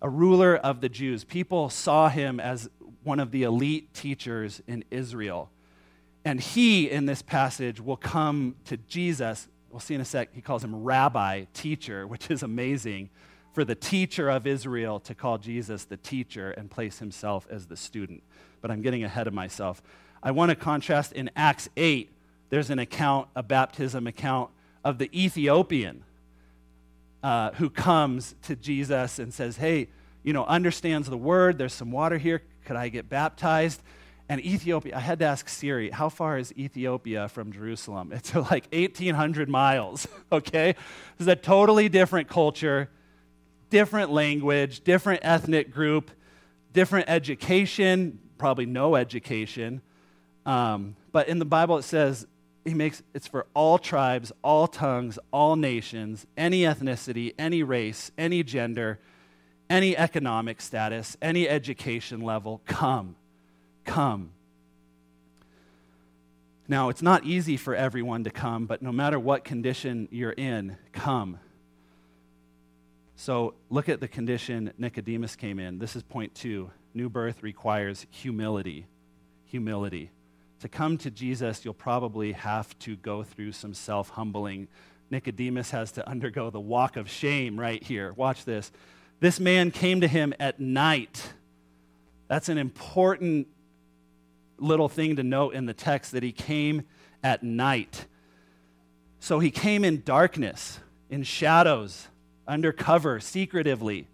A 0.00 0.08
ruler 0.08 0.56
of 0.56 0.80
the 0.80 0.88
Jews. 0.88 1.24
People 1.24 1.68
saw 1.68 2.08
him 2.08 2.38
as 2.38 2.68
one 3.02 3.20
of 3.20 3.30
the 3.30 3.42
elite 3.42 3.92
teachers 3.92 4.62
in 4.66 4.84
Israel. 4.90 5.50
And 6.24 6.40
he, 6.40 6.90
in 6.90 7.04
this 7.04 7.20
passage, 7.20 7.80
will 7.80 7.96
come 7.96 8.54
to 8.66 8.76
Jesus. 8.76 9.48
We'll 9.70 9.80
see 9.80 9.94
in 9.94 10.00
a 10.00 10.04
sec. 10.04 10.30
He 10.32 10.40
calls 10.40 10.64
him 10.64 10.82
rabbi, 10.82 11.44
teacher, 11.52 12.06
which 12.06 12.30
is 12.30 12.42
amazing 12.42 13.10
for 13.54 13.64
the 13.64 13.74
teacher 13.74 14.28
of 14.28 14.46
Israel 14.46 15.00
to 15.00 15.14
call 15.14 15.38
Jesus 15.38 15.84
the 15.84 15.96
teacher 15.96 16.50
and 16.50 16.70
place 16.70 16.98
himself 16.98 17.46
as 17.48 17.66
the 17.66 17.76
student. 17.76 18.22
But 18.60 18.70
I'm 18.70 18.82
getting 18.82 19.04
ahead 19.04 19.26
of 19.26 19.32
myself. 19.32 19.80
I 20.22 20.32
want 20.32 20.50
to 20.50 20.56
contrast 20.56 21.12
in 21.12 21.30
Acts 21.36 21.68
8, 21.76 22.10
there's 22.50 22.70
an 22.70 22.78
account, 22.78 23.28
a 23.34 23.42
baptism 23.42 24.06
account 24.06 24.50
of 24.84 24.98
the 24.98 25.08
Ethiopian 25.18 26.04
uh, 27.22 27.52
who 27.52 27.70
comes 27.70 28.34
to 28.42 28.56
Jesus 28.56 29.18
and 29.18 29.32
says, 29.32 29.56
Hey, 29.56 29.88
you 30.22 30.32
know, 30.32 30.44
understands 30.44 31.08
the 31.08 31.16
word. 31.16 31.56
There's 31.56 31.72
some 31.72 31.90
water 31.90 32.18
here. 32.18 32.42
Could 32.64 32.76
I 32.76 32.88
get 32.88 33.08
baptized? 33.08 33.80
And 34.28 34.40
Ethiopia, 34.40 34.96
I 34.96 35.00
had 35.00 35.18
to 35.18 35.26
ask 35.26 35.48
Siri, 35.48 35.90
how 35.90 36.08
far 36.08 36.38
is 36.38 36.52
Ethiopia 36.56 37.28
from 37.28 37.52
Jerusalem? 37.52 38.10
It's 38.14 38.34
like 38.34 38.68
1,800 38.72 39.48
miles, 39.48 40.08
okay? 40.32 40.74
This 41.18 41.26
is 41.26 41.28
a 41.28 41.36
totally 41.36 41.88
different 41.88 42.28
culture, 42.28 42.88
different 43.74 44.12
language, 44.12 44.84
different 44.84 45.18
ethnic 45.24 45.72
group, 45.72 46.12
different 46.72 47.08
education, 47.08 48.20
probably 48.38 48.66
no 48.66 48.94
education. 48.94 49.82
Um, 50.46 50.94
but 51.10 51.26
in 51.26 51.40
the 51.40 51.44
Bible, 51.44 51.78
it 51.78 51.82
says 51.82 52.24
he 52.64 52.72
makes 52.72 53.02
it's 53.14 53.26
for 53.26 53.48
all 53.52 53.78
tribes, 53.78 54.30
all 54.42 54.68
tongues, 54.68 55.18
all 55.32 55.56
nations, 55.56 56.24
any 56.36 56.60
ethnicity, 56.60 57.34
any 57.36 57.64
race, 57.64 58.12
any 58.16 58.44
gender, 58.44 59.00
any 59.68 59.96
economic 59.96 60.60
status, 60.60 61.16
any 61.20 61.48
education 61.48 62.20
level. 62.20 62.62
Come 62.66 63.16
come. 63.84 64.30
Now, 66.68 66.90
it's 66.90 67.02
not 67.02 67.24
easy 67.24 67.56
for 67.56 67.74
everyone 67.74 68.22
to 68.22 68.30
come, 68.30 68.66
but 68.66 68.82
no 68.82 68.92
matter 68.92 69.18
what 69.18 69.42
condition 69.42 70.06
you're 70.12 70.30
in, 70.30 70.78
come. 70.92 71.40
So, 73.16 73.54
look 73.70 73.88
at 73.88 74.00
the 74.00 74.08
condition 74.08 74.72
Nicodemus 74.76 75.36
came 75.36 75.58
in. 75.58 75.78
This 75.78 75.94
is 75.94 76.02
point 76.02 76.34
two. 76.34 76.70
New 76.94 77.08
birth 77.08 77.42
requires 77.42 78.06
humility. 78.10 78.86
Humility. 79.46 80.10
To 80.60 80.68
come 80.68 80.98
to 80.98 81.10
Jesus, 81.10 81.64
you'll 81.64 81.74
probably 81.74 82.32
have 82.32 82.76
to 82.80 82.96
go 82.96 83.22
through 83.22 83.52
some 83.52 83.74
self 83.74 84.08
humbling. 84.10 84.68
Nicodemus 85.10 85.70
has 85.70 85.92
to 85.92 86.08
undergo 86.08 86.50
the 86.50 86.60
walk 86.60 86.96
of 86.96 87.08
shame 87.08 87.58
right 87.58 87.82
here. 87.82 88.12
Watch 88.14 88.44
this. 88.44 88.72
This 89.20 89.38
man 89.38 89.70
came 89.70 90.00
to 90.00 90.08
him 90.08 90.34
at 90.40 90.58
night. 90.58 91.32
That's 92.28 92.48
an 92.48 92.58
important 92.58 93.46
little 94.58 94.88
thing 94.88 95.16
to 95.16 95.22
note 95.22 95.54
in 95.54 95.66
the 95.66 95.74
text 95.74 96.12
that 96.12 96.22
he 96.22 96.32
came 96.32 96.82
at 97.22 97.42
night. 97.42 98.06
So 99.20 99.38
he 99.38 99.50
came 99.50 99.84
in 99.84 100.02
darkness, 100.02 100.80
in 101.10 101.22
shadows, 101.22 102.08
under 102.46 102.72
cover, 102.72 103.20
secretively. 103.20 104.06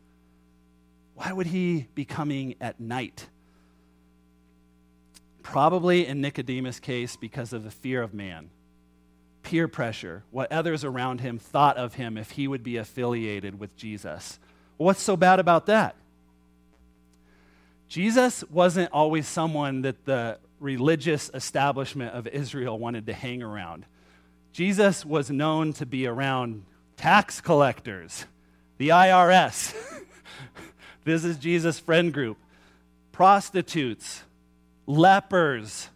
Why 1.15 1.33
would 1.33 1.49
he 1.49 1.87
be 1.95 2.05
coming 2.05 2.55
at 2.61 2.81
night? 2.81 3.27
Probably 5.43 6.07
in 6.07 6.21
Nicodemus' 6.21 6.81
case 6.81 7.17
because 7.17 7.53
of 7.53 7.65
the 7.65 7.71
fear 7.71 8.03
of 8.03 8.15
man, 8.15 8.51
peer 9.43 9.69
pressure, 9.69 10.23
what 10.31 10.51
others 10.53 10.85
around 10.85 11.21
him 11.21 11.39
thought 11.39 11.77
of 11.77 11.95
him 11.95 12.17
if 12.17 12.33
he 12.33 12.47
would 12.47 12.63
be 12.63 12.77
affiliated 12.77 13.59
with 13.59 13.77
Jesus. 13.77 14.39
What's 14.77 15.03
so 15.03 15.17
bad 15.17 15.41
about 15.41 15.67
that? 15.67 15.97
Jesus 17.89 18.45
wasn't 18.45 18.93
always 18.93 19.27
someone 19.27 19.83
that 19.83 20.05
the 20.05 20.39
religious 20.61 21.31
establishment 21.35 22.15
of 22.15 22.27
Israel 22.29 22.79
wanted 22.79 23.07
to 23.07 23.13
hang 23.13 23.43
around. 23.43 23.85
Jesus 24.53 25.05
was 25.05 25.31
known 25.31 25.73
to 25.75 25.87
be 25.87 26.07
around 26.07 26.65
tax 27.01 27.41
collectors, 27.41 28.27
the 28.77 28.91
IRS. 28.91 29.75
this 31.05 31.25
is 31.25 31.39
Jesus' 31.39 31.79
friend 31.79 32.13
group, 32.13 32.37
prostitutes, 33.11 34.23
lepers, 34.87 35.89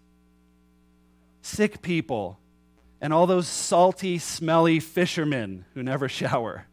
sick 1.43 1.83
people, 1.83 2.39
and 3.03 3.13
all 3.13 3.27
those 3.27 3.47
salty, 3.47 4.17
smelly 4.17 4.81
fishermen 4.81 5.67
who 5.75 5.83
never 5.83 6.09
shower. 6.21 6.65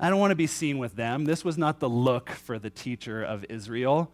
I 0.00 0.10
don't 0.10 0.18
want 0.18 0.32
to 0.32 0.36
be 0.36 0.48
seen 0.48 0.78
with 0.78 0.96
them. 0.96 1.24
This 1.24 1.44
was 1.44 1.56
not 1.56 1.78
the 1.78 1.88
look 1.88 2.30
for 2.30 2.58
the 2.58 2.70
teacher 2.70 3.22
of 3.22 3.44
Israel. 3.48 4.10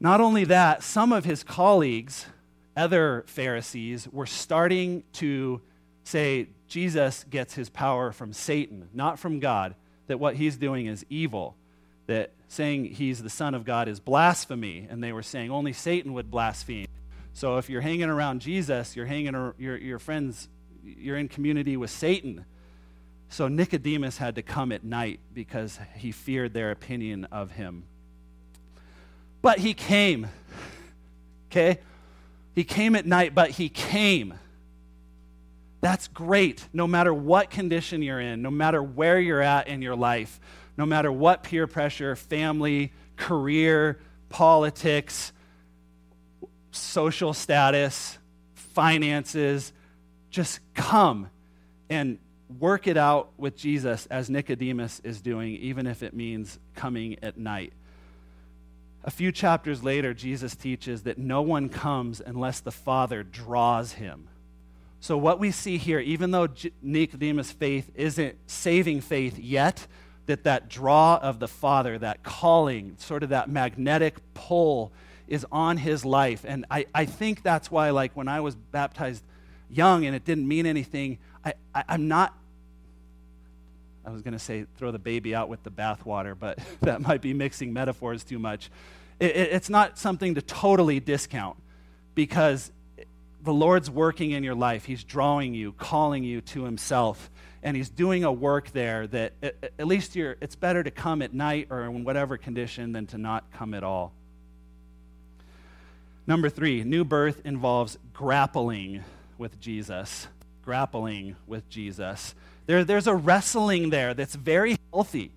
Not 0.00 0.22
only 0.22 0.44
that, 0.44 0.82
some 0.82 1.12
of 1.12 1.26
his 1.26 1.44
colleagues, 1.44 2.24
other 2.74 3.24
Pharisees, 3.26 4.08
were 4.10 4.24
starting 4.24 5.02
to 5.12 5.60
say 6.04 6.48
Jesus 6.70 7.24
gets 7.28 7.54
his 7.54 7.68
power 7.68 8.12
from 8.12 8.32
Satan, 8.32 8.88
not 8.94 9.18
from 9.18 9.40
God, 9.40 9.74
that 10.06 10.20
what 10.20 10.36
he's 10.36 10.56
doing 10.56 10.86
is 10.86 11.04
evil, 11.10 11.56
that 12.06 12.30
saying 12.46 12.84
he's 12.84 13.22
the 13.22 13.28
Son 13.28 13.54
of 13.54 13.64
God 13.64 13.88
is 13.88 13.98
blasphemy, 13.98 14.86
and 14.88 15.02
they 15.02 15.12
were 15.12 15.22
saying 15.22 15.50
only 15.50 15.72
Satan 15.72 16.14
would 16.14 16.30
blaspheme. 16.30 16.86
So 17.32 17.58
if 17.58 17.68
you're 17.68 17.80
hanging 17.80 18.08
around 18.08 18.40
Jesus, 18.40 18.94
you're 18.94 19.06
hanging 19.06 19.34
your, 19.58 19.76
your 19.76 19.98
friends, 19.98 20.48
you're 20.84 21.16
in 21.16 21.26
community 21.26 21.76
with 21.76 21.90
Satan. 21.90 22.44
So 23.30 23.48
Nicodemus 23.48 24.18
had 24.18 24.36
to 24.36 24.42
come 24.42 24.70
at 24.70 24.84
night 24.84 25.18
because 25.34 25.78
he 25.96 26.12
feared 26.12 26.54
their 26.54 26.70
opinion 26.70 27.26
of 27.32 27.50
him. 27.50 27.82
But 29.42 29.58
he 29.58 29.74
came. 29.74 30.28
Okay? 31.52 31.80
He 32.54 32.62
came 32.62 32.94
at 32.94 33.06
night, 33.06 33.34
but 33.34 33.50
he 33.50 33.68
came. 33.68 34.34
That's 35.80 36.08
great. 36.08 36.68
No 36.72 36.86
matter 36.86 37.12
what 37.12 37.50
condition 37.50 38.02
you're 38.02 38.20
in, 38.20 38.42
no 38.42 38.50
matter 38.50 38.82
where 38.82 39.18
you're 39.18 39.40
at 39.40 39.68
in 39.68 39.82
your 39.82 39.96
life, 39.96 40.40
no 40.76 40.86
matter 40.86 41.10
what 41.10 41.42
peer 41.42 41.66
pressure, 41.66 42.16
family, 42.16 42.92
career, 43.16 43.98
politics, 44.28 45.32
social 46.70 47.32
status, 47.32 48.18
finances, 48.54 49.72
just 50.30 50.60
come 50.74 51.28
and 51.88 52.18
work 52.58 52.86
it 52.86 52.96
out 52.96 53.30
with 53.36 53.56
Jesus 53.56 54.06
as 54.06 54.30
Nicodemus 54.30 55.00
is 55.04 55.20
doing, 55.20 55.54
even 55.56 55.86
if 55.86 56.02
it 56.02 56.14
means 56.14 56.58
coming 56.74 57.16
at 57.22 57.36
night. 57.36 57.72
A 59.02 59.10
few 59.10 59.32
chapters 59.32 59.82
later, 59.82 60.12
Jesus 60.12 60.54
teaches 60.54 61.02
that 61.02 61.16
no 61.16 61.42
one 61.42 61.68
comes 61.68 62.20
unless 62.24 62.60
the 62.60 62.72
Father 62.72 63.22
draws 63.22 63.92
him. 63.92 64.28
So, 65.00 65.16
what 65.16 65.40
we 65.40 65.50
see 65.50 65.78
here, 65.78 65.98
even 65.98 66.30
though 66.30 66.48
Nicodemus' 66.82 67.52
faith 67.52 67.90
isn't 67.94 68.36
saving 68.46 69.00
faith 69.00 69.38
yet, 69.38 69.86
that 70.26 70.44
that 70.44 70.68
draw 70.68 71.16
of 71.16 71.40
the 71.40 71.48
Father, 71.48 71.98
that 71.98 72.22
calling, 72.22 72.96
sort 72.98 73.22
of 73.22 73.30
that 73.30 73.48
magnetic 73.48 74.16
pull, 74.34 74.92
is 75.26 75.46
on 75.50 75.78
his 75.78 76.04
life. 76.04 76.44
And 76.46 76.66
I, 76.70 76.86
I 76.94 77.06
think 77.06 77.42
that's 77.42 77.70
why, 77.70 77.90
like, 77.90 78.14
when 78.14 78.28
I 78.28 78.40
was 78.40 78.54
baptized 78.54 79.24
young 79.70 80.04
and 80.04 80.14
it 80.14 80.24
didn't 80.24 80.46
mean 80.46 80.66
anything, 80.66 81.18
I, 81.44 81.54
I, 81.74 81.84
I'm 81.88 82.06
not 82.06 82.34
I 84.04 84.10
was 84.10 84.22
going 84.22 84.32
to 84.32 84.38
say 84.38 84.66
throw 84.76 84.90
the 84.90 84.98
baby 84.98 85.34
out 85.34 85.48
with 85.48 85.62
the 85.62 85.70
bathwater, 85.70 86.36
but 86.38 86.58
that 86.80 87.00
might 87.00 87.20
be 87.20 87.34
mixing 87.34 87.72
metaphors 87.72 88.24
too 88.24 88.38
much. 88.38 88.70
It, 89.18 89.36
it, 89.36 89.52
it's 89.52 89.70
not 89.70 89.98
something 89.98 90.34
to 90.34 90.42
totally 90.42 91.00
discount 91.00 91.56
because 92.14 92.72
the 93.42 93.52
Lord's 93.52 93.90
working 93.90 94.32
in 94.32 94.44
your 94.44 94.54
life. 94.54 94.84
He's 94.84 95.04
drawing 95.04 95.54
you, 95.54 95.72
calling 95.72 96.24
you 96.24 96.40
to 96.42 96.64
Himself, 96.64 97.30
and 97.62 97.76
He's 97.76 97.88
doing 97.88 98.24
a 98.24 98.32
work 98.32 98.70
there 98.70 99.06
that 99.08 99.32
at, 99.42 99.72
at 99.78 99.86
least 99.86 100.16
it's 100.16 100.56
better 100.56 100.82
to 100.82 100.90
come 100.90 101.22
at 101.22 101.32
night 101.32 101.68
or 101.70 101.82
in 101.82 102.04
whatever 102.04 102.36
condition 102.36 102.92
than 102.92 103.06
to 103.08 103.18
not 103.18 103.50
come 103.52 103.74
at 103.74 103.84
all. 103.84 104.12
Number 106.26 106.48
three, 106.48 106.84
new 106.84 107.04
birth 107.04 107.42
involves 107.44 107.98
grappling 108.12 109.02
with 109.38 109.58
Jesus. 109.60 110.28
Grappling 110.62 111.36
with 111.46 111.68
Jesus. 111.68 112.34
There, 112.66 112.84
there's 112.84 113.06
a 113.06 113.14
wrestling 113.14 113.90
there 113.90 114.14
that's 114.14 114.34
very 114.34 114.76
healthy. 114.92 115.32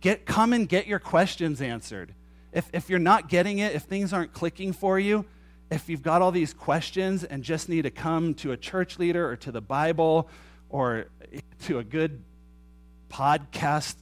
Get, 0.00 0.26
come 0.26 0.52
and 0.52 0.68
get 0.68 0.86
your 0.88 0.98
questions 0.98 1.62
answered. 1.62 2.14
If, 2.52 2.68
if 2.72 2.90
you're 2.90 2.98
not 2.98 3.28
getting 3.28 3.58
it, 3.58 3.74
if 3.74 3.82
things 3.82 4.12
aren't 4.12 4.32
clicking 4.32 4.72
for 4.72 4.98
you, 4.98 5.24
if 5.72 5.88
you've 5.88 6.02
got 6.02 6.20
all 6.20 6.30
these 6.30 6.52
questions 6.52 7.24
and 7.24 7.42
just 7.42 7.68
need 7.68 7.82
to 7.82 7.90
come 7.90 8.34
to 8.34 8.52
a 8.52 8.56
church 8.56 8.98
leader 8.98 9.28
or 9.28 9.36
to 9.36 9.50
the 9.50 9.62
Bible 9.62 10.28
or 10.68 11.06
to 11.64 11.78
a 11.78 11.84
good 11.84 12.22
podcast 13.08 13.96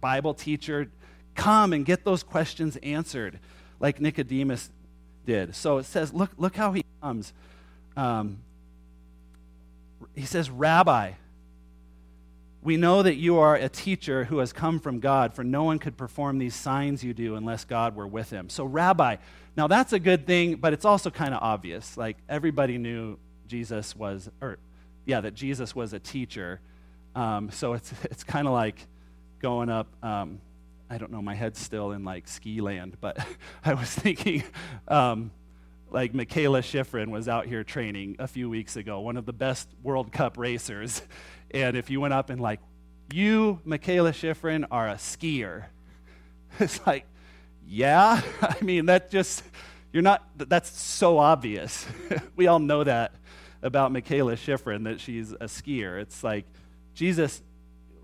Bible 0.00 0.34
teacher, 0.34 0.90
come 1.34 1.72
and 1.74 1.84
get 1.84 2.04
those 2.04 2.22
questions 2.22 2.76
answered 2.78 3.38
like 3.78 4.00
Nicodemus 4.00 4.70
did. 5.26 5.54
So 5.54 5.78
it 5.78 5.84
says, 5.84 6.14
look, 6.14 6.30
look 6.38 6.56
how 6.56 6.72
he 6.72 6.82
comes. 7.02 7.34
Um, 7.94 8.38
he 10.14 10.24
says, 10.24 10.50
Rabbi, 10.50 11.12
we 12.62 12.76
know 12.76 13.02
that 13.02 13.16
you 13.16 13.38
are 13.38 13.54
a 13.54 13.68
teacher 13.68 14.24
who 14.24 14.38
has 14.38 14.52
come 14.52 14.80
from 14.80 15.00
God, 15.00 15.34
for 15.34 15.44
no 15.44 15.64
one 15.64 15.78
could 15.78 15.96
perform 15.96 16.38
these 16.38 16.54
signs 16.54 17.04
you 17.04 17.12
do 17.14 17.36
unless 17.36 17.64
God 17.64 17.94
were 17.94 18.06
with 18.06 18.30
him. 18.30 18.48
So, 18.48 18.64
Rabbi, 18.64 19.16
now 19.56 19.66
that's 19.66 19.92
a 19.92 19.98
good 19.98 20.26
thing, 20.26 20.56
but 20.56 20.72
it's 20.72 20.84
also 20.84 21.10
kind 21.10 21.34
of 21.34 21.42
obvious. 21.42 21.96
Like, 21.96 22.18
everybody 22.28 22.78
knew 22.78 23.18
Jesus 23.46 23.96
was, 23.96 24.28
or, 24.40 24.58
yeah, 25.04 25.20
that 25.20 25.34
Jesus 25.34 25.74
was 25.74 25.92
a 25.92 25.98
teacher. 25.98 26.60
Um, 27.14 27.50
so, 27.50 27.72
it's, 27.72 27.92
it's 28.04 28.24
kind 28.24 28.46
of 28.46 28.52
like 28.52 28.86
going 29.40 29.70
up. 29.70 29.88
Um, 30.04 30.40
I 30.88 30.98
don't 30.98 31.10
know, 31.10 31.22
my 31.22 31.34
head's 31.34 31.58
still 31.58 31.92
in 31.92 32.04
like 32.04 32.28
ski 32.28 32.60
land, 32.60 32.96
but 33.00 33.18
I 33.64 33.74
was 33.74 33.88
thinking, 33.88 34.44
um, 34.86 35.32
like 35.90 36.12
Mikaela 36.12 36.60
Shiffrin 36.60 37.10
was 37.10 37.28
out 37.28 37.46
here 37.46 37.64
training 37.64 38.16
a 38.18 38.28
few 38.28 38.48
weeks 38.48 38.76
ago, 38.76 39.00
one 39.00 39.16
of 39.16 39.26
the 39.26 39.32
best 39.32 39.68
World 39.82 40.12
Cup 40.12 40.38
racers. 40.38 41.02
And 41.52 41.76
if 41.76 41.90
you 41.90 42.00
went 42.00 42.12
up 42.12 42.28
and 42.28 42.40
like, 42.40 42.58
you, 43.12 43.60
Mikaela 43.64 44.10
Shiffrin, 44.10 44.66
are 44.68 44.88
a 44.88 44.96
skier. 44.96 45.66
It's 46.58 46.84
like, 46.84 47.06
yeah. 47.66 48.20
I 48.42 48.56
mean, 48.62 48.86
that 48.86 49.10
just, 49.10 49.42
You're 49.92 50.02
not, 50.02 50.24
that's 50.36 50.78
so 50.78 51.18
obvious. 51.18 51.86
we 52.36 52.46
all 52.46 52.58
know 52.58 52.84
that 52.84 53.14
about 53.62 53.92
Mikaela 53.92 54.34
Shiffrin, 54.34 54.84
that 54.84 55.00
she's 55.00 55.32
a 55.32 55.46
skier. 55.46 56.00
It's 56.00 56.22
like, 56.22 56.44
Jesus, 56.94 57.42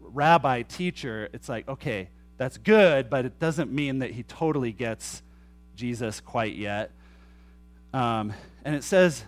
rabbi, 0.00 0.62
teacher, 0.62 1.28
it's 1.32 1.48
like, 1.48 1.68
okay, 1.68 2.08
that's 2.36 2.58
good, 2.58 3.08
but 3.08 3.24
it 3.24 3.38
doesn't 3.38 3.72
mean 3.72 4.00
that 4.00 4.10
he 4.10 4.22
totally 4.22 4.72
gets 4.72 5.22
Jesus 5.76 6.20
quite 6.20 6.56
yet. 6.56 6.90
Um, 7.92 8.32
and 8.64 8.74
it 8.74 8.84
says, 8.84 9.24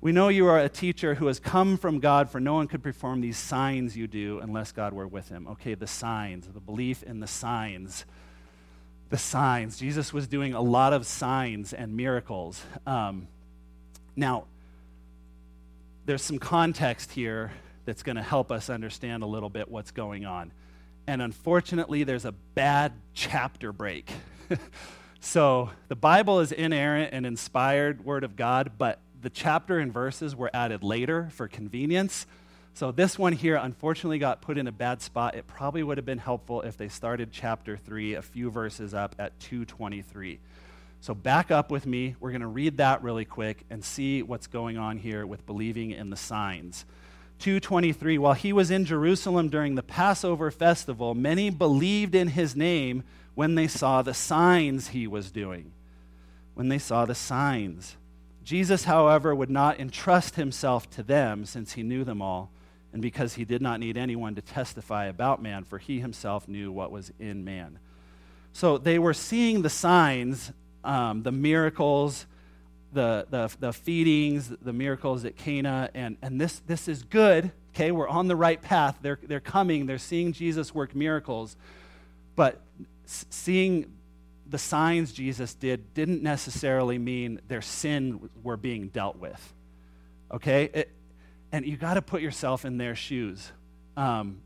We 0.00 0.12
know 0.12 0.28
you 0.28 0.46
are 0.46 0.58
a 0.58 0.68
teacher 0.68 1.14
who 1.14 1.26
has 1.26 1.38
come 1.38 1.76
from 1.76 2.00
God, 2.00 2.30
for 2.30 2.40
no 2.40 2.54
one 2.54 2.66
could 2.66 2.82
perform 2.82 3.20
these 3.20 3.36
signs 3.36 3.96
you 3.96 4.06
do 4.06 4.38
unless 4.40 4.72
God 4.72 4.92
were 4.92 5.06
with 5.06 5.28
him. 5.28 5.46
Okay, 5.48 5.74
the 5.74 5.86
signs, 5.86 6.46
the 6.46 6.60
belief 6.60 7.02
in 7.02 7.20
the 7.20 7.26
signs. 7.26 8.04
The 9.14 9.18
signs. 9.18 9.78
Jesus 9.78 10.12
was 10.12 10.26
doing 10.26 10.54
a 10.54 10.60
lot 10.60 10.92
of 10.92 11.06
signs 11.06 11.72
and 11.72 11.96
miracles. 11.96 12.60
Um, 12.84 13.28
now, 14.16 14.46
there's 16.04 16.20
some 16.20 16.40
context 16.40 17.12
here 17.12 17.52
that's 17.84 18.02
going 18.02 18.16
to 18.16 18.24
help 18.24 18.50
us 18.50 18.68
understand 18.68 19.22
a 19.22 19.26
little 19.26 19.50
bit 19.50 19.68
what's 19.68 19.92
going 19.92 20.24
on. 20.24 20.50
And 21.06 21.22
unfortunately, 21.22 22.02
there's 22.02 22.24
a 22.24 22.32
bad 22.32 22.92
chapter 23.12 23.70
break. 23.70 24.10
so 25.20 25.70
the 25.86 25.94
Bible 25.94 26.40
is 26.40 26.50
inerrant 26.50 27.10
and 27.12 27.24
inspired 27.24 28.04
word 28.04 28.24
of 28.24 28.34
God, 28.34 28.72
but 28.78 28.98
the 29.22 29.30
chapter 29.30 29.78
and 29.78 29.92
verses 29.92 30.34
were 30.34 30.50
added 30.52 30.82
later 30.82 31.28
for 31.30 31.46
convenience. 31.46 32.26
So 32.74 32.90
this 32.90 33.16
one 33.16 33.32
here 33.32 33.54
unfortunately 33.54 34.18
got 34.18 34.42
put 34.42 34.58
in 34.58 34.66
a 34.66 34.72
bad 34.72 35.00
spot. 35.00 35.36
It 35.36 35.46
probably 35.46 35.84
would 35.84 35.96
have 35.96 36.04
been 36.04 36.18
helpful 36.18 36.62
if 36.62 36.76
they 36.76 36.88
started 36.88 37.30
chapter 37.30 37.76
3 37.76 38.14
a 38.14 38.22
few 38.22 38.50
verses 38.50 38.92
up 38.92 39.14
at 39.16 39.38
223. 39.38 40.40
So 41.00 41.14
back 41.14 41.52
up 41.52 41.70
with 41.70 41.86
me. 41.86 42.16
We're 42.18 42.32
going 42.32 42.40
to 42.40 42.48
read 42.48 42.78
that 42.78 43.04
really 43.04 43.24
quick 43.24 43.64
and 43.70 43.84
see 43.84 44.22
what's 44.22 44.48
going 44.48 44.76
on 44.76 44.98
here 44.98 45.24
with 45.24 45.46
believing 45.46 45.92
in 45.92 46.10
the 46.10 46.16
signs. 46.16 46.84
2:23 47.40 48.18
While 48.18 48.32
he 48.34 48.52
was 48.52 48.72
in 48.72 48.84
Jerusalem 48.84 49.50
during 49.50 49.76
the 49.76 49.82
Passover 49.82 50.50
festival, 50.50 51.14
many 51.14 51.50
believed 51.50 52.14
in 52.14 52.28
his 52.28 52.56
name 52.56 53.04
when 53.36 53.54
they 53.54 53.68
saw 53.68 54.02
the 54.02 54.14
signs 54.14 54.88
he 54.88 55.06
was 55.06 55.30
doing. 55.30 55.72
When 56.54 56.68
they 56.68 56.78
saw 56.78 57.04
the 57.04 57.14
signs. 57.14 57.96
Jesus, 58.42 58.84
however, 58.84 59.32
would 59.32 59.50
not 59.50 59.78
entrust 59.78 60.34
himself 60.36 60.90
to 60.90 61.02
them 61.04 61.44
since 61.44 61.72
he 61.72 61.82
knew 61.82 62.02
them 62.02 62.20
all, 62.20 62.50
and 62.94 63.02
because 63.02 63.34
he 63.34 63.44
did 63.44 63.60
not 63.60 63.80
need 63.80 63.98
anyone 63.98 64.36
to 64.36 64.40
testify 64.40 65.06
about 65.06 65.42
man, 65.42 65.64
for 65.64 65.78
he 65.78 65.98
himself 65.98 66.46
knew 66.46 66.70
what 66.70 66.92
was 66.92 67.12
in 67.18 67.44
man. 67.44 67.80
So 68.52 68.78
they 68.78 69.00
were 69.00 69.12
seeing 69.12 69.62
the 69.62 69.68
signs, 69.68 70.52
um, 70.84 71.24
the 71.24 71.32
miracles, 71.32 72.24
the, 72.92 73.26
the, 73.28 73.50
the 73.58 73.72
feedings, 73.72 74.48
the 74.62 74.72
miracles 74.72 75.24
at 75.24 75.36
Cana, 75.36 75.90
and, 75.92 76.16
and 76.22 76.40
this, 76.40 76.60
this 76.68 76.86
is 76.86 77.02
good. 77.02 77.50
Okay, 77.74 77.90
we're 77.90 78.08
on 78.08 78.28
the 78.28 78.36
right 78.36 78.62
path. 78.62 79.00
They're, 79.02 79.18
they're 79.24 79.40
coming, 79.40 79.86
they're 79.86 79.98
seeing 79.98 80.32
Jesus 80.32 80.72
work 80.72 80.94
miracles. 80.94 81.56
But 82.36 82.60
seeing 83.06 83.92
the 84.46 84.58
signs 84.58 85.12
Jesus 85.12 85.54
did 85.54 85.94
didn't 85.94 86.22
necessarily 86.22 86.98
mean 86.98 87.40
their 87.48 87.62
sin 87.62 88.30
were 88.44 88.56
being 88.56 88.86
dealt 88.86 89.16
with. 89.16 89.52
Okay? 90.30 90.70
It, 90.72 90.90
and 91.54 91.64
you 91.64 91.76
got 91.76 91.94
to 91.94 92.02
put 92.02 92.20
yourself 92.20 92.64
in 92.64 92.78
their 92.78 92.96
shoes. 92.96 93.52
Um, 93.96 94.40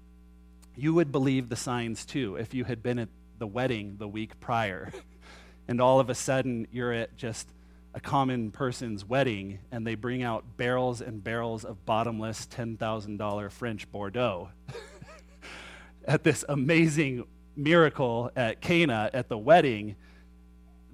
you 0.76 0.92
would 0.92 1.10
believe 1.10 1.48
the 1.48 1.56
signs 1.56 2.04
too 2.04 2.36
if 2.36 2.52
you 2.52 2.64
had 2.64 2.82
been 2.82 2.98
at 2.98 3.08
the 3.38 3.46
wedding 3.46 3.96
the 3.98 4.06
week 4.06 4.38
prior. 4.40 4.92
and 5.68 5.80
all 5.80 6.00
of 6.00 6.10
a 6.10 6.14
sudden 6.14 6.68
you're 6.70 6.92
at 6.92 7.16
just 7.16 7.48
a 7.94 8.00
common 8.00 8.50
person's 8.50 9.06
wedding 9.06 9.58
and 9.72 9.86
they 9.86 9.94
bring 9.94 10.22
out 10.22 10.58
barrels 10.58 11.00
and 11.00 11.24
barrels 11.24 11.64
of 11.64 11.86
bottomless 11.86 12.46
$10,000 12.46 13.52
French 13.52 13.90
Bordeaux 13.90 14.50
at 16.04 16.24
this 16.24 16.44
amazing 16.46 17.24
miracle 17.56 18.30
at 18.36 18.60
Cana 18.60 19.08
at 19.14 19.30
the 19.30 19.38
wedding 19.38 19.96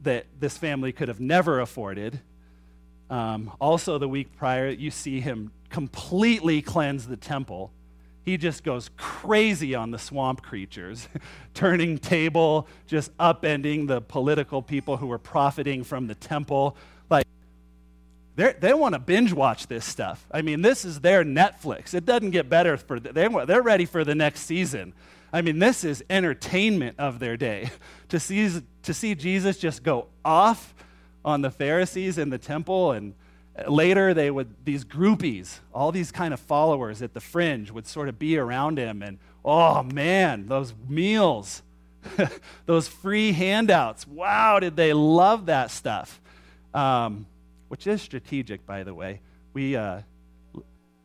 that 0.05 0.27
this 0.39 0.57
family 0.57 0.93
could 0.93 1.09
have 1.09 1.19
never 1.19 1.59
afforded. 1.59 2.21
Um, 3.11 3.51
also, 3.61 3.99
the 3.99 4.09
week 4.09 4.37
prior, 4.37 4.69
you 4.69 4.93
see 4.93 5.21
him 5.21 5.51
completely 5.75 6.62
cleanse 6.62 7.09
the 7.09 7.16
temple. 7.16 7.72
He 8.25 8.37
just 8.37 8.62
goes 8.62 8.91
crazy 8.97 9.75
on 9.75 9.91
the 9.91 9.99
swamp 9.99 10.41
creatures, 10.41 11.09
turning 11.55 11.99
table, 11.99 12.68
just 12.87 13.14
upending 13.18 13.89
the 13.89 14.01
political 14.01 14.62
people 14.62 14.99
who 14.99 15.09
were 15.09 15.18
profiting 15.18 15.83
from 15.83 16.07
the 16.07 16.14
temple. 16.14 16.77
Like, 17.11 17.27
they 18.37 18.72
want 18.72 18.93
to 18.95 19.01
binge 19.01 19.33
watch 19.33 19.66
this 19.66 19.85
stuff. 19.85 20.25
I 20.31 20.43
mean, 20.43 20.62
this 20.62 20.85
is 20.85 21.01
their 21.01 21.25
Netflix. 21.25 21.93
It 21.93 22.05
doesn't 22.05 22.31
get 22.31 22.49
better 22.49 22.77
for 22.77 23.01
they, 23.01 23.27
they're 23.45 23.61
ready 23.61 23.85
for 23.85 24.05
the 24.05 24.14
next 24.14 24.43
season. 24.43 24.93
I 25.33 25.43
mean, 25.43 25.59
this 25.59 25.83
is 25.83 26.05
entertainment 26.09 27.01
of 27.01 27.18
their 27.18 27.37
day. 27.37 27.72
to 28.11 28.20
see 28.20 28.62
to 28.85 28.95
see 28.95 29.16
Jesus 29.16 29.59
just 29.59 29.83
go 29.83 30.07
off 30.25 30.72
on 31.25 31.43
the 31.43 31.51
Pharisees 31.51 32.16
in 32.16 32.31
the 32.31 32.39
temple 32.39 32.93
and 32.93 33.14
later 33.69 34.15
they 34.15 34.31
would 34.31 34.55
these 34.65 34.85
groupies, 34.85 35.59
all 35.73 35.93
these 35.93 36.11
kind 36.11 36.35
of 36.35 36.41
followers 36.41 37.03
at 37.03 37.15
the 37.15 37.21
fringe 37.21 37.71
would 37.71 37.87
sort 37.87 38.09
of 38.09 38.19
be 38.19 38.37
around 38.37 38.79
him 38.79 39.03
and 39.03 39.19
oh 39.45 39.83
man, 39.83 40.49
those 40.49 40.75
meals. 40.89 41.63
those 42.67 42.87
free 42.87 43.33
handouts. 43.33 44.07
Wow, 44.07 44.61
did 44.61 44.77
they 44.77 44.93
love 44.93 45.47
that 45.47 45.71
stuff? 45.71 46.21
um, 46.75 47.27
which 47.69 47.87
is 47.87 48.03
strategic, 48.03 48.67
by 48.67 48.83
the 48.83 48.93
way. 48.93 49.21
We 49.55 49.77
uh, 49.77 50.03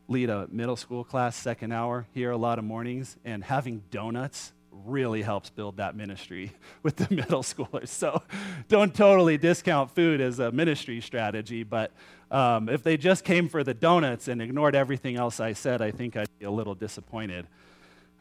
lead 0.08 0.30
a 0.30 0.48
middle 0.52 0.76
school 0.76 1.04
class 1.04 1.36
second 1.36 1.72
hour 1.72 2.08
here 2.14 2.32
a 2.32 2.38
lot 2.38 2.60
of 2.60 2.66
mornings, 2.66 3.16
and 3.24 3.44
having 3.44 3.84
donuts 3.92 4.52
really 4.86 5.22
helps 5.22 5.50
build 5.50 5.78
that 5.78 5.96
ministry 5.96 6.52
with 6.84 6.96
the 6.96 7.14
middle 7.14 7.44
schoolers. 7.44 7.90
So 7.90 8.22
don't 8.68 8.94
totally 8.94 9.38
discount 9.38 9.92
food 9.92 10.22
as 10.22 10.40
a 10.40 10.52
ministry 10.52 11.02
strategy, 11.02 11.64
but 11.64 11.92
um, 12.32 12.70
if 12.70 12.84
they 12.84 12.98
just 12.98 13.24
came 13.24 13.50
for 13.50 13.64
the 13.64 13.74
donuts 13.74 14.28
and 14.28 14.42
ignored 14.42 14.76
everything 14.76 15.16
else 15.16 15.40
I 15.40 15.54
said, 15.54 15.82
I 15.82 15.92
think 15.92 16.16
I'd 16.16 16.28
be 16.38 16.46
a 16.46 16.52
little 16.52 16.76
disappointed. 16.76 17.48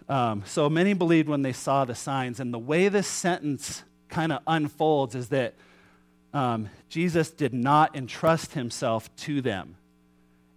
Um, 0.09 0.43
so 0.47 0.71
many 0.71 0.95
believed 0.95 1.29
when 1.29 1.43
they 1.43 1.53
saw 1.53 1.85
the 1.85 1.95
signs, 1.95 2.41
and 2.41 2.53
the 2.53 2.59
way 2.59 2.89
this 2.89 3.07
sentence 3.07 3.83
kind 4.09 4.33
of 4.33 4.41
unfolds 4.47 5.15
is 5.15 5.29
that 5.29 5.55
um, 6.33 6.71
Jesus 6.89 7.31
did 7.31 7.53
not 7.53 7.95
entrust 7.95 8.55
himself 8.55 9.15
to 9.17 9.43
them. 9.43 9.77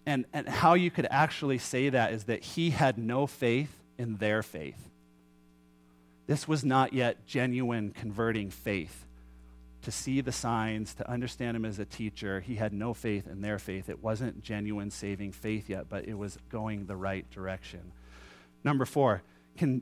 And, 0.05 0.25
and 0.33 0.47
how 0.47 0.73
you 0.73 0.89
could 0.89 1.07
actually 1.11 1.57
say 1.57 1.89
that 1.89 2.13
is 2.13 2.25
that 2.25 2.43
he 2.43 2.71
had 2.71 2.97
no 2.97 3.27
faith 3.27 3.81
in 3.97 4.17
their 4.17 4.41
faith. 4.41 4.90
This 6.32 6.47
was 6.47 6.63
not 6.63 6.93
yet 6.93 7.27
genuine 7.27 7.91
converting 7.91 8.51
faith. 8.51 9.05
To 9.82 9.91
see 9.91 10.21
the 10.21 10.32
signs, 10.32 10.93
to 10.93 11.11
understand 11.11 11.57
him 11.57 11.65
as 11.65 11.77
a 11.77 11.84
teacher, 11.84 12.39
he 12.39 12.55
had 12.55 12.71
no 12.71 12.93
faith 12.93 13.27
in 13.27 13.41
their 13.41 13.59
faith. 13.59 13.89
It 13.89 14.01
wasn't 14.01 14.41
genuine 14.41 14.91
saving 14.91 15.34
faith 15.34 15.69
yet, 15.69 15.89
but 15.89 16.07
it 16.07 16.13
was 16.13 16.38
going 16.47 16.86
the 16.86 16.95
right 16.95 17.29
direction. 17.32 17.91
Number 18.63 18.86
four, 18.86 19.23
can, 19.57 19.82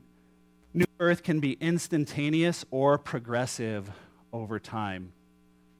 new 0.74 0.86
birth 0.98 1.22
can 1.22 1.38
be 1.38 1.52
instantaneous 1.60 2.64
or 2.72 2.98
progressive 2.98 3.88
over 4.32 4.58
time. 4.58 5.12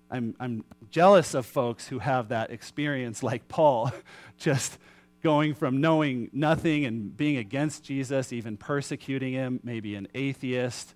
I'm, 0.08 0.36
I'm 0.38 0.64
jealous 0.88 1.34
of 1.34 1.46
folks 1.46 1.88
who 1.88 1.98
have 1.98 2.28
that 2.28 2.52
experience 2.52 3.24
like 3.24 3.48
Paul, 3.48 3.90
just 4.38 4.78
going 5.22 5.54
from 5.54 5.80
knowing 5.80 6.30
nothing 6.32 6.84
and 6.84 7.16
being 7.16 7.36
against 7.36 7.84
Jesus, 7.84 8.32
even 8.32 8.56
persecuting 8.56 9.32
him, 9.32 9.60
maybe 9.62 9.94
an 9.94 10.08
atheist, 10.14 10.94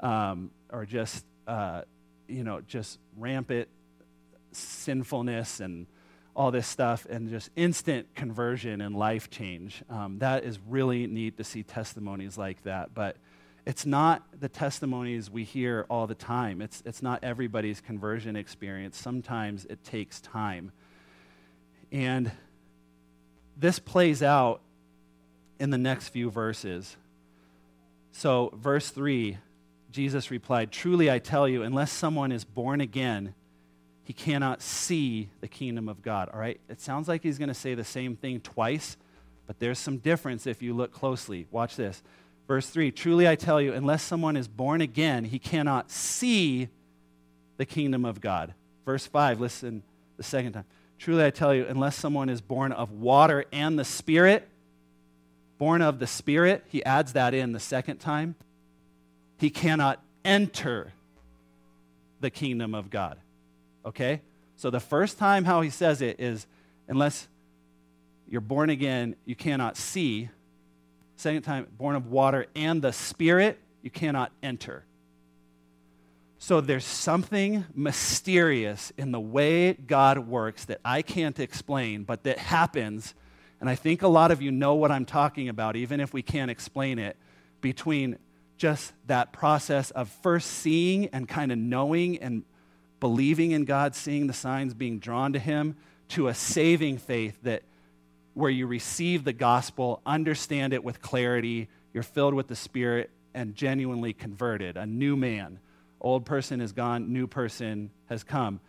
um, 0.00 0.50
or 0.70 0.86
just, 0.86 1.24
uh, 1.46 1.82
you 2.28 2.44
know, 2.44 2.60
just 2.60 2.98
rampant 3.16 3.68
sinfulness 4.52 5.60
and 5.60 5.86
all 6.36 6.50
this 6.50 6.66
stuff, 6.66 7.06
and 7.08 7.30
just 7.30 7.50
instant 7.54 8.12
conversion 8.14 8.80
and 8.80 8.96
life 8.96 9.30
change. 9.30 9.82
Um, 9.88 10.18
that 10.18 10.44
is 10.44 10.58
really 10.68 11.06
neat 11.06 11.36
to 11.36 11.44
see 11.44 11.62
testimonies 11.62 12.36
like 12.36 12.62
that. 12.64 12.92
But 12.92 13.16
it's 13.66 13.86
not 13.86 14.22
the 14.40 14.48
testimonies 14.48 15.30
we 15.30 15.44
hear 15.44 15.86
all 15.88 16.06
the 16.06 16.14
time. 16.14 16.60
It's, 16.60 16.82
it's 16.84 17.02
not 17.02 17.22
everybody's 17.22 17.80
conversion 17.80 18.36
experience. 18.36 18.98
Sometimes 18.98 19.64
it 19.66 19.84
takes 19.84 20.20
time. 20.20 20.72
And 21.92 22.32
this 23.56 23.78
plays 23.78 24.22
out 24.22 24.60
in 25.58 25.70
the 25.70 25.78
next 25.78 26.08
few 26.08 26.30
verses. 26.30 26.96
So, 28.12 28.52
verse 28.54 28.90
3, 28.90 29.38
Jesus 29.90 30.30
replied, 30.30 30.72
Truly 30.72 31.10
I 31.10 31.18
tell 31.18 31.48
you, 31.48 31.62
unless 31.62 31.92
someone 31.92 32.32
is 32.32 32.44
born 32.44 32.80
again, 32.80 33.34
he 34.04 34.12
cannot 34.12 34.60
see 34.60 35.30
the 35.40 35.48
kingdom 35.48 35.88
of 35.88 36.02
God. 36.02 36.28
All 36.32 36.38
right? 36.38 36.60
It 36.68 36.80
sounds 36.80 37.08
like 37.08 37.22
he's 37.22 37.38
going 37.38 37.48
to 37.48 37.54
say 37.54 37.74
the 37.74 37.84
same 37.84 38.16
thing 38.16 38.40
twice, 38.40 38.96
but 39.46 39.58
there's 39.58 39.78
some 39.78 39.98
difference 39.98 40.46
if 40.46 40.62
you 40.62 40.74
look 40.74 40.92
closely. 40.92 41.46
Watch 41.50 41.76
this. 41.76 42.02
Verse 42.46 42.68
3 42.68 42.90
Truly 42.90 43.26
I 43.28 43.34
tell 43.34 43.60
you, 43.60 43.72
unless 43.72 44.02
someone 44.02 44.36
is 44.36 44.48
born 44.48 44.80
again, 44.80 45.24
he 45.24 45.38
cannot 45.38 45.90
see 45.90 46.68
the 47.56 47.66
kingdom 47.66 48.04
of 48.04 48.20
God. 48.20 48.54
Verse 48.84 49.06
5, 49.06 49.40
listen 49.40 49.82
the 50.16 50.22
second 50.22 50.52
time. 50.52 50.66
Truly 50.98 51.24
I 51.24 51.30
tell 51.30 51.54
you, 51.54 51.66
unless 51.66 51.96
someone 51.96 52.28
is 52.28 52.40
born 52.40 52.72
of 52.72 52.90
water 52.90 53.44
and 53.52 53.78
the 53.78 53.84
Spirit, 53.84 54.48
born 55.58 55.82
of 55.82 55.98
the 55.98 56.06
Spirit, 56.06 56.64
he 56.68 56.84
adds 56.84 57.12
that 57.12 57.34
in 57.34 57.52
the 57.52 57.60
second 57.60 57.98
time, 57.98 58.34
he 59.38 59.50
cannot 59.50 60.02
enter 60.24 60.92
the 62.20 62.30
kingdom 62.30 62.74
of 62.74 62.90
God. 62.90 63.18
Okay? 63.84 64.22
So 64.56 64.70
the 64.70 64.80
first 64.80 65.18
time 65.18 65.44
how 65.44 65.60
he 65.60 65.70
says 65.70 66.00
it 66.00 66.20
is 66.20 66.46
unless 66.88 67.28
you're 68.28 68.40
born 68.40 68.70
again, 68.70 69.16
you 69.24 69.36
cannot 69.36 69.76
see. 69.76 70.30
Second 71.16 71.42
time, 71.42 71.66
born 71.76 71.96
of 71.96 72.06
water 72.06 72.46
and 72.56 72.80
the 72.80 72.92
Spirit, 72.92 73.58
you 73.82 73.90
cannot 73.90 74.32
enter. 74.42 74.84
So 76.44 76.60
there's 76.60 76.84
something 76.84 77.64
mysterious 77.74 78.92
in 78.98 79.12
the 79.12 79.18
way 79.18 79.72
God 79.72 80.18
works 80.18 80.66
that 80.66 80.78
I 80.84 81.00
can't 81.00 81.40
explain, 81.40 82.04
but 82.04 82.24
that 82.24 82.36
happens. 82.36 83.14
And 83.62 83.70
I 83.70 83.76
think 83.76 84.02
a 84.02 84.08
lot 84.08 84.30
of 84.30 84.42
you 84.42 84.52
know 84.52 84.74
what 84.74 84.90
I'm 84.92 85.06
talking 85.06 85.48
about, 85.48 85.74
even 85.74 86.00
if 86.00 86.12
we 86.12 86.20
can't 86.20 86.50
explain 86.50 86.98
it, 86.98 87.16
between 87.62 88.18
just 88.58 88.92
that 89.06 89.32
process 89.32 89.90
of 89.92 90.10
first 90.22 90.50
seeing 90.50 91.06
and 91.14 91.26
kind 91.26 91.50
of 91.50 91.56
knowing 91.56 92.18
and 92.18 92.42
believing 93.00 93.52
in 93.52 93.64
God, 93.64 93.94
seeing 93.94 94.26
the 94.26 94.34
signs, 94.34 94.74
being 94.74 94.98
drawn 94.98 95.32
to 95.32 95.38
Him, 95.38 95.76
to 96.08 96.28
a 96.28 96.34
saving 96.34 96.98
faith 96.98 97.38
that 97.44 97.62
where 98.34 98.50
you 98.50 98.66
receive 98.66 99.24
the 99.24 99.32
gospel, 99.32 100.02
understand 100.04 100.74
it 100.74 100.84
with 100.84 101.00
clarity, 101.00 101.70
you're 101.94 102.02
filled 102.02 102.34
with 102.34 102.48
the 102.48 102.56
Spirit, 102.56 103.08
and 103.32 103.54
genuinely 103.54 104.12
converted, 104.12 104.76
a 104.76 104.84
new 104.84 105.16
man. 105.16 105.58
Old 106.04 106.26
person 106.26 106.60
is 106.60 106.72
gone, 106.72 107.12
new 107.12 107.26
person 107.26 107.90
has 108.10 108.22
come. 108.22 108.60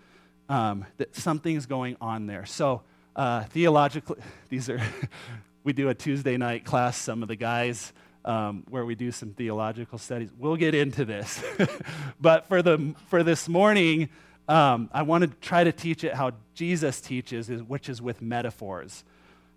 Um, 0.48 0.86
that 0.98 1.16
something's 1.16 1.66
going 1.66 1.98
on 2.00 2.28
there. 2.28 2.46
So, 2.46 2.84
uh, 3.16 3.44
theologically, 3.44 4.18
these 4.50 4.70
are, 4.70 4.82
we 5.64 5.74
do 5.74 5.90
a 5.90 5.94
Tuesday 5.94 6.38
night 6.38 6.64
class, 6.64 6.98
some 6.98 7.22
of 7.22 7.28
the 7.28 7.36
guys, 7.36 7.92
um, 8.24 8.64
where 8.70 8.86
we 8.86 8.96
do 8.96 9.12
some 9.12 9.34
theological 9.34 9.98
studies. 9.98 10.30
We'll 10.38 10.56
get 10.56 10.74
into 10.74 11.04
this. 11.04 11.44
but 12.22 12.48
for, 12.48 12.62
the, 12.62 12.96
for 13.10 13.22
this 13.22 13.50
morning, 13.50 14.10
um, 14.48 14.90
I 14.94 15.02
want 15.02 15.24
to 15.24 15.28
try 15.42 15.64
to 15.64 15.74
teach 15.74 16.06
it 16.06 16.14
how 16.14 16.32
Jesus 16.54 17.02
teaches, 17.02 17.50
which 17.50 17.90
is 17.90 18.02
with 18.02 18.22
metaphors. 18.22 19.04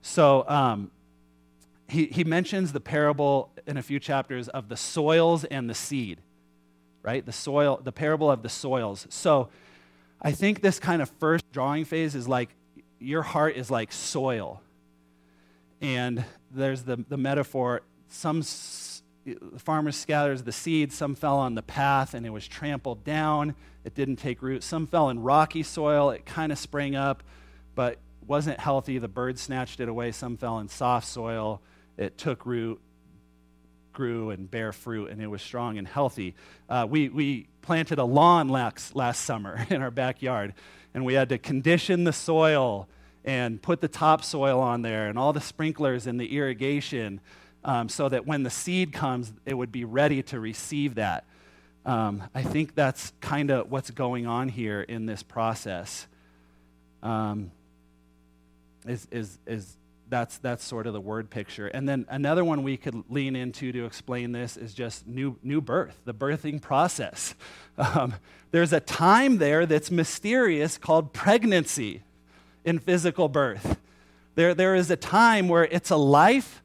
So 0.03 0.45
um, 0.49 0.91
he, 1.89 2.07
he 2.07 2.24
mentions 2.24 2.72
the 2.72 2.81
parable 2.81 3.53
in 3.66 3.76
a 3.76 3.83
few 3.83 4.01
chapters 4.01 4.49
of 4.49 4.68
the 4.68 4.76
soils 4.76 5.45
and 5.45 5.70
the 5.70 5.74
seed, 5.74 6.20
right? 7.09 7.24
The 7.24 7.32
soil, 7.32 7.80
the 7.82 7.90
parable 7.90 8.30
of 8.30 8.42
the 8.42 8.50
soils. 8.50 9.06
So 9.09 9.48
I 10.20 10.32
think 10.32 10.61
this 10.61 10.78
kind 10.78 11.00
of 11.00 11.09
first 11.18 11.50
drawing 11.52 11.86
phase 11.86 12.14
is 12.14 12.28
like 12.28 12.50
your 12.98 13.22
heart 13.22 13.56
is 13.56 13.70
like 13.70 13.92
soil. 13.92 14.61
And 15.80 16.22
there's 16.50 16.82
the, 16.82 17.02
the 17.09 17.16
metaphor 17.16 17.80
some 18.11 18.42
the 19.24 19.59
farmer 19.59 19.90
scatters 19.90 20.42
the 20.42 20.52
seed, 20.52 20.92
some 20.92 21.14
fell 21.14 21.38
on 21.38 21.54
the 21.54 21.62
path 21.62 22.12
and 22.12 22.26
it 22.26 22.30
was 22.30 22.46
trampled 22.46 23.04
down. 23.04 23.54
It 23.86 23.94
didn't 23.94 24.16
take 24.16 24.42
root. 24.42 24.62
Some 24.62 24.86
fell 24.86 25.09
in 25.09 25.22
rocky 25.22 25.62
soil. 25.62 26.11
It 26.11 26.26
kind 26.26 26.52
of 26.52 26.59
sprang 26.59 26.94
up, 26.94 27.22
but 27.74 27.96
wasn't 28.26 28.61
healthy. 28.61 28.98
The 28.98 29.09
birds 29.09 29.40
snatched 29.40 29.80
it 29.80 29.88
away. 29.88 30.12
Some 30.12 30.36
fell 30.36 30.59
in 30.59 30.68
soft 30.68 31.06
soil. 31.06 31.62
It 31.96 32.18
took 32.18 32.44
root, 32.44 32.82
grew, 33.99 34.30
and 34.30 34.49
bare 34.49 34.72
fruit, 34.72 35.11
and 35.11 35.20
it 35.20 35.26
was 35.26 35.42
strong 35.42 35.76
and 35.76 35.88
healthy. 35.88 36.32
Uh, 36.68 36.86
we, 36.88 37.09
we 37.09 37.49
planted 37.62 37.99
a 37.99 38.05
lawn 38.05 38.49
last, 38.49 38.94
last 38.94 39.24
summer 39.24 39.66
in 39.70 39.82
our 39.82 39.90
backyard, 39.90 40.55
and 40.94 41.05
we 41.05 41.14
had 41.14 41.28
to 41.30 41.36
condition 41.36 42.05
the 42.05 42.12
soil 42.12 42.86
and 43.24 43.61
put 43.61 43.80
the 43.80 43.88
topsoil 43.88 44.61
on 44.61 44.82
there 44.82 45.09
and 45.09 45.18
all 45.18 45.32
the 45.32 45.40
sprinklers 45.40 46.07
and 46.07 46.20
the 46.20 46.36
irrigation 46.36 47.20
um, 47.64 47.88
so 47.88 48.09
that 48.09 48.24
when 48.24 48.44
the 48.44 48.51
seed 48.51 48.92
comes, 48.92 49.32
it 49.44 49.55
would 49.55 49.72
be 49.72 49.84
ready 49.84 50.22
to 50.22 50.38
receive 50.38 50.94
that. 50.94 51.24
Um, 51.84 52.22
I 52.32 52.44
think 52.44 52.76
that's 52.76 53.12
kind 53.20 53.51
of 53.51 53.68
what's 53.68 53.90
going 53.90 54.28
on 54.28 54.49
here 54.49 54.80
in 54.80 55.07
this 55.07 55.24
process. 55.24 56.07
Um, 57.03 57.51
is, 58.86 59.09
is, 59.11 59.38
is 59.44 59.76
that's, 60.09 60.38
that's 60.38 60.64
sort 60.64 60.86
of 60.86 60.92
the 60.92 61.00
word 61.00 61.30
picture. 61.30 61.68
And 61.68 61.88
then 61.88 62.06
another 62.09 62.44
one 62.44 62.62
we 62.62 62.76
could 62.76 63.04
lean 63.11 63.36
into 63.36 63.72
to 63.72 63.84
explain 63.84 64.32
this 64.32 64.56
is 64.56 64.74
just 64.74 65.06
new, 65.06 65.36
new 65.42 65.61
birth, 65.61 65.98
the 66.04 66.14
birthing 66.14 66.61
process. 66.61 67.34
Um, 67.78 68.14
there's 68.50 68.72
a 68.72 68.80
time 68.80 69.38
there 69.38 69.64
that's 69.64 69.88
mysterious 69.88 70.78
called 70.78 71.12
pregnancy 71.12 72.02
in 72.64 72.80
physical 72.80 73.28
birth. 73.28 73.78
There, 74.34 74.52
there 74.52 74.74
is 74.74 74.90
a 74.90 74.96
time 74.96 75.46
where 75.46 75.62
it's 75.64 75.90
a 75.90 75.96
life 75.96 76.61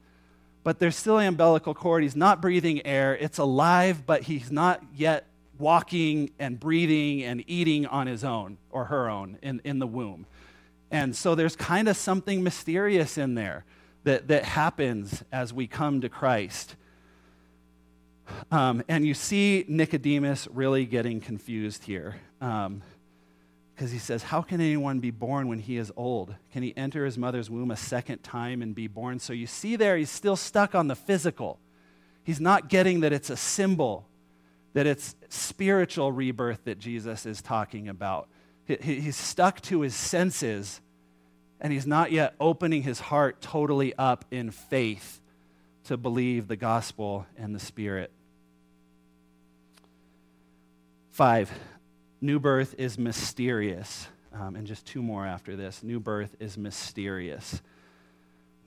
but 0.64 0.78
there's 0.78 0.96
still 0.96 1.18
umbilical 1.18 1.74
cord. 1.74 2.02
He's 2.02 2.16
not 2.16 2.40
breathing 2.40 2.84
air. 2.86 3.16
It's 3.16 3.38
alive, 3.38 4.06
but 4.06 4.22
he's 4.22 4.50
not 4.50 4.82
yet 4.96 5.26
walking 5.58 6.30
and 6.38 6.58
breathing 6.58 7.22
and 7.22 7.44
eating 7.46 7.86
on 7.86 8.06
his 8.06 8.24
own 8.24 8.56
or 8.70 8.86
her 8.86 9.08
own 9.08 9.38
in, 9.42 9.60
in 9.62 9.78
the 9.78 9.86
womb. 9.86 10.26
And 10.94 11.16
so 11.16 11.34
there's 11.34 11.56
kind 11.56 11.88
of 11.88 11.96
something 11.96 12.44
mysterious 12.44 13.18
in 13.18 13.34
there 13.34 13.64
that, 14.04 14.28
that 14.28 14.44
happens 14.44 15.24
as 15.32 15.52
we 15.52 15.66
come 15.66 16.00
to 16.02 16.08
Christ. 16.08 16.76
Um, 18.52 18.80
and 18.86 19.04
you 19.04 19.12
see 19.12 19.64
Nicodemus 19.66 20.46
really 20.52 20.86
getting 20.86 21.20
confused 21.20 21.82
here. 21.82 22.14
Um, 22.40 22.80
because 23.74 23.90
he 23.90 23.98
says, 23.98 24.22
How 24.22 24.40
can 24.40 24.60
anyone 24.60 25.00
be 25.00 25.10
born 25.10 25.48
when 25.48 25.58
he 25.58 25.78
is 25.78 25.90
old? 25.96 26.32
Can 26.52 26.62
he 26.62 26.72
enter 26.76 27.04
his 27.04 27.18
mother's 27.18 27.50
womb 27.50 27.72
a 27.72 27.76
second 27.76 28.22
time 28.22 28.62
and 28.62 28.72
be 28.72 28.86
born? 28.86 29.18
So 29.18 29.32
you 29.32 29.48
see 29.48 29.74
there, 29.74 29.96
he's 29.96 30.10
still 30.10 30.36
stuck 30.36 30.76
on 30.76 30.86
the 30.86 30.94
physical. 30.94 31.58
He's 32.22 32.38
not 32.38 32.68
getting 32.68 33.00
that 33.00 33.12
it's 33.12 33.30
a 33.30 33.36
symbol, 33.36 34.06
that 34.74 34.86
it's 34.86 35.16
spiritual 35.28 36.12
rebirth 36.12 36.62
that 36.66 36.78
Jesus 36.78 37.26
is 37.26 37.42
talking 37.42 37.88
about. 37.88 38.28
He's 38.66 39.16
stuck 39.16 39.60
to 39.62 39.80
his 39.80 39.94
senses, 39.94 40.80
and 41.60 41.72
he's 41.72 41.86
not 41.86 42.12
yet 42.12 42.34
opening 42.40 42.82
his 42.82 43.00
heart 43.00 43.40
totally 43.40 43.94
up 43.96 44.24
in 44.30 44.50
faith 44.50 45.20
to 45.84 45.96
believe 45.96 46.48
the 46.48 46.56
gospel 46.56 47.26
and 47.36 47.54
the 47.54 47.60
Spirit. 47.60 48.10
Five, 51.10 51.50
New 52.20 52.40
birth 52.40 52.74
is 52.78 52.98
mysterious. 52.98 54.08
Um, 54.32 54.56
and 54.56 54.66
just 54.66 54.86
two 54.86 55.02
more 55.02 55.26
after 55.26 55.54
this. 55.54 55.82
New 55.82 56.00
birth 56.00 56.34
is 56.40 56.58
mysterious. 56.58 57.62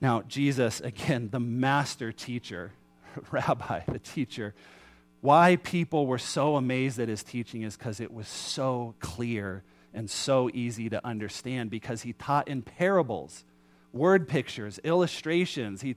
Now, 0.00 0.22
Jesus, 0.22 0.80
again, 0.84 1.28
the 1.30 1.40
master 1.40 2.12
teacher, 2.12 2.72
rabbi, 3.30 3.80
the 3.86 3.98
teacher, 3.98 4.54
why 5.20 5.56
people 5.56 6.06
were 6.06 6.18
so 6.18 6.56
amazed 6.56 7.00
at 7.00 7.08
his 7.08 7.22
teaching 7.22 7.62
is 7.62 7.76
because 7.76 8.00
it 8.00 8.12
was 8.12 8.28
so 8.28 8.94
clear 9.00 9.64
and 9.98 10.08
so 10.08 10.48
easy 10.54 10.88
to 10.88 11.04
understand 11.04 11.70
because 11.70 12.02
he 12.02 12.12
taught 12.12 12.46
in 12.46 12.62
parables, 12.62 13.44
word 13.92 14.28
pictures, 14.28 14.78
illustrations. 14.84 15.82
He 15.82 15.96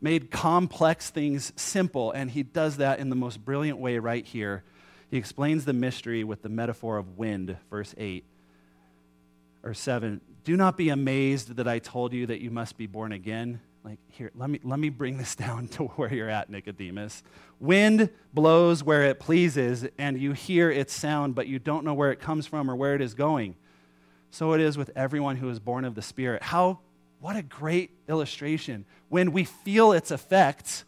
made 0.00 0.30
complex 0.30 1.08
things 1.08 1.50
simple, 1.56 2.12
and 2.12 2.30
he 2.30 2.42
does 2.42 2.76
that 2.76 2.98
in 2.98 3.08
the 3.08 3.16
most 3.16 3.42
brilliant 3.42 3.78
way 3.78 3.98
right 3.98 4.26
here 4.26 4.62
he 5.14 5.18
explains 5.18 5.64
the 5.64 5.72
mystery 5.72 6.24
with 6.24 6.42
the 6.42 6.48
metaphor 6.48 6.98
of 6.98 7.16
wind, 7.16 7.56
verse 7.70 7.94
8 7.96 8.24
or 9.62 9.72
7. 9.72 10.20
Do 10.42 10.56
not 10.56 10.76
be 10.76 10.88
amazed 10.88 11.56
that 11.56 11.68
I 11.68 11.78
told 11.78 12.12
you 12.12 12.26
that 12.26 12.40
you 12.40 12.50
must 12.50 12.76
be 12.76 12.88
born 12.88 13.12
again. 13.12 13.60
Like, 13.84 13.98
here, 14.08 14.30
let 14.34 14.48
me, 14.48 14.60
let 14.64 14.78
me 14.78 14.88
bring 14.88 15.18
this 15.18 15.36
down 15.36 15.68
to 15.68 15.84
where 15.84 16.12
you're 16.12 16.30
at, 16.30 16.48
Nicodemus. 16.48 17.22
Wind 17.60 18.08
blows 18.32 18.82
where 18.82 19.04
it 19.04 19.20
pleases, 19.20 19.86
and 19.98 20.18
you 20.18 20.32
hear 20.32 20.70
its 20.70 20.94
sound, 20.94 21.34
but 21.34 21.46
you 21.46 21.58
don't 21.58 21.84
know 21.84 21.94
where 21.94 22.10
it 22.10 22.18
comes 22.18 22.46
from 22.46 22.70
or 22.70 22.74
where 22.74 22.94
it 22.94 23.02
is 23.02 23.12
going. 23.12 23.56
So 24.30 24.54
it 24.54 24.60
is 24.60 24.78
with 24.78 24.90
everyone 24.96 25.36
who 25.36 25.50
is 25.50 25.60
born 25.60 25.84
of 25.84 25.94
the 25.94 26.02
Spirit. 26.02 26.42
How, 26.42 26.80
what 27.20 27.36
a 27.36 27.42
great 27.42 27.90
illustration. 28.08 28.86
When 29.10 29.32
we 29.32 29.44
feel 29.44 29.92
its 29.92 30.10
effects, 30.10 30.84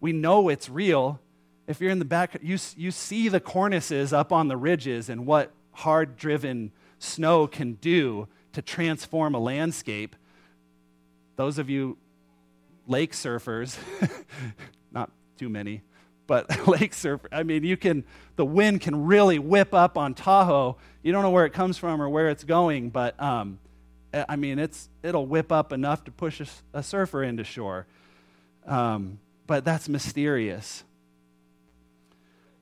we 0.00 0.12
know 0.12 0.48
it's 0.48 0.68
real, 0.68 1.20
if 1.66 1.80
you're 1.80 1.90
in 1.90 1.98
the 1.98 2.04
back, 2.04 2.38
you, 2.42 2.58
you 2.76 2.90
see 2.92 3.28
the 3.28 3.40
cornices 3.40 4.12
up 4.12 4.32
on 4.32 4.48
the 4.48 4.56
ridges 4.56 5.08
and 5.08 5.26
what 5.26 5.50
hard 5.72 6.16
driven 6.16 6.70
snow 7.00 7.46
can 7.46 7.74
do 7.74 8.28
to 8.52 8.62
transform 8.62 9.34
a 9.34 9.38
landscape. 9.38 10.14
Those 11.34 11.58
of 11.58 11.68
you 11.68 11.98
lake 12.86 13.12
surfers, 13.12 13.76
not 14.92 15.10
too 15.38 15.48
many, 15.48 15.82
but 16.26 16.66
lake 16.68 16.94
surfer, 16.94 17.28
I 17.32 17.42
mean, 17.42 17.64
you 17.64 17.76
can, 17.76 18.04
the 18.36 18.44
wind 18.44 18.80
can 18.80 19.06
really 19.06 19.38
whip 19.38 19.74
up 19.74 19.96
on 19.98 20.14
Tahoe. 20.14 20.76
You 21.02 21.12
don't 21.12 21.22
know 21.22 21.30
where 21.30 21.46
it 21.46 21.52
comes 21.52 21.78
from 21.78 22.00
or 22.00 22.08
where 22.08 22.28
it's 22.28 22.44
going, 22.44 22.90
but 22.90 23.20
um, 23.20 23.58
I 24.12 24.36
mean, 24.36 24.58
it's, 24.58 24.88
it'll 25.02 25.26
whip 25.26 25.52
up 25.52 25.72
enough 25.72 26.04
to 26.04 26.10
push 26.10 26.40
a, 26.40 26.46
a 26.78 26.82
surfer 26.82 27.22
into 27.22 27.44
shore. 27.44 27.86
Um, 28.66 29.18
but 29.46 29.64
that's 29.64 29.88
mysterious. 29.88 30.84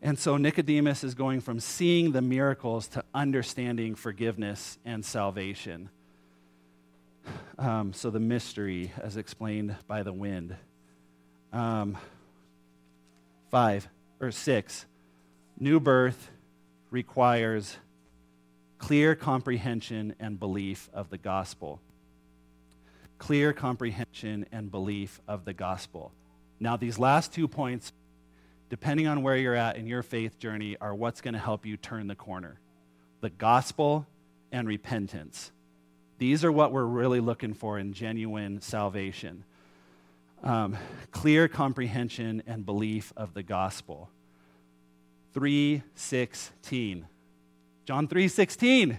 And 0.02 0.18
so 0.18 0.36
Nicodemus 0.36 1.02
is 1.02 1.14
going 1.14 1.40
from 1.40 1.60
seeing 1.60 2.12
the 2.12 2.20
miracles 2.20 2.88
to 2.88 3.04
understanding 3.14 3.94
forgiveness 3.94 4.78
and 4.84 5.02
salvation. 5.02 5.88
Um, 7.58 7.92
so 7.92 8.10
the 8.10 8.20
mystery, 8.20 8.92
as 9.00 9.16
explained 9.16 9.76
by 9.86 10.02
the 10.02 10.12
wind. 10.12 10.56
Um, 11.52 11.96
five 13.50 13.88
or 14.20 14.30
six, 14.30 14.86
new 15.58 15.80
birth 15.80 16.30
requires 16.90 17.76
clear 18.78 19.14
comprehension 19.14 20.14
and 20.18 20.38
belief 20.38 20.90
of 20.92 21.10
the 21.10 21.18
gospel. 21.18 21.80
Clear 23.18 23.52
comprehension 23.52 24.46
and 24.52 24.70
belief 24.70 25.20
of 25.28 25.44
the 25.44 25.52
gospel. 25.52 26.12
Now, 26.60 26.76
these 26.76 26.98
last 26.98 27.32
two 27.32 27.48
points 27.48 27.92
depending 28.74 29.06
on 29.06 29.22
where 29.22 29.36
you're 29.36 29.54
at 29.54 29.76
in 29.76 29.86
your 29.86 30.02
faith 30.02 30.38
journey, 30.38 30.76
are 30.80 30.94
what's 30.94 31.20
going 31.20 31.34
to 31.34 31.40
help 31.40 31.66
you 31.66 31.76
turn 31.76 32.06
the 32.06 32.14
corner 32.14 32.58
the 33.20 33.30
gospel 33.30 34.06
and 34.52 34.68
repentance. 34.68 35.50
These 36.18 36.44
are 36.44 36.52
what 36.52 36.72
we're 36.72 36.84
really 36.84 37.20
looking 37.20 37.54
for 37.54 37.78
in 37.78 37.92
genuine 37.92 38.60
salvation. 38.60 39.44
Um, 40.42 40.76
clear 41.10 41.48
comprehension 41.48 42.42
and 42.46 42.64
belief 42.64 43.12
of 43.16 43.34
the 43.34 43.42
gospel. 43.42 44.10
316. 45.32 47.06
John 47.84 48.06
3:16. 48.06 48.98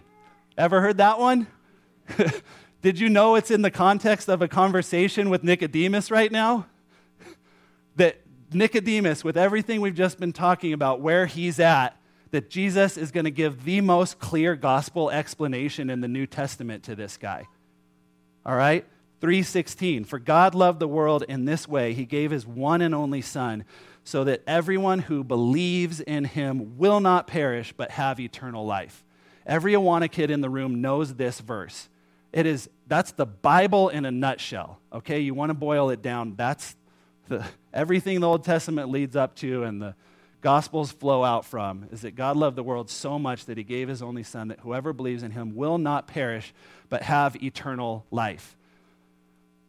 Ever 0.58 0.82
heard 0.82 0.98
that 0.98 1.20
one? 1.20 1.48
Did 2.82 3.00
you 3.00 3.10
know 3.10 3.36
it's 3.36 3.50
in 3.50 3.62
the 3.62 3.72
context 3.72 4.30
of 4.30 4.42
a 4.42 4.48
conversation 4.48 5.30
with 5.30 5.44
Nicodemus 5.44 6.12
right 6.12 6.32
now? 6.32 6.68
That 7.96 8.22
Nicodemus, 8.52 9.24
with 9.24 9.38
everything 9.38 9.82
we've 9.82 9.96
just 9.96 10.20
been 10.20 10.34
talking 10.34 10.74
about, 10.74 11.02
where 11.02 11.26
he's 11.26 11.60
at, 11.60 11.98
that 12.36 12.50
Jesus 12.50 12.98
is 12.98 13.12
going 13.12 13.24
to 13.24 13.32
give 13.32 13.64
the 13.64 13.80
most 13.80 14.20
clear 14.20 14.58
gospel 14.58 15.10
explanation 15.10 15.90
in 15.90 16.02
the 16.02 16.08
New 16.10 16.28
Testament 16.28 16.84
to 16.84 16.94
this 16.94 17.16
guy. 17.16 17.48
All 18.46 18.56
right? 18.56 18.86
316 19.22 20.04
For 20.04 20.20
God 20.20 20.54
loved 20.54 20.82
the 20.82 20.88
world 20.88 21.24
in 21.30 21.46
this 21.46 21.66
way, 21.66 21.94
he 21.94 22.06
gave 22.06 22.32
his 22.32 22.46
one 22.46 22.82
and 22.82 22.94
only 22.94 23.22
Son, 23.22 23.64
so 24.04 24.26
that 24.26 24.44
everyone 24.46 25.00
who 25.00 25.24
believes 25.24 26.02
in 26.02 26.26
him 26.26 26.78
will 26.78 27.00
not 27.00 27.26
perish 27.26 27.74
but 27.76 27.92
have 27.92 28.20
eternal 28.20 28.66
life. 28.66 29.06
Every 29.46 29.72
Awana 29.72 30.12
kid 30.12 30.30
in 30.30 30.42
the 30.42 30.50
room 30.50 30.82
knows 30.82 31.16
this 31.16 31.40
verse. 31.40 31.88
It 32.34 32.46
is 32.46 32.70
that's 32.86 33.14
the 33.14 33.26
Bible 33.26 33.88
in 33.88 34.04
a 34.04 34.12
nutshell. 34.12 34.80
Okay, 34.92 35.22
you 35.22 35.34
want 35.34 35.52
to 35.52 35.56
boil 35.56 35.90
it 35.90 36.02
down. 36.02 36.36
That's 36.36 36.76
the, 37.30 37.46
everything 37.74 38.20
the 38.20 38.28
Old 38.28 38.44
Testament 38.44 38.90
leads 38.90 39.16
up 39.16 39.36
to 39.38 39.64
and 39.64 39.82
the 39.82 39.96
Gospels 40.42 40.92
flow 40.92 41.24
out 41.24 41.46
from 41.46 41.88
is 41.92 42.02
that 42.02 42.16
God 42.16 42.38
loved 42.38 42.56
the 42.56 42.64
world 42.64 42.90
so 42.90 43.18
much 43.18 43.46
that 43.46 43.58
he 43.58 43.64
gave 43.64 43.88
his 43.88 44.02
only 44.02 44.24
Son 44.24 44.50
that 44.50 44.60
whoever 44.60 44.94
believes 44.94 45.24
in 45.24 45.32
him 45.32 45.56
will 45.56 45.78
not 45.78 46.08
perish 46.08 46.54
but 46.90 47.02
have 47.02 47.42
eternal 47.42 48.06
life. 48.12 48.56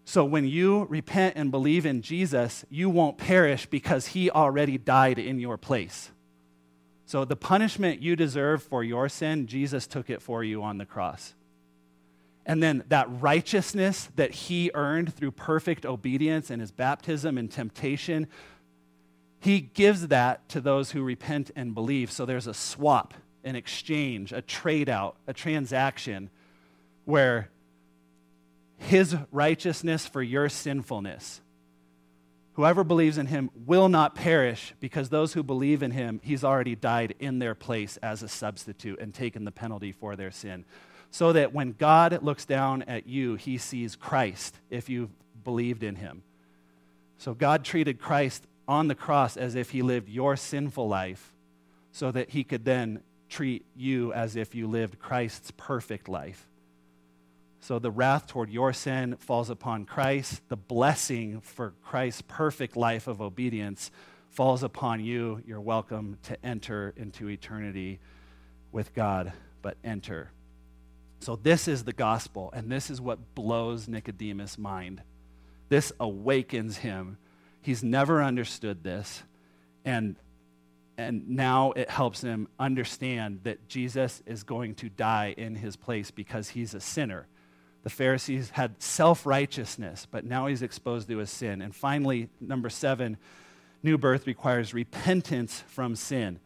So 0.04 0.24
when 0.24 0.46
you 0.46 0.84
repent 0.84 1.34
and 1.36 1.50
believe 1.50 1.84
in 1.84 2.00
Jesus, 2.00 2.64
you 2.70 2.88
won't 2.88 3.18
perish 3.18 3.66
because 3.66 4.08
he 4.08 4.30
already 4.30 4.78
died 4.78 5.18
in 5.18 5.40
your 5.40 5.56
place. 5.56 6.12
So 7.06 7.24
the 7.24 7.36
punishment 7.36 8.02
you 8.02 8.14
deserve 8.14 8.62
for 8.62 8.84
your 8.84 9.08
sin, 9.08 9.46
Jesus 9.46 9.86
took 9.86 10.10
it 10.10 10.22
for 10.22 10.44
you 10.44 10.62
on 10.62 10.78
the 10.78 10.86
cross. 10.86 11.34
And 12.44 12.62
then 12.62 12.84
that 12.88 13.08
righteousness 13.20 14.08
that 14.14 14.32
he 14.32 14.70
earned 14.74 15.12
through 15.12 15.32
perfect 15.32 15.84
obedience 15.84 16.50
in 16.50 16.60
his 16.60 16.70
baptism 16.70 17.36
and 17.36 17.50
temptation, 17.50 18.28
he 19.46 19.60
gives 19.60 20.08
that 20.08 20.48
to 20.48 20.60
those 20.60 20.90
who 20.90 21.04
repent 21.04 21.52
and 21.54 21.72
believe. 21.72 22.10
So 22.10 22.26
there's 22.26 22.48
a 22.48 22.52
swap, 22.52 23.14
an 23.44 23.54
exchange, 23.54 24.32
a 24.32 24.42
trade 24.42 24.88
out, 24.88 25.14
a 25.28 25.32
transaction 25.32 26.30
where 27.04 27.48
his 28.76 29.16
righteousness 29.30 30.04
for 30.04 30.20
your 30.20 30.48
sinfulness. 30.48 31.40
Whoever 32.54 32.82
believes 32.82 33.18
in 33.18 33.26
him 33.26 33.50
will 33.64 33.88
not 33.88 34.16
perish 34.16 34.74
because 34.80 35.10
those 35.10 35.32
who 35.32 35.44
believe 35.44 35.80
in 35.84 35.92
him, 35.92 36.20
he's 36.24 36.42
already 36.42 36.74
died 36.74 37.14
in 37.20 37.38
their 37.38 37.54
place 37.54 37.98
as 37.98 38.24
a 38.24 38.28
substitute 38.28 38.98
and 38.98 39.14
taken 39.14 39.44
the 39.44 39.52
penalty 39.52 39.92
for 39.92 40.16
their 40.16 40.32
sin 40.32 40.64
so 41.12 41.32
that 41.34 41.52
when 41.52 41.70
God 41.70 42.20
looks 42.20 42.46
down 42.46 42.82
at 42.82 43.06
you, 43.06 43.36
he 43.36 43.58
sees 43.58 43.94
Christ 43.94 44.58
if 44.70 44.88
you've 44.88 45.14
believed 45.44 45.84
in 45.84 45.94
him. 45.94 46.24
So 47.18 47.32
God 47.32 47.64
treated 47.64 48.00
Christ 48.00 48.44
on 48.68 48.88
the 48.88 48.94
cross 48.94 49.36
as 49.36 49.54
if 49.54 49.70
he 49.70 49.82
lived 49.82 50.08
your 50.08 50.36
sinful 50.36 50.88
life 50.88 51.32
so 51.92 52.10
that 52.10 52.30
he 52.30 52.44
could 52.44 52.64
then 52.64 53.00
treat 53.28 53.64
you 53.74 54.12
as 54.12 54.36
if 54.36 54.54
you 54.54 54.66
lived 54.66 54.98
Christ's 54.98 55.50
perfect 55.56 56.08
life. 56.08 56.48
So 57.60 57.78
the 57.78 57.90
wrath 57.90 58.26
toward 58.26 58.50
your 58.50 58.72
sin 58.72 59.16
falls 59.16 59.50
upon 59.50 59.86
Christ. 59.86 60.42
The 60.48 60.56
blessing 60.56 61.40
for 61.40 61.74
Christ's 61.82 62.22
perfect 62.22 62.76
life 62.76 63.06
of 63.06 63.20
obedience 63.20 63.90
falls 64.30 64.62
upon 64.62 65.04
you. 65.04 65.42
You're 65.46 65.60
welcome 65.60 66.18
to 66.24 66.44
enter 66.44 66.92
into 66.96 67.28
eternity 67.28 67.98
with 68.70 68.94
God, 68.94 69.32
but 69.62 69.76
enter 69.82 70.30
so, 71.20 71.36
this 71.36 71.66
is 71.66 71.84
the 71.84 71.92
gospel, 71.92 72.52
and 72.54 72.70
this 72.70 72.90
is 72.90 73.00
what 73.00 73.34
blows 73.34 73.88
Nicodemus' 73.88 74.58
mind. 74.58 75.02
This 75.68 75.92
awakens 75.98 76.78
him. 76.78 77.18
He's 77.66 77.82
never 77.82 78.22
understood 78.22 78.84
this, 78.84 79.24
and, 79.84 80.14
and 80.96 81.30
now 81.30 81.72
it 81.72 81.90
helps 81.90 82.20
him 82.20 82.46
understand 82.60 83.40
that 83.42 83.66
Jesus 83.66 84.22
is 84.24 84.44
going 84.44 84.76
to 84.76 84.88
die 84.88 85.34
in 85.36 85.56
his 85.56 85.74
place 85.74 86.12
because 86.12 86.50
he's 86.50 86.74
a 86.74 86.80
sinner. 86.80 87.26
The 87.82 87.90
Pharisees 87.90 88.50
had 88.50 88.80
self 88.80 89.26
righteousness, 89.26 90.06
but 90.08 90.24
now 90.24 90.46
he's 90.46 90.62
exposed 90.62 91.08
to 91.08 91.18
his 91.18 91.28
sin. 91.28 91.60
And 91.60 91.74
finally, 91.74 92.28
number 92.40 92.70
seven, 92.70 93.16
new 93.82 93.98
birth 93.98 94.28
requires 94.28 94.72
repentance 94.72 95.64
from 95.66 95.96
sin. 95.96 96.38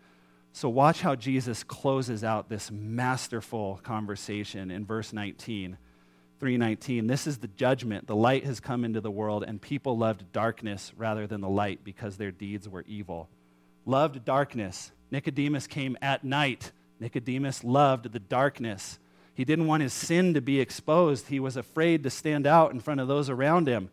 So, 0.55 0.71
watch 0.71 1.03
how 1.03 1.17
Jesus 1.17 1.65
closes 1.65 2.25
out 2.25 2.49
this 2.49 2.71
masterful 2.71 3.79
conversation 3.83 4.71
in 4.71 4.87
verse 4.87 5.13
19. 5.13 5.77
319 6.41 7.07
This 7.07 7.27
is 7.27 7.39
the 7.39 7.49
judgment. 7.49 8.07
The 8.07 8.17
light 8.17 8.45
has 8.45 8.59
come 8.61 8.85
into 8.85 9.01
the 9.01 9.11
world, 9.11 9.45
and 9.47 9.61
people 9.61 9.97
loved 9.97 10.33
darkness 10.33 10.93
rather 10.97 11.27
than 11.27 11.43
the 11.43 11.49
light 11.49 11.85
because 11.85 12.17
their 12.17 12.31
deeds 12.31 12.69
were 12.69 12.85
evil. 12.89 13.29
Loved 13.85 14.25
darkness. 14.25 14.91
Nicodemus 15.11 15.67
came 15.67 15.97
at 16.01 16.25
night. 16.25 16.73
Nicodemus 16.99 17.63
loved 17.63 18.13
the 18.13 18.19
darkness. 18.19 18.99
He 19.35 19.45
didn't 19.45 19.67
want 19.67 19.83
his 19.83 19.93
sin 19.93 20.35
to 20.35 20.41
be 20.41 20.61
exposed. 20.61 21.29
He 21.29 21.41
was 21.41 21.57
afraid 21.57 22.03
to 22.03 22.11
stand 22.11 22.47
out 22.47 22.73
in 22.73 22.81
front 22.81 23.01
of 23.01 23.09
those 23.09 23.31
around 23.31 23.69
him. 23.69 23.91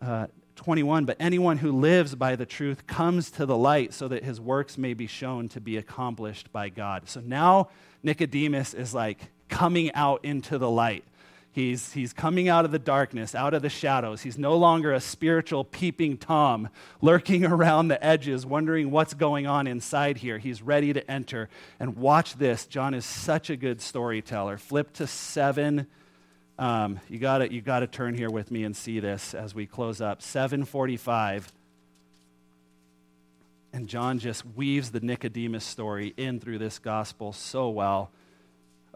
Uh, 0.00 0.26
21 0.56 1.04
But 1.04 1.16
anyone 1.20 1.58
who 1.58 1.72
lives 1.72 2.14
by 2.14 2.34
the 2.36 2.46
truth 2.46 2.86
comes 2.86 3.30
to 3.32 3.46
the 3.46 3.56
light 3.56 3.94
so 3.94 4.08
that 4.08 4.24
his 4.24 4.40
works 4.40 4.76
may 4.76 4.94
be 4.94 5.06
shown 5.06 5.48
to 5.50 5.60
be 5.60 5.76
accomplished 5.76 6.52
by 6.52 6.68
God. 6.68 7.08
So 7.08 7.20
now 7.20 7.68
Nicodemus 8.02 8.74
is 8.74 8.92
like 8.92 9.30
coming 9.48 9.92
out 9.94 10.24
into 10.24 10.58
the 10.58 10.70
light. 10.70 11.04
He's, 11.50 11.92
he's 11.92 12.12
coming 12.12 12.48
out 12.48 12.64
of 12.64 12.70
the 12.70 12.78
darkness, 12.78 13.34
out 13.34 13.52
of 13.52 13.62
the 13.62 13.68
shadows. 13.68 14.22
He's 14.22 14.38
no 14.38 14.56
longer 14.56 14.92
a 14.92 15.00
spiritual 15.00 15.64
peeping 15.64 16.16
Tom 16.18 16.68
lurking 17.00 17.44
around 17.46 17.88
the 17.88 18.04
edges, 18.04 18.46
wondering 18.46 18.90
what's 18.90 19.14
going 19.14 19.46
on 19.46 19.66
inside 19.66 20.18
here. 20.18 20.38
He's 20.38 20.62
ready 20.62 20.92
to 20.92 21.10
enter. 21.10 21.48
And 21.80 21.96
watch 21.96 22.34
this. 22.34 22.66
John 22.66 22.94
is 22.94 23.04
such 23.04 23.50
a 23.50 23.56
good 23.56 23.80
storyteller. 23.80 24.56
Flip 24.56 24.92
to 24.94 25.06
7 25.06 25.86
um, 26.58 26.98
you 27.08 27.18
got 27.18 27.52
you 27.52 27.62
to 27.62 27.86
turn 27.86 28.14
here 28.14 28.30
with 28.30 28.50
me 28.50 28.64
and 28.64 28.76
see 28.76 28.98
this 28.98 29.32
as 29.32 29.54
we 29.54 29.66
close 29.66 30.00
up. 30.00 30.22
745. 30.22 31.52
And 33.72 33.86
John 33.86 34.18
just 34.18 34.44
weaves 34.44 34.90
the 34.90 35.00
Nicodemus 35.00 35.64
story 35.64 36.14
in 36.16 36.40
through 36.40 36.58
this 36.58 36.80
gospel 36.80 37.32
so 37.32 37.68
well. 37.68 38.10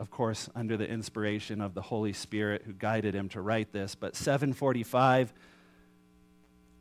Of 0.02 0.10
course, 0.10 0.50
under 0.56 0.76
the 0.76 0.88
inspiration 0.88 1.60
of 1.60 1.74
the 1.74 1.80
Holy 1.80 2.12
Spirit 2.12 2.62
who 2.66 2.72
guided 2.72 3.14
him 3.14 3.28
to 3.28 3.40
write 3.40 3.70
this. 3.70 3.94
But 3.94 4.16
745. 4.16 5.32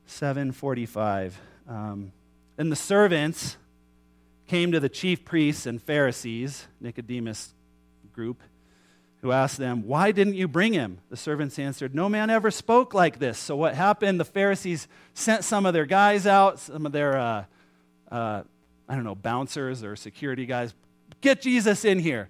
745. 0.08 1.40
Um, 1.70 2.14
and 2.58 2.72
the 2.72 2.76
servants 2.76 3.58
came 4.48 4.72
to 4.72 4.80
the 4.80 4.90
chief 4.90 5.24
priests 5.24 5.68
and 5.68 5.80
Pharisees, 5.80 6.66
Nicodemus 6.80 7.54
group, 8.12 8.42
who 9.22 9.32
asked 9.32 9.58
them, 9.58 9.86
Why 9.86 10.12
didn't 10.12 10.34
you 10.34 10.48
bring 10.48 10.74
him? 10.74 10.98
The 11.12 11.16
servants 11.16 11.60
answered, 11.60 11.94
No 11.94 12.10
man 12.10 12.32
ever 12.32 12.50
spoke 12.50 12.96
like 12.96 13.20
this. 13.20 13.38
So 13.38 13.56
what 13.56 13.76
happened? 13.76 14.20
The 14.20 14.26
Pharisees 14.26 14.88
sent 15.14 15.44
some 15.44 15.68
of 15.68 15.76
their 15.76 15.86
guys 15.86 16.26
out, 16.26 16.58
some 16.58 16.88
of 16.88 16.92
their, 16.92 17.20
uh, 17.20 17.44
uh, 18.12 18.42
I 18.90 18.96
don't 18.96 19.04
know, 19.04 19.14
bouncers 19.14 19.84
or 19.84 19.96
security 19.96 20.48
guys. 20.48 20.74
Get 21.22 21.44
Jesus 21.44 21.86
in 21.86 22.00
here. 22.00 22.28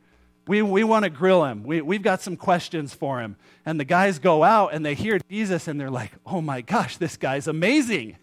We, 0.51 0.61
we 0.61 0.83
want 0.83 1.05
to 1.05 1.09
grill 1.09 1.45
him. 1.45 1.63
We, 1.63 1.79
we've 1.79 2.01
got 2.01 2.21
some 2.21 2.35
questions 2.35 2.93
for 2.93 3.21
him. 3.21 3.37
And 3.65 3.79
the 3.79 3.85
guys 3.85 4.19
go 4.19 4.43
out 4.43 4.73
and 4.73 4.85
they 4.85 4.95
hear 4.95 5.17
Jesus 5.29 5.69
and 5.69 5.79
they're 5.79 5.89
like, 5.89 6.11
Oh 6.25 6.41
my 6.41 6.59
gosh, 6.59 6.97
this 6.97 7.15
guy's 7.15 7.47
amazing. 7.47 8.17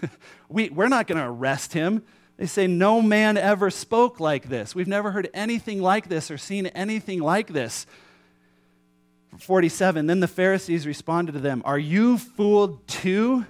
we, 0.48 0.70
we're 0.70 0.86
not 0.86 1.08
going 1.08 1.18
to 1.18 1.26
arrest 1.26 1.72
him. 1.72 2.04
They 2.36 2.46
say, 2.46 2.68
No 2.68 3.02
man 3.02 3.36
ever 3.36 3.70
spoke 3.70 4.20
like 4.20 4.48
this. 4.48 4.76
We've 4.76 4.86
never 4.86 5.10
heard 5.10 5.28
anything 5.34 5.82
like 5.82 6.08
this 6.08 6.30
or 6.30 6.38
seen 6.38 6.68
anything 6.68 7.18
like 7.18 7.48
this. 7.48 7.86
47 9.40 10.06
Then 10.06 10.20
the 10.20 10.28
Pharisees 10.28 10.86
responded 10.86 11.32
to 11.32 11.40
them, 11.40 11.60
Are 11.64 11.76
you 11.76 12.18
fooled 12.18 12.86
too? 12.86 13.46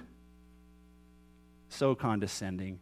So 1.69 1.93
condescending. 1.93 2.79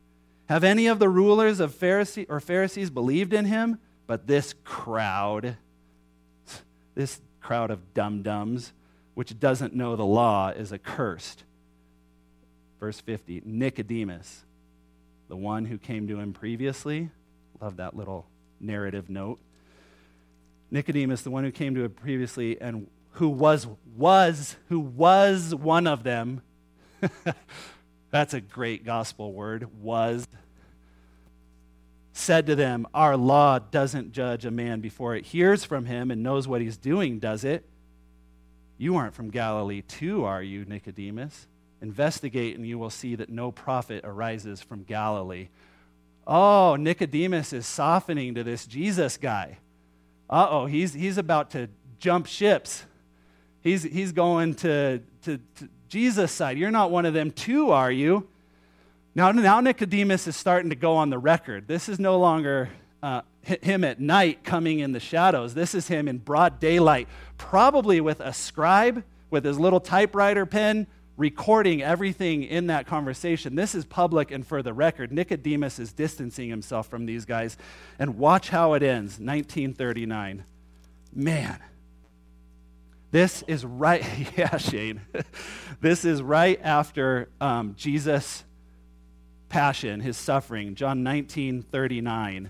Have 0.47 0.63
any 0.63 0.87
of 0.87 0.99
the 0.99 1.09
rulers 1.09 1.59
of 1.59 1.77
Pharisee 1.77 2.27
or 2.29 2.39
Pharisees 2.39 2.89
believed 2.89 3.33
in 3.33 3.43
him? 3.43 3.79
But 4.05 4.27
this 4.27 4.53
crowd, 4.63 5.57
this 6.95 7.21
crowd 7.41 7.71
of 7.71 7.93
dum 7.93 8.21
dums, 8.21 8.73
which 9.13 9.39
doesn't 9.39 9.73
know 9.73 9.95
the 9.95 10.05
law, 10.05 10.49
is 10.49 10.73
accursed. 10.73 11.43
Verse 12.79 12.99
50 12.99 13.43
Nicodemus, 13.45 14.43
the 15.29 15.37
one 15.37 15.65
who 15.65 15.77
came 15.77 16.07
to 16.07 16.19
him 16.19 16.33
previously, 16.33 17.09
love 17.61 17.77
that 17.77 17.95
little 17.95 18.27
narrative 18.59 19.09
note. 19.09 19.39
Nicodemus, 20.69 21.21
the 21.21 21.31
one 21.31 21.43
who 21.43 21.51
came 21.51 21.75
to 21.75 21.83
him 21.83 21.91
previously 21.91 22.59
and 22.59 22.87
who 23.13 23.29
was 23.29 23.67
was 23.95 24.55
who 24.69 24.79
was 24.79 25.53
one 25.53 25.87
of 25.87 26.03
them. 26.03 26.41
That's 28.11 28.33
a 28.33 28.41
great 28.41 28.83
gospel 28.85 29.33
word, 29.33 29.67
was 29.81 30.27
said 32.13 32.45
to 32.45 32.55
them, 32.55 32.87
Our 32.93 33.17
law 33.17 33.59
doesn't 33.59 34.13
judge 34.13 34.45
a 34.45 34.51
man 34.51 34.79
before 34.79 35.15
it 35.15 35.25
hears 35.25 35.65
from 35.65 35.85
him 35.85 36.11
and 36.11 36.23
knows 36.23 36.47
what 36.47 36.61
he's 36.61 36.77
doing, 36.77 37.19
does 37.19 37.43
it? 37.43 37.65
You 38.77 38.95
aren't 38.95 39.15
from 39.15 39.29
Galilee, 39.29 39.81
too, 39.81 40.23
are 40.23 40.41
you, 40.41 40.63
Nicodemus? 40.65 41.47
Investigate, 41.81 42.55
and 42.55 42.65
you 42.65 42.77
will 42.77 42.89
see 42.89 43.15
that 43.15 43.29
no 43.29 43.51
prophet 43.51 44.05
arises 44.05 44.61
from 44.61 44.83
Galilee. 44.83 45.49
Oh, 46.25 46.77
Nicodemus 46.77 47.51
is 47.51 47.65
softening 47.65 48.35
to 48.35 48.43
this 48.43 48.65
Jesus 48.65 49.17
guy. 49.17 49.57
Uh 50.29 50.47
oh, 50.49 50.65
he's, 50.65 50.93
he's 50.93 51.17
about 51.17 51.51
to 51.51 51.67
jump 51.99 52.27
ships. 52.27 52.85
He's, 53.61 53.83
he's 53.83 54.11
going 54.11 54.55
to, 54.55 55.01
to, 55.23 55.37
to 55.37 55.69
Jesus' 55.89 56.31
side. 56.31 56.57
You're 56.57 56.71
not 56.71 56.91
one 56.91 57.05
of 57.05 57.13
them, 57.13 57.31
too, 57.31 57.71
are 57.71 57.91
you? 57.91 58.27
Now, 59.15 59.31
now 59.31 59.59
Nicodemus 59.59 60.27
is 60.27 60.35
starting 60.35 60.69
to 60.71 60.75
go 60.75 60.95
on 60.95 61.09
the 61.09 61.19
record. 61.19 61.67
This 61.67 61.87
is 61.87 61.99
no 61.99 62.17
longer 62.19 62.69
uh, 63.03 63.21
him 63.41 63.83
at 63.83 63.99
night 63.99 64.43
coming 64.43 64.79
in 64.79 64.91
the 64.91 64.99
shadows. 64.99 65.53
This 65.53 65.75
is 65.75 65.87
him 65.87 66.07
in 66.07 66.17
broad 66.17 66.59
daylight, 66.59 67.07
probably 67.37 68.01
with 68.01 68.19
a 68.19 68.33
scribe 68.33 69.03
with 69.29 69.43
his 69.43 69.59
little 69.59 69.79
typewriter 69.79 70.45
pen 70.45 70.87
recording 71.15 71.83
everything 71.83 72.43
in 72.43 72.67
that 72.67 72.87
conversation. 72.87 73.55
This 73.55 73.75
is 73.75 73.85
public 73.85 74.31
and 74.31 74.45
for 74.45 74.63
the 74.63 74.73
record. 74.73 75.11
Nicodemus 75.11 75.77
is 75.77 75.93
distancing 75.93 76.49
himself 76.49 76.87
from 76.87 77.05
these 77.05 77.25
guys. 77.25 77.57
And 77.99 78.17
watch 78.17 78.49
how 78.49 78.73
it 78.73 78.81
ends 78.81 79.19
1939. 79.19 80.43
Man. 81.13 81.59
This 83.11 83.43
is 83.43 83.63
right, 83.63 84.03
yeah, 84.37 84.57
Shane. 84.57 85.01
this 85.81 86.03
is 86.03 86.23
right 86.23 86.59
after 86.63 87.29
um, 87.39 87.75
Jesus' 87.77 88.43
passion, 89.53 89.99
his 89.99 90.17
suffering, 90.17 90.73
John 90.73 91.03
19 91.03 91.61
39. 91.61 92.49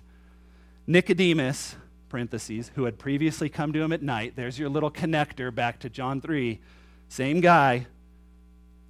Nicodemus, 0.87 1.75
parentheses, 2.07 2.71
who 2.75 2.85
had 2.85 2.97
previously 2.97 3.49
come 3.49 3.73
to 3.73 3.81
him 3.81 3.91
at 3.91 4.01
night, 4.01 4.37
there's 4.37 4.57
your 4.57 4.69
little 4.69 4.89
connector 4.89 5.53
back 5.53 5.79
to 5.81 5.89
John 5.89 6.21
3, 6.21 6.61
same 7.09 7.41
guy, 7.41 7.87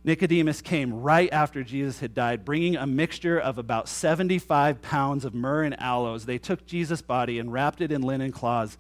Nicodemus 0.04 0.62
came 0.62 1.02
right 1.02 1.32
after 1.32 1.64
Jesus 1.64 2.02
had 2.02 2.14
died, 2.14 2.46
bringing 2.46 2.76
a 2.76 2.86
mixture 2.86 3.40
of 3.40 3.58
about 3.58 3.90
75 3.90 4.82
pounds 4.82 5.26
of 5.26 5.34
myrrh 5.34 5.64
and 5.64 5.80
aloes. 5.80 6.26
They 6.26 6.38
took 6.38 6.68
Jesus' 6.68 7.02
body 7.02 7.40
and 7.40 7.52
wrapped 7.52 7.82
it 7.82 7.92
in 7.92 8.02
linen 8.02 8.32
cloths 8.32 8.78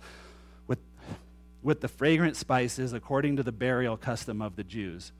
with, 0.68 0.80
with 1.64 1.82
the 1.82 1.88
fragrant 1.88 2.36
spices 2.36 2.94
according 2.94 3.38
to 3.38 3.44
the 3.44 3.54
burial 3.54 3.98
custom 3.98 4.42
of 4.42 4.58
the 4.58 4.64
Jews. 4.64 5.12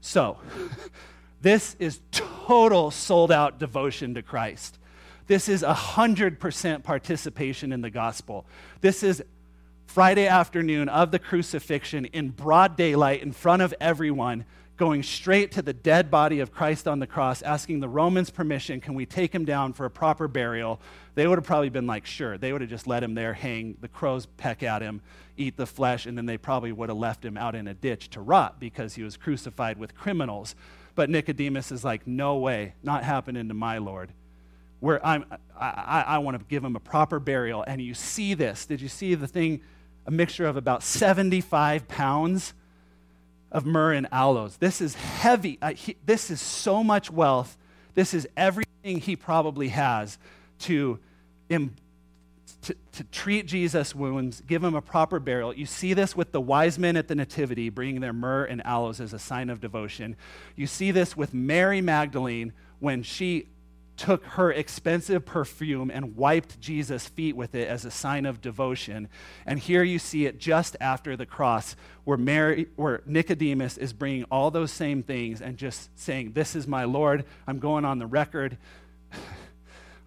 So, 0.00 0.38
this 1.42 1.76
is 1.78 2.00
total 2.10 2.90
sold 2.90 3.30
out 3.30 3.58
devotion 3.58 4.14
to 4.14 4.22
Christ. 4.22 4.78
This 5.26 5.48
is 5.48 5.62
100% 5.62 6.82
participation 6.82 7.72
in 7.72 7.80
the 7.80 7.90
gospel. 7.90 8.46
This 8.80 9.02
is 9.02 9.22
Friday 9.86 10.26
afternoon 10.26 10.88
of 10.88 11.10
the 11.10 11.18
crucifixion 11.18 12.04
in 12.06 12.30
broad 12.30 12.76
daylight 12.76 13.22
in 13.22 13.32
front 13.32 13.62
of 13.62 13.74
everyone 13.80 14.44
going 14.76 15.02
straight 15.02 15.52
to 15.52 15.62
the 15.62 15.72
dead 15.72 16.10
body 16.10 16.40
of 16.40 16.52
Christ 16.52 16.86
on 16.86 16.98
the 16.98 17.06
cross, 17.06 17.40
asking 17.42 17.80
the 17.80 17.88
Romans 17.88 18.28
permission, 18.28 18.80
can 18.80 18.94
we 18.94 19.06
take 19.06 19.34
him 19.34 19.44
down 19.44 19.72
for 19.72 19.86
a 19.86 19.90
proper 19.90 20.28
burial? 20.28 20.80
They 21.14 21.26
would 21.26 21.38
have 21.38 21.46
probably 21.46 21.70
been 21.70 21.86
like, 21.86 22.04
sure. 22.04 22.36
They 22.36 22.52
would 22.52 22.60
have 22.60 22.70
just 22.70 22.86
let 22.86 23.02
him 23.02 23.14
there 23.14 23.32
hang, 23.32 23.78
the 23.80 23.88
crows 23.88 24.26
peck 24.26 24.62
at 24.62 24.82
him, 24.82 25.00
eat 25.38 25.56
the 25.56 25.66
flesh, 25.66 26.04
and 26.04 26.16
then 26.16 26.26
they 26.26 26.36
probably 26.36 26.72
would 26.72 26.90
have 26.90 26.98
left 26.98 27.24
him 27.24 27.38
out 27.38 27.54
in 27.54 27.66
a 27.68 27.74
ditch 27.74 28.10
to 28.10 28.20
rot 28.20 28.60
because 28.60 28.94
he 28.94 29.02
was 29.02 29.16
crucified 29.16 29.78
with 29.78 29.94
criminals. 29.94 30.54
But 30.96 31.10
Nicodemus 31.10 31.70
is 31.70 31.84
like, 31.84 32.06
no 32.06 32.38
way, 32.38 32.74
not 32.82 33.04
happening 33.04 33.48
to 33.48 33.54
my 33.54 33.78
Lord. 33.78 34.10
Where 34.80 35.04
I'm, 35.06 35.26
I, 35.58 35.66
I, 35.66 36.04
I 36.14 36.18
want 36.18 36.38
to 36.38 36.44
give 36.46 36.64
him 36.64 36.74
a 36.74 36.80
proper 36.80 37.20
burial. 37.20 37.62
And 37.64 37.80
you 37.80 37.94
see 37.94 38.34
this. 38.34 38.66
Did 38.66 38.80
you 38.80 38.88
see 38.88 39.14
the 39.14 39.28
thing? 39.28 39.60
A 40.06 40.10
mixture 40.10 40.46
of 40.46 40.56
about 40.56 40.82
75 40.82 41.86
pounds 41.86 42.54
of 43.52 43.66
myrrh 43.66 43.92
and 43.92 44.08
aloes. 44.10 44.56
This 44.56 44.80
is 44.80 44.94
heavy. 44.94 45.58
Uh, 45.62 45.74
he, 45.74 45.96
this 46.04 46.30
is 46.30 46.40
so 46.40 46.82
much 46.82 47.10
wealth. 47.10 47.56
This 47.94 48.14
is 48.14 48.26
everything 48.36 48.98
he 48.98 49.16
probably 49.16 49.68
has 49.68 50.18
to, 50.60 50.98
to, 52.66 52.74
to 52.92 53.04
treat 53.04 53.46
Jesus' 53.46 53.94
wounds, 53.94 54.40
give 54.40 54.64
him 54.64 54.74
a 54.74 54.82
proper 54.82 55.20
burial. 55.20 55.54
You 55.54 55.66
see 55.66 55.94
this 55.94 56.16
with 56.16 56.32
the 56.32 56.40
wise 56.40 56.80
men 56.80 56.96
at 56.96 57.06
the 57.06 57.14
Nativity 57.14 57.68
bringing 57.68 58.00
their 58.00 58.12
myrrh 58.12 58.44
and 58.44 58.60
aloes 58.66 59.00
as 59.00 59.12
a 59.12 59.20
sign 59.20 59.50
of 59.50 59.60
devotion. 59.60 60.16
You 60.56 60.66
see 60.66 60.90
this 60.90 61.16
with 61.16 61.32
Mary 61.32 61.80
Magdalene 61.80 62.52
when 62.80 63.04
she 63.04 63.46
took 63.96 64.24
her 64.24 64.50
expensive 64.50 65.24
perfume 65.24 65.92
and 65.92 66.16
wiped 66.16 66.60
Jesus' 66.60 67.06
feet 67.06 67.36
with 67.36 67.54
it 67.54 67.68
as 67.68 67.84
a 67.84 67.90
sign 67.90 68.26
of 68.26 68.40
devotion. 68.40 69.08
And 69.46 69.60
here 69.60 69.84
you 69.84 70.00
see 70.00 70.26
it 70.26 70.40
just 70.40 70.76
after 70.80 71.16
the 71.16 71.24
cross, 71.24 71.76
where, 72.02 72.18
Mary, 72.18 72.66
where 72.74 73.00
Nicodemus 73.06 73.78
is 73.78 73.92
bringing 73.92 74.24
all 74.24 74.50
those 74.50 74.72
same 74.72 75.04
things 75.04 75.40
and 75.40 75.56
just 75.56 75.96
saying, 75.96 76.32
This 76.32 76.56
is 76.56 76.66
my 76.66 76.82
Lord. 76.82 77.24
I'm 77.46 77.60
going 77.60 77.84
on 77.84 78.00
the 78.00 78.06
record. 78.06 78.58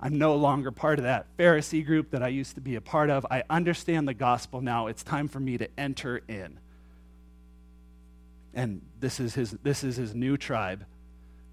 I'm 0.01 0.17
no 0.17 0.35
longer 0.35 0.71
part 0.71 0.99
of 0.99 1.03
that 1.03 1.25
Pharisee 1.37 1.85
group 1.85 2.11
that 2.11 2.23
I 2.23 2.29
used 2.29 2.55
to 2.55 2.61
be 2.61 2.75
a 2.75 2.81
part 2.81 3.09
of. 3.09 3.25
I 3.29 3.43
understand 3.49 4.07
the 4.07 4.13
gospel 4.13 4.61
now. 4.61 4.87
It's 4.87 5.03
time 5.03 5.27
for 5.27 5.39
me 5.39 5.57
to 5.57 5.67
enter 5.77 6.21
in. 6.27 6.59
And 8.53 8.81
this 8.99 9.19
is 9.19 9.35
his, 9.35 9.51
this 9.63 9.83
is 9.83 9.97
his 9.97 10.15
new 10.15 10.37
tribe 10.37 10.85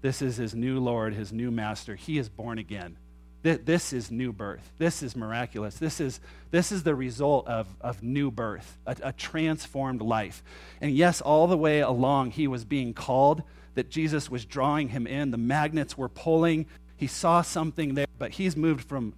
this 0.01 0.21
is 0.21 0.37
his 0.37 0.53
new 0.53 0.79
Lord, 0.79 1.13
his 1.13 1.33
new 1.33 1.51
master. 1.51 1.95
He 1.95 2.17
is 2.17 2.29
born 2.29 2.59
again. 2.59 2.97
This 3.43 3.93
is 3.93 4.11
new 4.11 4.33
birth. 4.33 4.71
This 4.77 5.01
is 5.01 5.15
miraculous. 5.15 5.77
This 5.77 6.01
is, 6.01 6.19
this 6.51 6.71
is 6.71 6.83
the 6.83 6.95
result 6.95 7.47
of, 7.47 7.67
of 7.79 8.03
new 8.03 8.29
birth, 8.29 8.77
a, 8.85 8.95
a 9.03 9.13
transformed 9.13 10.01
life. 10.01 10.43
And 10.81 10.91
yes, 10.91 11.21
all 11.21 11.47
the 11.47 11.57
way 11.57 11.79
along, 11.79 12.31
he 12.31 12.47
was 12.47 12.65
being 12.65 12.93
called, 12.93 13.43
that 13.75 13.89
Jesus 13.89 14.29
was 14.29 14.43
drawing 14.43 14.89
him 14.89 15.07
in. 15.07 15.31
The 15.31 15.37
magnets 15.37 15.97
were 15.97 16.09
pulling. 16.09 16.65
He 16.97 17.07
saw 17.07 17.41
something 17.41 17.93
there, 17.93 18.06
but 18.17 18.31
he's 18.31 18.55
moved 18.55 18.87
from 18.87 19.13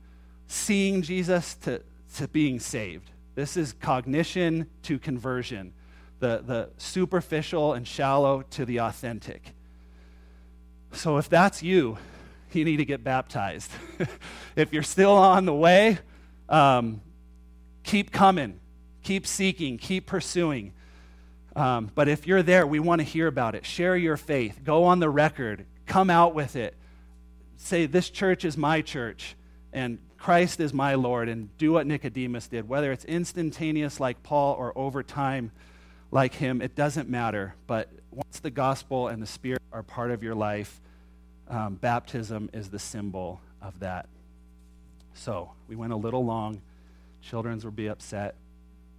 seeing 0.47 1.01
Jesus 1.01 1.55
to, 1.55 1.81
to 2.15 2.27
being 2.27 2.59
saved. 2.59 3.11
This 3.35 3.55
is 3.55 3.73
cognition 3.73 4.67
to 4.83 4.99
conversion, 4.99 5.73
the, 6.19 6.43
the 6.45 6.69
superficial 6.77 7.73
and 7.73 7.87
shallow 7.87 8.41
to 8.51 8.65
the 8.65 8.81
authentic. 8.81 9.53
So 10.91 11.17
if 11.17 11.29
that's 11.29 11.63
you, 11.63 11.97
you 12.51 12.65
need 12.65 12.77
to 12.77 12.85
get 12.85 13.03
baptized. 13.03 13.71
if 14.55 14.73
you're 14.73 14.83
still 14.83 15.13
on 15.13 15.45
the 15.45 15.53
way, 15.53 15.99
um, 16.49 17.01
keep 17.83 18.11
coming, 18.11 18.59
keep 19.03 19.27
seeking, 19.27 19.77
keep 19.77 20.07
pursuing. 20.07 20.73
Um, 21.55 21.91
but 21.93 22.07
if 22.07 22.25
you're 22.25 22.43
there, 22.43 22.65
we 22.65 22.79
want 22.79 22.99
to 22.99 23.05
hear 23.05 23.27
about 23.27 23.55
it. 23.55 23.65
Share 23.65 23.95
your 23.95 24.17
faith. 24.17 24.61
Go 24.63 24.85
on 24.85 24.99
the 24.99 25.09
record. 25.09 25.65
Come 25.85 26.09
out 26.09 26.33
with 26.33 26.55
it. 26.55 26.75
Say, 27.61 27.85
This 27.85 28.09
church 28.09 28.45
is 28.45 28.57
my 28.57 28.81
church, 28.81 29.35
and 29.73 29.99
Christ 30.17 30.59
is 30.61 30.73
my 30.73 30.95
Lord, 30.95 31.27
and 31.29 31.55
do 31.57 31.73
what 31.73 31.85
Nicodemus 31.85 32.47
did. 32.47 32.67
Whether 32.67 32.91
it's 32.91 33.05
instantaneous 33.05 33.99
like 33.99 34.23
Paul 34.23 34.55
or 34.55 34.75
over 34.77 35.03
time 35.03 35.51
like 36.09 36.33
him, 36.33 36.61
it 36.61 36.73
doesn't 36.73 37.09
matter. 37.09 37.53
But 37.67 37.89
once 38.11 38.39
the 38.39 38.49
gospel 38.49 39.09
and 39.09 39.21
the 39.21 39.27
Spirit 39.27 39.61
are 39.73 39.83
part 39.83 40.09
of 40.09 40.23
your 40.23 40.35
life, 40.35 40.79
um, 41.49 41.75
baptism 41.75 42.49
is 42.53 42.69
the 42.69 42.79
symbol 42.79 43.41
of 43.61 43.77
that. 43.81 44.07
So 45.13 45.51
we 45.67 45.75
went 45.75 45.91
a 45.91 45.97
little 45.97 46.23
long. 46.23 46.61
Children's 47.21 47.65
will 47.65 47.71
be 47.71 47.87
upset, 47.87 48.35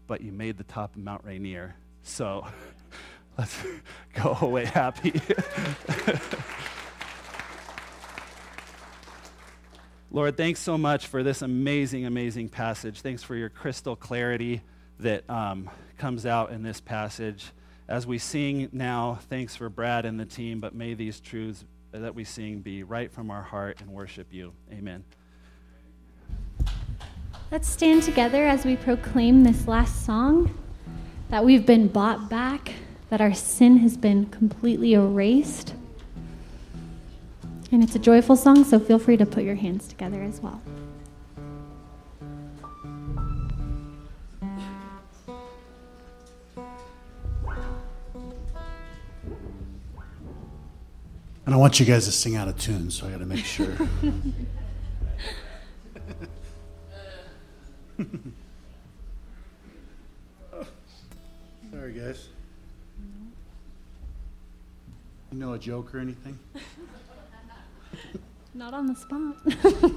but 0.07 0.21
you 0.21 0.33
made 0.33 0.59
the 0.59 0.65
top 0.65 0.95
of 0.95 1.03
Mount 1.03 1.25
Rainier. 1.25 1.77
So 2.03 2.47
let's 3.39 3.57
go 4.15 4.37
away 4.43 4.67
happy. 4.67 5.19
Lord, 10.13 10.37
thanks 10.37 10.59
so 10.59 10.77
much 10.77 11.07
for 11.07 11.23
this 11.23 11.41
amazing, 11.41 12.05
amazing 12.05 12.49
passage. 12.49 13.01
Thanks 13.01 13.23
for 13.23 13.37
your 13.37 13.49
crystal 13.49 13.95
clarity 13.95 14.61
that 14.99 15.29
um, 15.31 15.71
comes 15.99 16.27
out 16.27 16.51
in 16.51 16.65
this 16.65 16.81
passage. 16.81 17.47
As 17.87 18.09
we 18.09 18.19
sing 18.19 18.69
now, 18.73 19.21
thanks 19.29 19.55
for 19.55 19.69
Brad 19.69 20.05
and 20.05 20.19
the 20.19 20.25
team, 20.25 20.59
but 20.59 20.75
may 20.75 20.95
these 20.95 21.21
truths 21.21 21.65
that 21.93 22.13
we 22.13 22.25
sing 22.25 22.59
be 22.59 22.83
right 22.83 23.13
from 23.13 23.31
our 23.31 23.43
heart 23.43 23.81
and 23.81 23.91
worship 23.91 24.27
you. 24.33 24.53
Amen. 24.73 25.05
Let's 27.53 27.69
stand 27.69 28.03
together 28.03 28.47
as 28.49 28.65
we 28.65 28.75
proclaim 28.75 29.45
this 29.45 29.69
last 29.69 30.05
song 30.05 30.53
that 31.29 31.45
we've 31.45 31.67
been 31.67 31.87
bought 31.87 32.29
back, 32.29 32.73
that 33.11 33.21
our 33.21 33.35
sin 33.35 33.79
has 33.79 33.97
been 33.97 34.27
completely 34.27 34.95
erased. 34.95 35.75
And 37.73 37.85
it's 37.85 37.95
a 37.95 38.01
joyful 38.01 38.35
song, 38.35 38.64
so 38.64 38.81
feel 38.81 38.99
free 38.99 39.16
to 39.16 39.25
put 39.25 39.45
your 39.45 39.55
hands 39.55 39.87
together 39.87 40.23
as 40.23 40.41
well. 40.41 40.61
And 51.47 51.55
I 51.55 51.57
want 51.57 51.79
you 51.79 51.87
guys 51.87 52.07
to 52.07 52.12
sing 52.12 52.35
out 52.37 52.49
of 52.49 52.59
tune, 52.59 52.91
so 52.91 53.07
I 53.07 53.11
got 53.11 53.18
to 53.18 53.27
make 53.27 53.45
sure. 53.45 53.77
Sorry, 61.71 61.93
guys. 61.93 62.29
You 65.31 65.39
know 65.39 65.53
a 65.53 65.59
joke 65.59 65.95
or 65.95 65.99
anything? 65.99 66.37
Not 68.55 68.75
on 68.75 68.87
the 68.87 68.95
spot. 68.95 69.37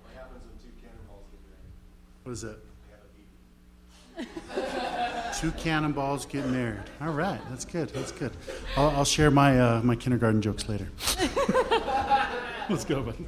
What 0.00 0.14
happens 0.14 0.42
when 0.44 0.58
two 0.58 0.72
cannonballs 0.80 1.26
get 1.30 1.40
married? 1.44 1.74
What 2.22 2.32
is 2.32 2.44
it? 2.44 2.58
Two 5.40 5.52
cannonballs 5.52 6.26
get 6.26 6.46
married. 6.48 6.82
All 7.00 7.12
right, 7.12 7.40
that's 7.50 7.64
good. 7.64 7.90
That's 7.90 8.10
good. 8.12 8.32
I'll, 8.76 8.90
I'll 8.90 9.04
share 9.04 9.30
my 9.30 9.60
uh, 9.60 9.80
my 9.82 9.94
kindergarten 9.94 10.42
jokes 10.42 10.68
later. 10.68 10.88
Let's 12.68 12.84
go, 12.84 13.02
buddy. 13.02 13.26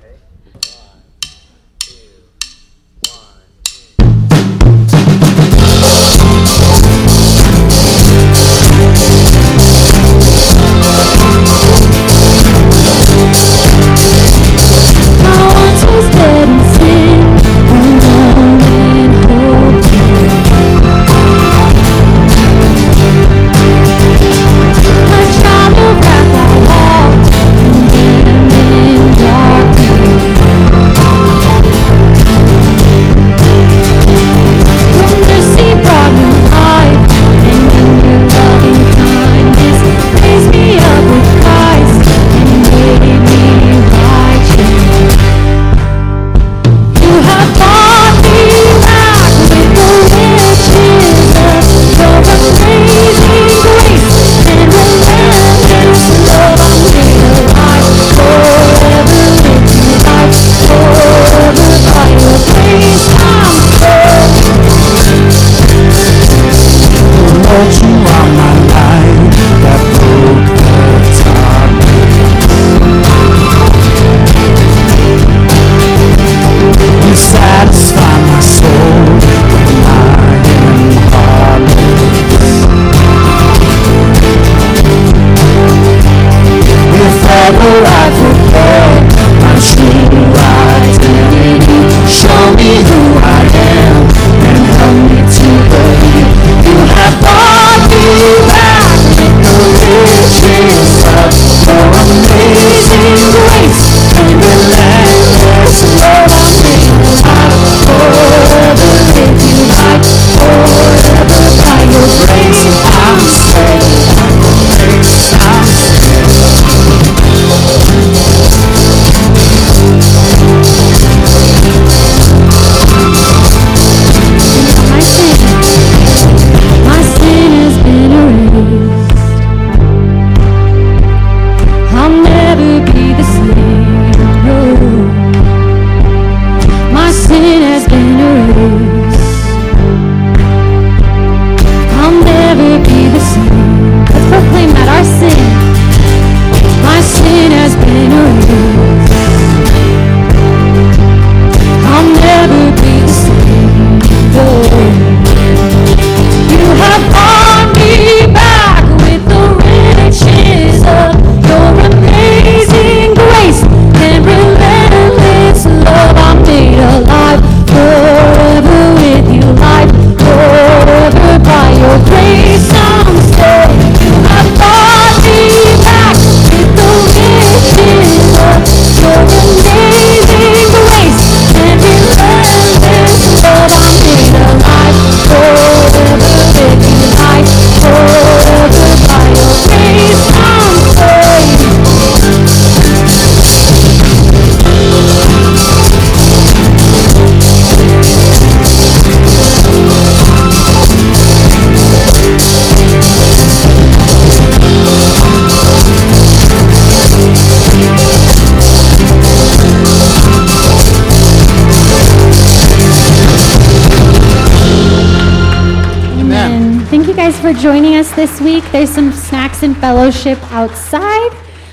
This 218.31 218.41
week. 218.41 218.65
There's 218.71 218.91
some 218.91 219.13
snacks 219.13 219.63
and 219.63 219.77
fellowship 219.77 220.39
outside, 220.53 221.31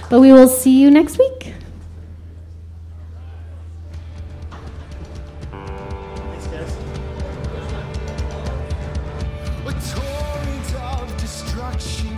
but 0.09 0.19
we 0.21 0.31
will 0.31 0.47
see 0.47 0.79
you 0.81 0.89
next 0.89 1.19
week. 1.19 1.26